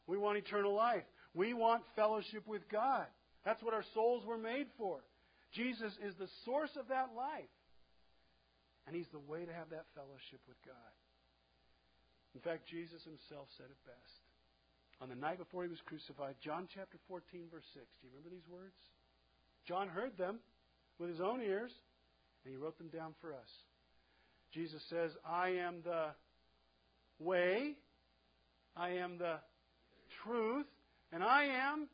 We 0.07 0.17
want 0.17 0.37
eternal 0.37 0.73
life. 0.73 1.03
We 1.33 1.53
want 1.53 1.83
fellowship 1.95 2.47
with 2.47 2.61
God. 2.69 3.05
That's 3.43 3.61
what 3.63 3.73
our 3.73 3.83
souls 3.93 4.23
were 4.25 4.37
made 4.37 4.67
for. 4.77 4.99
Jesus 5.53 5.93
is 6.03 6.13
the 6.19 6.29
source 6.45 6.71
of 6.79 6.89
that 6.89 7.09
life. 7.15 7.49
And 8.85 8.95
He's 8.95 9.09
the 9.11 9.19
way 9.19 9.45
to 9.45 9.53
have 9.53 9.69
that 9.71 9.85
fellowship 9.95 10.41
with 10.47 10.57
God. 10.65 10.93
In 12.35 12.41
fact, 12.41 12.67
Jesus 12.67 13.01
Himself 13.03 13.47
said 13.57 13.67
it 13.71 13.81
best. 13.85 14.24
On 15.01 15.09
the 15.09 15.15
night 15.15 15.37
before 15.37 15.63
He 15.63 15.69
was 15.69 15.81
crucified, 15.85 16.35
John 16.43 16.67
chapter 16.73 16.97
14, 17.07 17.47
verse 17.51 17.65
6. 17.73 17.85
Do 18.01 18.07
you 18.07 18.13
remember 18.13 18.29
these 18.29 18.47
words? 18.49 18.75
John 19.67 19.87
heard 19.87 20.17
them 20.17 20.39
with 20.99 21.09
his 21.09 21.19
own 21.19 21.41
ears, 21.41 21.71
and 22.43 22.53
he 22.53 22.57
wrote 22.57 22.77
them 22.77 22.89
down 22.89 23.13
for 23.19 23.33
us. 23.33 23.49
Jesus 24.53 24.81
says, 24.89 25.11
I 25.27 25.49
am 25.49 25.81
the 25.83 26.07
way, 27.19 27.75
I 28.77 28.91
am 28.91 29.17
the 29.17 29.39
truth, 30.23 30.67
and 31.11 31.23
I 31.23 31.45
am 31.45 31.87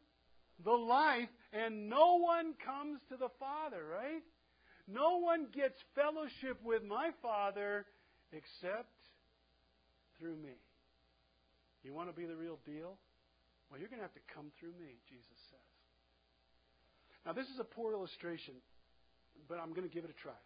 the 0.63 0.71
life, 0.71 1.29
and 1.53 1.89
no 1.89 2.17
one 2.17 2.53
comes 2.63 2.99
to 3.09 3.17
the 3.17 3.29
Father, 3.39 3.83
right? 3.83 4.21
No 4.87 5.17
one 5.17 5.47
gets 5.53 5.75
fellowship 5.95 6.59
with 6.63 6.83
my 6.83 7.09
Father 7.21 7.85
except 8.31 8.93
through 10.19 10.35
me. 10.35 10.55
You 11.83 11.93
want 11.93 12.09
to 12.09 12.15
be 12.15 12.25
the 12.25 12.35
real 12.35 12.59
deal? 12.65 12.97
Well, 13.69 13.79
you're 13.79 13.89
going 13.89 13.99
to 13.99 14.05
have 14.05 14.13
to 14.13 14.25
come 14.33 14.51
through 14.59 14.75
me, 14.77 14.99
Jesus 15.09 15.39
says. 15.49 15.71
Now, 17.25 17.33
this 17.33 17.47
is 17.47 17.59
a 17.59 17.63
poor 17.63 17.93
illustration, 17.93 18.55
but 19.47 19.59
I'm 19.59 19.73
going 19.73 19.87
to 19.87 19.93
give 19.93 20.03
it 20.03 20.09
a 20.09 20.19
try. 20.21 20.37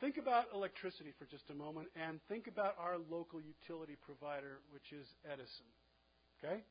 Think 0.00 0.18
about 0.18 0.46
electricity 0.54 1.14
for 1.18 1.26
just 1.26 1.46
a 1.50 1.54
moment 1.54 1.86
and 1.94 2.18
think 2.28 2.48
about 2.48 2.74
our 2.78 2.98
local 3.10 3.38
utility 3.38 3.94
provider, 4.02 4.58
which 4.74 4.90
is 4.90 5.06
Edison. 5.22 5.68
Okay? 6.42 6.64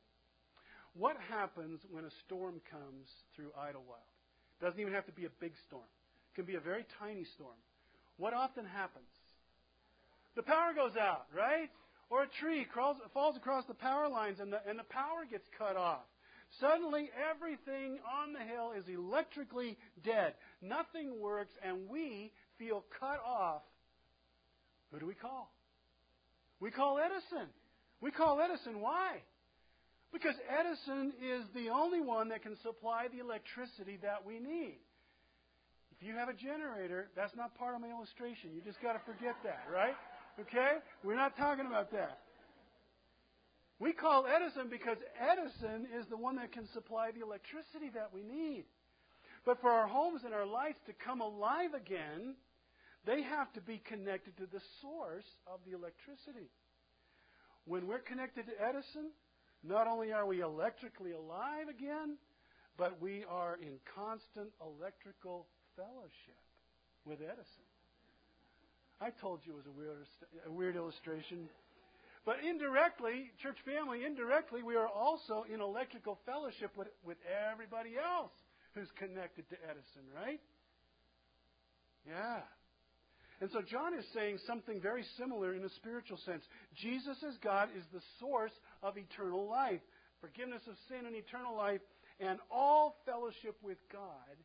What 0.92 1.16
happens 1.30 1.80
when 1.90 2.04
a 2.04 2.12
storm 2.26 2.60
comes 2.68 3.08
through 3.34 3.48
Idyllwild? 3.56 4.12
It 4.60 4.64
doesn't 4.64 4.80
even 4.80 4.92
have 4.92 5.06
to 5.06 5.16
be 5.16 5.24
a 5.24 5.32
big 5.40 5.52
storm. 5.66 5.88
It 6.32 6.36
can 6.36 6.44
be 6.44 6.56
a 6.56 6.60
very 6.60 6.84
tiny 7.00 7.24
storm. 7.24 7.56
What 8.18 8.34
often 8.34 8.66
happens? 8.66 9.08
The 10.36 10.42
power 10.42 10.72
goes 10.76 10.96
out, 10.96 11.26
right? 11.34 11.70
Or 12.12 12.24
a 12.24 12.28
tree 12.28 12.66
crawls, 12.70 12.98
falls 13.14 13.38
across 13.38 13.64
the 13.64 13.72
power 13.72 14.06
lines 14.06 14.38
and 14.38 14.52
the, 14.52 14.60
and 14.68 14.78
the 14.78 14.84
power 14.84 15.24
gets 15.24 15.46
cut 15.56 15.76
off. 15.76 16.04
Suddenly, 16.60 17.08
everything 17.30 18.00
on 18.04 18.34
the 18.34 18.40
hill 18.40 18.72
is 18.76 18.84
electrically 18.86 19.78
dead. 20.04 20.34
Nothing 20.60 21.18
works, 21.18 21.54
and 21.66 21.88
we 21.88 22.30
feel 22.58 22.84
cut 23.00 23.18
off. 23.26 23.62
Who 24.92 25.00
do 25.00 25.06
we 25.06 25.14
call? 25.14 25.54
We 26.60 26.70
call 26.70 26.98
Edison. 26.98 27.48
We 28.02 28.10
call 28.10 28.42
Edison. 28.42 28.82
Why? 28.82 29.22
Because 30.12 30.34
Edison 30.52 31.14
is 31.16 31.44
the 31.54 31.70
only 31.70 32.02
one 32.02 32.28
that 32.28 32.42
can 32.42 32.58
supply 32.62 33.06
the 33.10 33.20
electricity 33.20 33.98
that 34.02 34.26
we 34.26 34.34
need. 34.38 34.76
If 35.96 36.06
you 36.06 36.14
have 36.16 36.28
a 36.28 36.34
generator, 36.34 37.08
that's 37.16 37.34
not 37.34 37.56
part 37.56 37.74
of 37.74 37.80
my 37.80 37.88
illustration. 37.88 38.50
You 38.54 38.60
just 38.60 38.82
got 38.82 38.92
to 38.92 39.00
forget 39.06 39.36
that, 39.44 39.64
right? 39.72 39.96
Okay? 40.40 40.78
We're 41.04 41.16
not 41.16 41.36
talking 41.36 41.66
about 41.66 41.90
that. 41.92 42.18
We 43.78 43.92
call 43.92 44.26
Edison 44.26 44.68
because 44.70 44.98
Edison 45.18 45.88
is 45.98 46.06
the 46.08 46.16
one 46.16 46.36
that 46.36 46.52
can 46.52 46.68
supply 46.72 47.10
the 47.10 47.24
electricity 47.24 47.90
that 47.94 48.10
we 48.14 48.22
need. 48.22 48.64
But 49.44 49.60
for 49.60 49.70
our 49.70 49.88
homes 49.88 50.22
and 50.24 50.32
our 50.32 50.46
lives 50.46 50.76
to 50.86 50.92
come 51.04 51.20
alive 51.20 51.74
again, 51.74 52.36
they 53.04 53.22
have 53.22 53.52
to 53.54 53.60
be 53.60 53.82
connected 53.84 54.36
to 54.36 54.46
the 54.46 54.62
source 54.80 55.26
of 55.46 55.58
the 55.66 55.76
electricity. 55.76 56.48
When 57.64 57.88
we're 57.88 57.98
connected 57.98 58.46
to 58.46 58.52
Edison, 58.62 59.10
not 59.64 59.88
only 59.88 60.12
are 60.12 60.26
we 60.26 60.40
electrically 60.40 61.12
alive 61.12 61.68
again, 61.68 62.18
but 62.76 63.02
we 63.02 63.24
are 63.28 63.58
in 63.60 63.78
constant 63.94 64.50
electrical 64.60 65.46
fellowship 65.76 66.38
with 67.04 67.18
Edison. 67.20 67.66
I 69.02 69.10
told 69.20 69.40
you 69.44 69.52
it 69.52 69.56
was 69.56 69.66
a 69.66 69.76
weird, 69.76 69.96
a 70.46 70.52
weird 70.52 70.76
illustration. 70.76 71.48
But 72.24 72.36
indirectly, 72.48 73.32
church 73.42 73.58
family, 73.66 74.04
indirectly, 74.06 74.62
we 74.62 74.76
are 74.76 74.86
also 74.86 75.44
in 75.52 75.60
electrical 75.60 76.20
fellowship 76.24 76.70
with, 76.76 76.86
with 77.04 77.18
everybody 77.50 77.98
else 77.98 78.30
who's 78.74 78.86
connected 78.96 79.48
to 79.50 79.56
Edison, 79.66 80.06
right? 80.14 80.38
Yeah. 82.06 82.46
And 83.40 83.50
so 83.50 83.58
John 83.60 83.98
is 83.98 84.04
saying 84.14 84.38
something 84.46 84.80
very 84.80 85.02
similar 85.18 85.52
in 85.54 85.64
a 85.64 85.70
spiritual 85.70 86.18
sense. 86.24 86.44
Jesus 86.80 87.18
as 87.26 87.34
God 87.42 87.70
is 87.76 87.82
the 87.92 88.02
source 88.20 88.54
of 88.84 88.94
eternal 88.96 89.48
life, 89.50 89.82
forgiveness 90.20 90.62
of 90.70 90.76
sin 90.88 91.06
and 91.06 91.16
eternal 91.16 91.56
life, 91.56 91.80
and 92.20 92.38
all 92.52 93.02
fellowship 93.04 93.56
with 93.64 93.78
God 93.92 94.38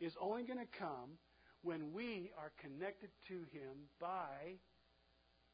is 0.00 0.12
only 0.22 0.44
going 0.44 0.60
to 0.60 0.78
come 0.78 1.18
when 1.62 1.92
we 1.92 2.30
are 2.38 2.52
connected 2.60 3.10
to 3.28 3.34
Him 3.50 3.88
by 4.00 4.58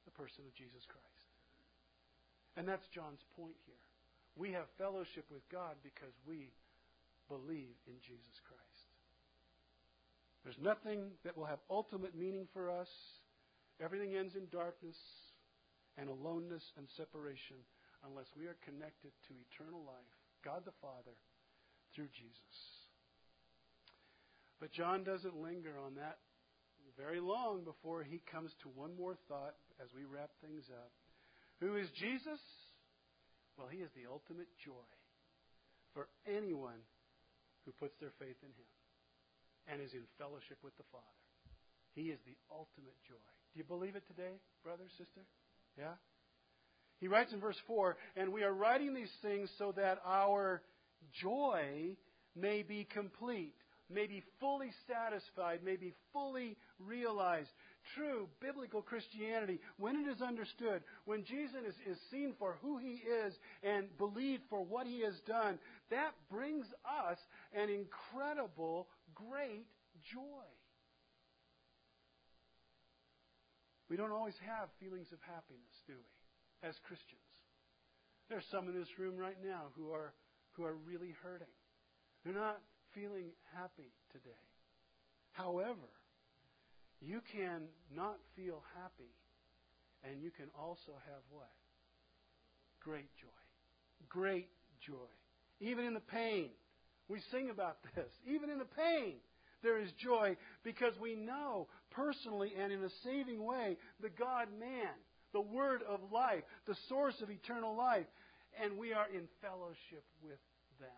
the 0.04 0.12
person 0.12 0.44
of 0.46 0.54
Jesus 0.54 0.84
Christ. 0.86 1.28
And 2.56 2.68
that's 2.68 2.86
John's 2.94 3.24
point 3.36 3.56
here. 3.66 3.84
We 4.36 4.52
have 4.52 4.66
fellowship 4.78 5.24
with 5.30 5.42
God 5.50 5.76
because 5.82 6.14
we 6.26 6.50
believe 7.28 7.74
in 7.86 7.94
Jesus 8.02 8.36
Christ. 8.46 8.64
There's 10.42 10.60
nothing 10.60 11.16
that 11.24 11.36
will 11.36 11.48
have 11.48 11.62
ultimate 11.70 12.14
meaning 12.14 12.46
for 12.52 12.70
us. 12.70 12.90
Everything 13.80 14.14
ends 14.14 14.36
in 14.36 14.46
darkness 14.52 14.96
and 15.96 16.10
aloneness 16.10 16.62
and 16.76 16.86
separation 16.96 17.56
unless 18.06 18.28
we 18.36 18.44
are 18.46 18.56
connected 18.64 19.10
to 19.26 19.32
eternal 19.48 19.80
life, 19.86 20.14
God 20.44 20.62
the 20.66 20.76
Father, 20.82 21.16
through 21.94 22.12
Jesus. 22.12 22.73
But 24.60 24.72
John 24.72 25.04
doesn't 25.04 25.36
linger 25.36 25.74
on 25.84 25.96
that 25.96 26.18
very 26.96 27.20
long 27.20 27.64
before 27.64 28.02
he 28.02 28.22
comes 28.30 28.52
to 28.62 28.68
one 28.68 28.96
more 28.96 29.16
thought 29.28 29.54
as 29.82 29.88
we 29.94 30.04
wrap 30.04 30.30
things 30.40 30.64
up. 30.70 30.92
Who 31.60 31.76
is 31.76 31.88
Jesus? 31.98 32.38
Well, 33.58 33.68
he 33.70 33.78
is 33.78 33.90
the 33.94 34.10
ultimate 34.10 34.48
joy 34.64 34.86
for 35.92 36.08
anyone 36.26 36.82
who 37.64 37.72
puts 37.72 37.94
their 38.00 38.12
faith 38.18 38.36
in 38.42 38.50
him 38.50 38.70
and 39.66 39.80
is 39.80 39.94
in 39.94 40.06
fellowship 40.18 40.58
with 40.62 40.76
the 40.76 40.86
Father. 40.92 41.04
He 41.94 42.10
is 42.10 42.18
the 42.26 42.36
ultimate 42.50 42.98
joy. 43.06 43.26
Do 43.52 43.58
you 43.58 43.64
believe 43.64 43.96
it 43.96 44.06
today, 44.06 44.38
brother, 44.62 44.84
sister? 44.98 45.22
Yeah? 45.78 45.94
He 47.00 47.08
writes 47.08 47.32
in 47.32 47.40
verse 47.40 47.58
4 47.66 47.96
And 48.16 48.32
we 48.32 48.42
are 48.42 48.52
writing 48.52 48.94
these 48.94 49.12
things 49.22 49.48
so 49.58 49.72
that 49.76 50.00
our 50.04 50.62
joy 51.22 51.96
may 52.34 52.62
be 52.62 52.86
complete, 52.92 53.54
may 53.94 54.06
be 54.06 54.22
fully 54.40 54.70
satisfied, 54.88 55.62
may 55.64 55.76
be 55.76 55.94
fully 56.12 56.56
realized. 56.78 57.48
True 57.94 58.28
biblical 58.40 58.82
Christianity, 58.82 59.60
when 59.76 59.96
it 59.96 60.08
is 60.08 60.22
understood, 60.22 60.82
when 61.04 61.24
Jesus 61.24 61.56
is, 61.68 61.74
is 61.96 61.98
seen 62.10 62.34
for 62.38 62.56
who 62.62 62.78
he 62.78 63.02
is 63.26 63.34
and 63.62 63.86
believed 63.98 64.42
for 64.48 64.64
what 64.64 64.86
he 64.86 65.02
has 65.02 65.14
done, 65.26 65.58
that 65.90 66.12
brings 66.30 66.66
us 66.84 67.18
an 67.54 67.68
incredible 67.68 68.88
great 69.14 69.66
joy. 70.12 70.48
We 73.90 73.96
don't 73.96 74.12
always 74.12 74.34
have 74.46 74.68
feelings 74.80 75.08
of 75.12 75.18
happiness, 75.20 75.76
do 75.86 75.92
we, 75.92 76.68
as 76.68 76.74
Christians? 76.88 77.20
There's 78.30 78.44
some 78.50 78.66
in 78.68 78.74
this 78.74 78.88
room 78.98 79.16
right 79.16 79.36
now 79.44 79.68
who 79.76 79.92
are, 79.92 80.14
who 80.52 80.64
are 80.64 80.74
really 80.74 81.14
hurting. 81.22 81.52
They're 82.24 82.32
not 82.32 82.60
feeling 82.94 83.30
happy 83.54 83.90
today. 84.12 84.30
However, 85.32 85.90
you 87.00 87.20
can 87.32 87.62
not 87.94 88.16
feel 88.36 88.62
happy, 88.80 89.12
and 90.04 90.22
you 90.22 90.30
can 90.30 90.46
also 90.58 90.92
have 91.06 91.22
what? 91.30 91.50
Great 92.80 93.10
joy. 93.20 93.28
Great 94.08 94.48
joy. 94.86 95.10
Even 95.60 95.84
in 95.84 95.94
the 95.94 96.00
pain. 96.00 96.50
We 97.08 97.20
sing 97.30 97.50
about 97.50 97.78
this. 97.94 98.10
Even 98.26 98.48
in 98.48 98.58
the 98.58 98.64
pain, 98.64 99.16
there 99.62 99.80
is 99.80 99.90
joy 100.02 100.36
because 100.62 100.92
we 101.00 101.14
know 101.14 101.68
personally 101.90 102.52
and 102.60 102.72
in 102.72 102.82
a 102.82 102.90
saving 103.02 103.44
way 103.44 103.76
the 104.00 104.10
God 104.10 104.48
man, 104.58 104.92
the 105.32 105.40
Word 105.40 105.82
of 105.88 106.00
life, 106.12 106.42
the 106.66 106.76
source 106.88 107.20
of 107.22 107.30
eternal 107.30 107.76
life, 107.76 108.06
and 108.62 108.78
we 108.78 108.92
are 108.92 109.06
in 109.12 109.26
fellowship 109.42 110.04
with 110.22 110.38
them. 110.78 110.88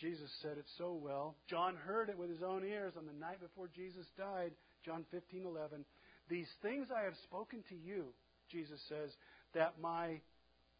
Jesus 0.00 0.30
said 0.40 0.56
it 0.56 0.64
so 0.78 0.94
well. 0.94 1.36
John 1.46 1.76
heard 1.76 2.08
it 2.08 2.16
with 2.16 2.30
his 2.30 2.42
own 2.42 2.64
ears 2.64 2.94
on 2.96 3.06
the 3.06 3.12
night 3.12 3.40
before 3.40 3.68
Jesus 3.68 4.06
died, 4.16 4.52
John 4.82 5.04
15:11. 5.12 5.84
These 6.28 6.48
things 6.62 6.88
I 6.90 7.02
have 7.02 7.16
spoken 7.24 7.62
to 7.68 7.74
you, 7.74 8.14
Jesus 8.48 8.80
says, 8.88 9.10
that 9.52 9.78
my 9.80 10.20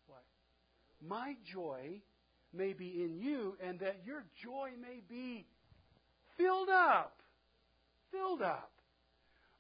what? 0.06 0.24
My 1.06 1.36
joy 1.52 2.00
may 2.52 2.72
be 2.72 3.04
in 3.04 3.18
you 3.18 3.56
and 3.62 3.78
that 3.80 4.04
your 4.06 4.24
joy 4.42 4.70
may 4.80 5.00
be 5.08 5.46
filled 6.36 6.70
up. 6.70 7.20
Filled 8.10 8.42
up. 8.42 8.72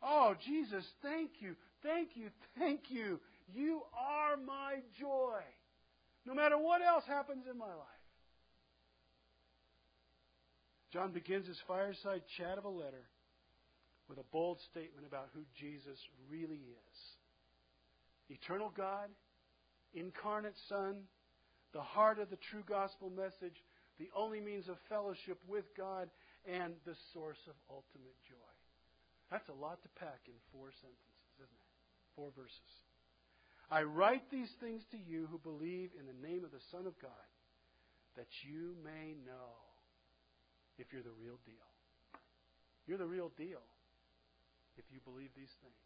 Oh, 0.02 0.34
Jesus, 0.46 0.84
thank 1.02 1.30
you. 1.40 1.54
Thank 1.82 2.10
you. 2.16 2.30
Thank 2.58 2.90
you. 2.90 3.20
You 3.52 3.82
are 3.96 4.36
my 4.36 4.76
joy. 4.98 5.40
No 6.24 6.34
matter 6.34 6.56
what 6.56 6.80
else 6.82 7.04
happens 7.06 7.44
in 7.50 7.58
my 7.58 7.66
life. 7.66 7.99
John 10.92 11.12
begins 11.12 11.46
his 11.46 11.60
fireside 11.68 12.22
chat 12.36 12.58
of 12.58 12.64
a 12.64 12.68
letter 12.68 13.06
with 14.08 14.18
a 14.18 14.26
bold 14.32 14.58
statement 14.70 15.06
about 15.06 15.28
who 15.34 15.42
Jesus 15.58 15.98
really 16.30 16.56
is 16.56 16.98
eternal 18.30 18.72
God, 18.76 19.10
incarnate 19.92 20.54
Son, 20.68 21.02
the 21.72 21.82
heart 21.82 22.18
of 22.18 22.30
the 22.30 22.38
true 22.50 22.62
gospel 22.66 23.10
message, 23.10 23.58
the 23.98 24.08
only 24.16 24.40
means 24.40 24.68
of 24.68 24.76
fellowship 24.88 25.38
with 25.48 25.64
God, 25.76 26.08
and 26.46 26.74
the 26.86 26.94
source 27.12 27.42
of 27.48 27.54
ultimate 27.68 28.16
joy. 28.26 28.54
That's 29.30 29.48
a 29.48 29.60
lot 29.60 29.82
to 29.82 29.88
pack 30.00 30.22
in 30.26 30.34
four 30.52 30.70
sentences, 30.80 31.26
isn't 31.38 31.58
it? 31.58 31.70
Four 32.16 32.30
verses. 32.34 32.72
I 33.70 33.82
write 33.82 34.30
these 34.30 34.50
things 34.58 34.82
to 34.90 34.98
you 34.98 35.28
who 35.30 35.38
believe 35.38 35.90
in 35.98 36.06
the 36.06 36.26
name 36.26 36.44
of 36.44 36.50
the 36.50 36.64
Son 36.70 36.86
of 36.86 36.98
God, 36.98 37.28
that 38.16 38.30
you 38.42 38.74
may 38.82 39.14
know 39.26 39.69
if 40.80 40.92
you're 40.92 41.04
the 41.04 41.18
real 41.20 41.36
deal. 41.44 41.68
You're 42.86 42.98
the 42.98 43.06
real 43.06 43.30
deal 43.36 43.60
if 44.76 44.84
you 44.90 44.98
believe 45.04 45.28
these 45.36 45.52
things. 45.60 45.82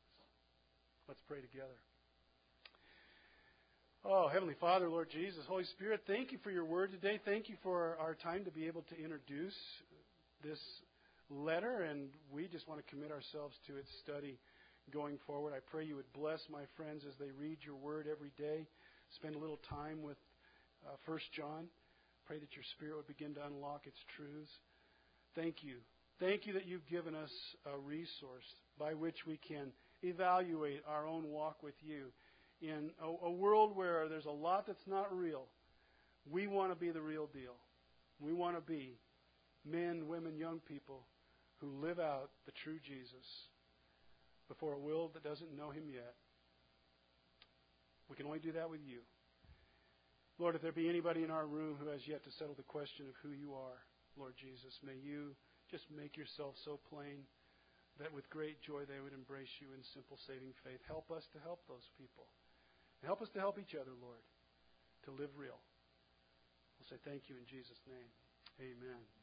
Let's 1.08 1.20
pray 1.26 1.40
together. 1.42 1.76
Oh, 4.04 4.28
Heavenly 4.28 4.54
Father, 4.60 4.88
Lord 4.88 5.10
Jesus, 5.10 5.44
Holy 5.48 5.64
Spirit, 5.64 6.02
thank 6.06 6.30
you 6.30 6.38
for 6.44 6.50
your 6.50 6.64
word 6.64 6.92
today. 6.92 7.18
Thank 7.24 7.48
you 7.48 7.56
for 7.62 7.96
our 7.98 8.14
time 8.14 8.44
to 8.44 8.50
be 8.50 8.66
able 8.66 8.82
to 8.82 8.96
introduce 8.96 9.56
this 10.44 10.60
letter, 11.30 11.82
and 11.82 12.10
we 12.30 12.46
just 12.46 12.68
want 12.68 12.84
to 12.84 12.90
commit 12.90 13.10
ourselves 13.10 13.56
to 13.66 13.76
its 13.76 13.88
study 14.02 14.38
going 14.92 15.18
forward. 15.26 15.54
I 15.56 15.60
pray 15.70 15.84
you 15.84 15.96
would 15.96 16.12
bless 16.12 16.40
my 16.52 16.62
friends 16.76 17.02
as 17.08 17.14
they 17.18 17.32
read 17.32 17.58
your 17.64 17.76
word 17.76 18.06
every 18.10 18.32
day. 18.36 18.66
Spend 19.16 19.34
a 19.34 19.38
little 19.38 19.60
time 19.68 20.02
with 20.02 20.18
uh, 20.86 20.96
1 21.06 21.18
John. 21.34 21.66
Pray 22.26 22.38
that 22.38 22.52
your 22.54 22.64
Spirit 22.76 22.96
would 22.96 23.08
begin 23.08 23.34
to 23.34 23.46
unlock 23.46 23.86
its 23.86 23.98
truths. 24.16 24.52
Thank 25.34 25.62
you. 25.62 25.76
Thank 26.20 26.46
you 26.46 26.52
that 26.54 26.66
you've 26.66 26.86
given 26.86 27.14
us 27.14 27.30
a 27.66 27.78
resource 27.78 28.44
by 28.78 28.94
which 28.94 29.26
we 29.26 29.36
can 29.36 29.72
evaluate 30.02 30.82
our 30.86 31.06
own 31.06 31.28
walk 31.28 31.62
with 31.62 31.74
you 31.80 32.12
in 32.60 32.90
a, 33.02 33.26
a 33.26 33.30
world 33.30 33.76
where 33.76 34.08
there's 34.08 34.26
a 34.26 34.30
lot 34.30 34.66
that's 34.66 34.86
not 34.86 35.16
real, 35.16 35.46
we 36.30 36.46
want 36.46 36.72
to 36.72 36.76
be 36.76 36.90
the 36.90 37.00
real 37.00 37.26
deal. 37.26 37.56
We 38.20 38.32
want 38.32 38.56
to 38.56 38.62
be 38.62 38.96
men, 39.68 40.06
women, 40.08 40.36
young 40.36 40.60
people 40.60 41.06
who 41.60 41.68
live 41.82 41.98
out 41.98 42.30
the 42.46 42.52
true 42.62 42.78
Jesus 42.86 43.26
before 44.48 44.74
a 44.74 44.78
world 44.78 45.12
that 45.14 45.24
doesn't 45.24 45.56
know 45.56 45.70
him 45.70 45.84
yet. 45.92 46.14
We 48.08 48.16
can 48.16 48.26
only 48.26 48.38
do 48.38 48.52
that 48.52 48.70
with 48.70 48.80
you. 48.86 49.00
Lord, 50.38 50.54
if 50.54 50.62
there 50.62 50.72
be 50.72 50.88
anybody 50.88 51.22
in 51.22 51.30
our 51.30 51.46
room 51.46 51.76
who 51.80 51.88
has 51.88 52.00
yet 52.06 52.24
to 52.24 52.30
settle 52.32 52.54
the 52.54 52.62
question 52.62 53.06
of 53.08 53.14
who 53.22 53.30
you 53.30 53.54
are, 53.54 53.78
Lord 54.16 54.34
Jesus, 54.38 54.78
may 54.82 54.96
you 54.96 55.34
just 55.70 55.84
make 55.90 56.16
yourself 56.16 56.54
so 56.64 56.78
plain 56.90 57.26
that 57.98 58.12
with 58.12 58.28
great 58.30 58.60
joy 58.62 58.82
they 58.86 58.98
would 58.98 59.14
embrace 59.14 59.50
you 59.62 59.70
in 59.74 59.82
simple 59.94 60.18
saving 60.26 60.54
faith. 60.66 60.82
Help 60.86 61.10
us 61.10 61.26
to 61.32 61.38
help 61.42 61.62
those 61.66 61.86
people. 61.98 62.26
And 63.00 63.06
Help 63.06 63.22
us 63.22 63.30
to 63.34 63.40
help 63.40 63.58
each 63.58 63.74
other, 63.74 63.94
Lord, 64.02 64.22
to 65.06 65.10
live 65.10 65.30
real. 65.38 65.58
We'll 66.78 66.90
say 66.90 66.98
thank 67.06 67.30
you 67.30 67.36
in 67.38 67.46
Jesus' 67.46 67.80
name. 67.86 68.10
Amen. 68.60 69.14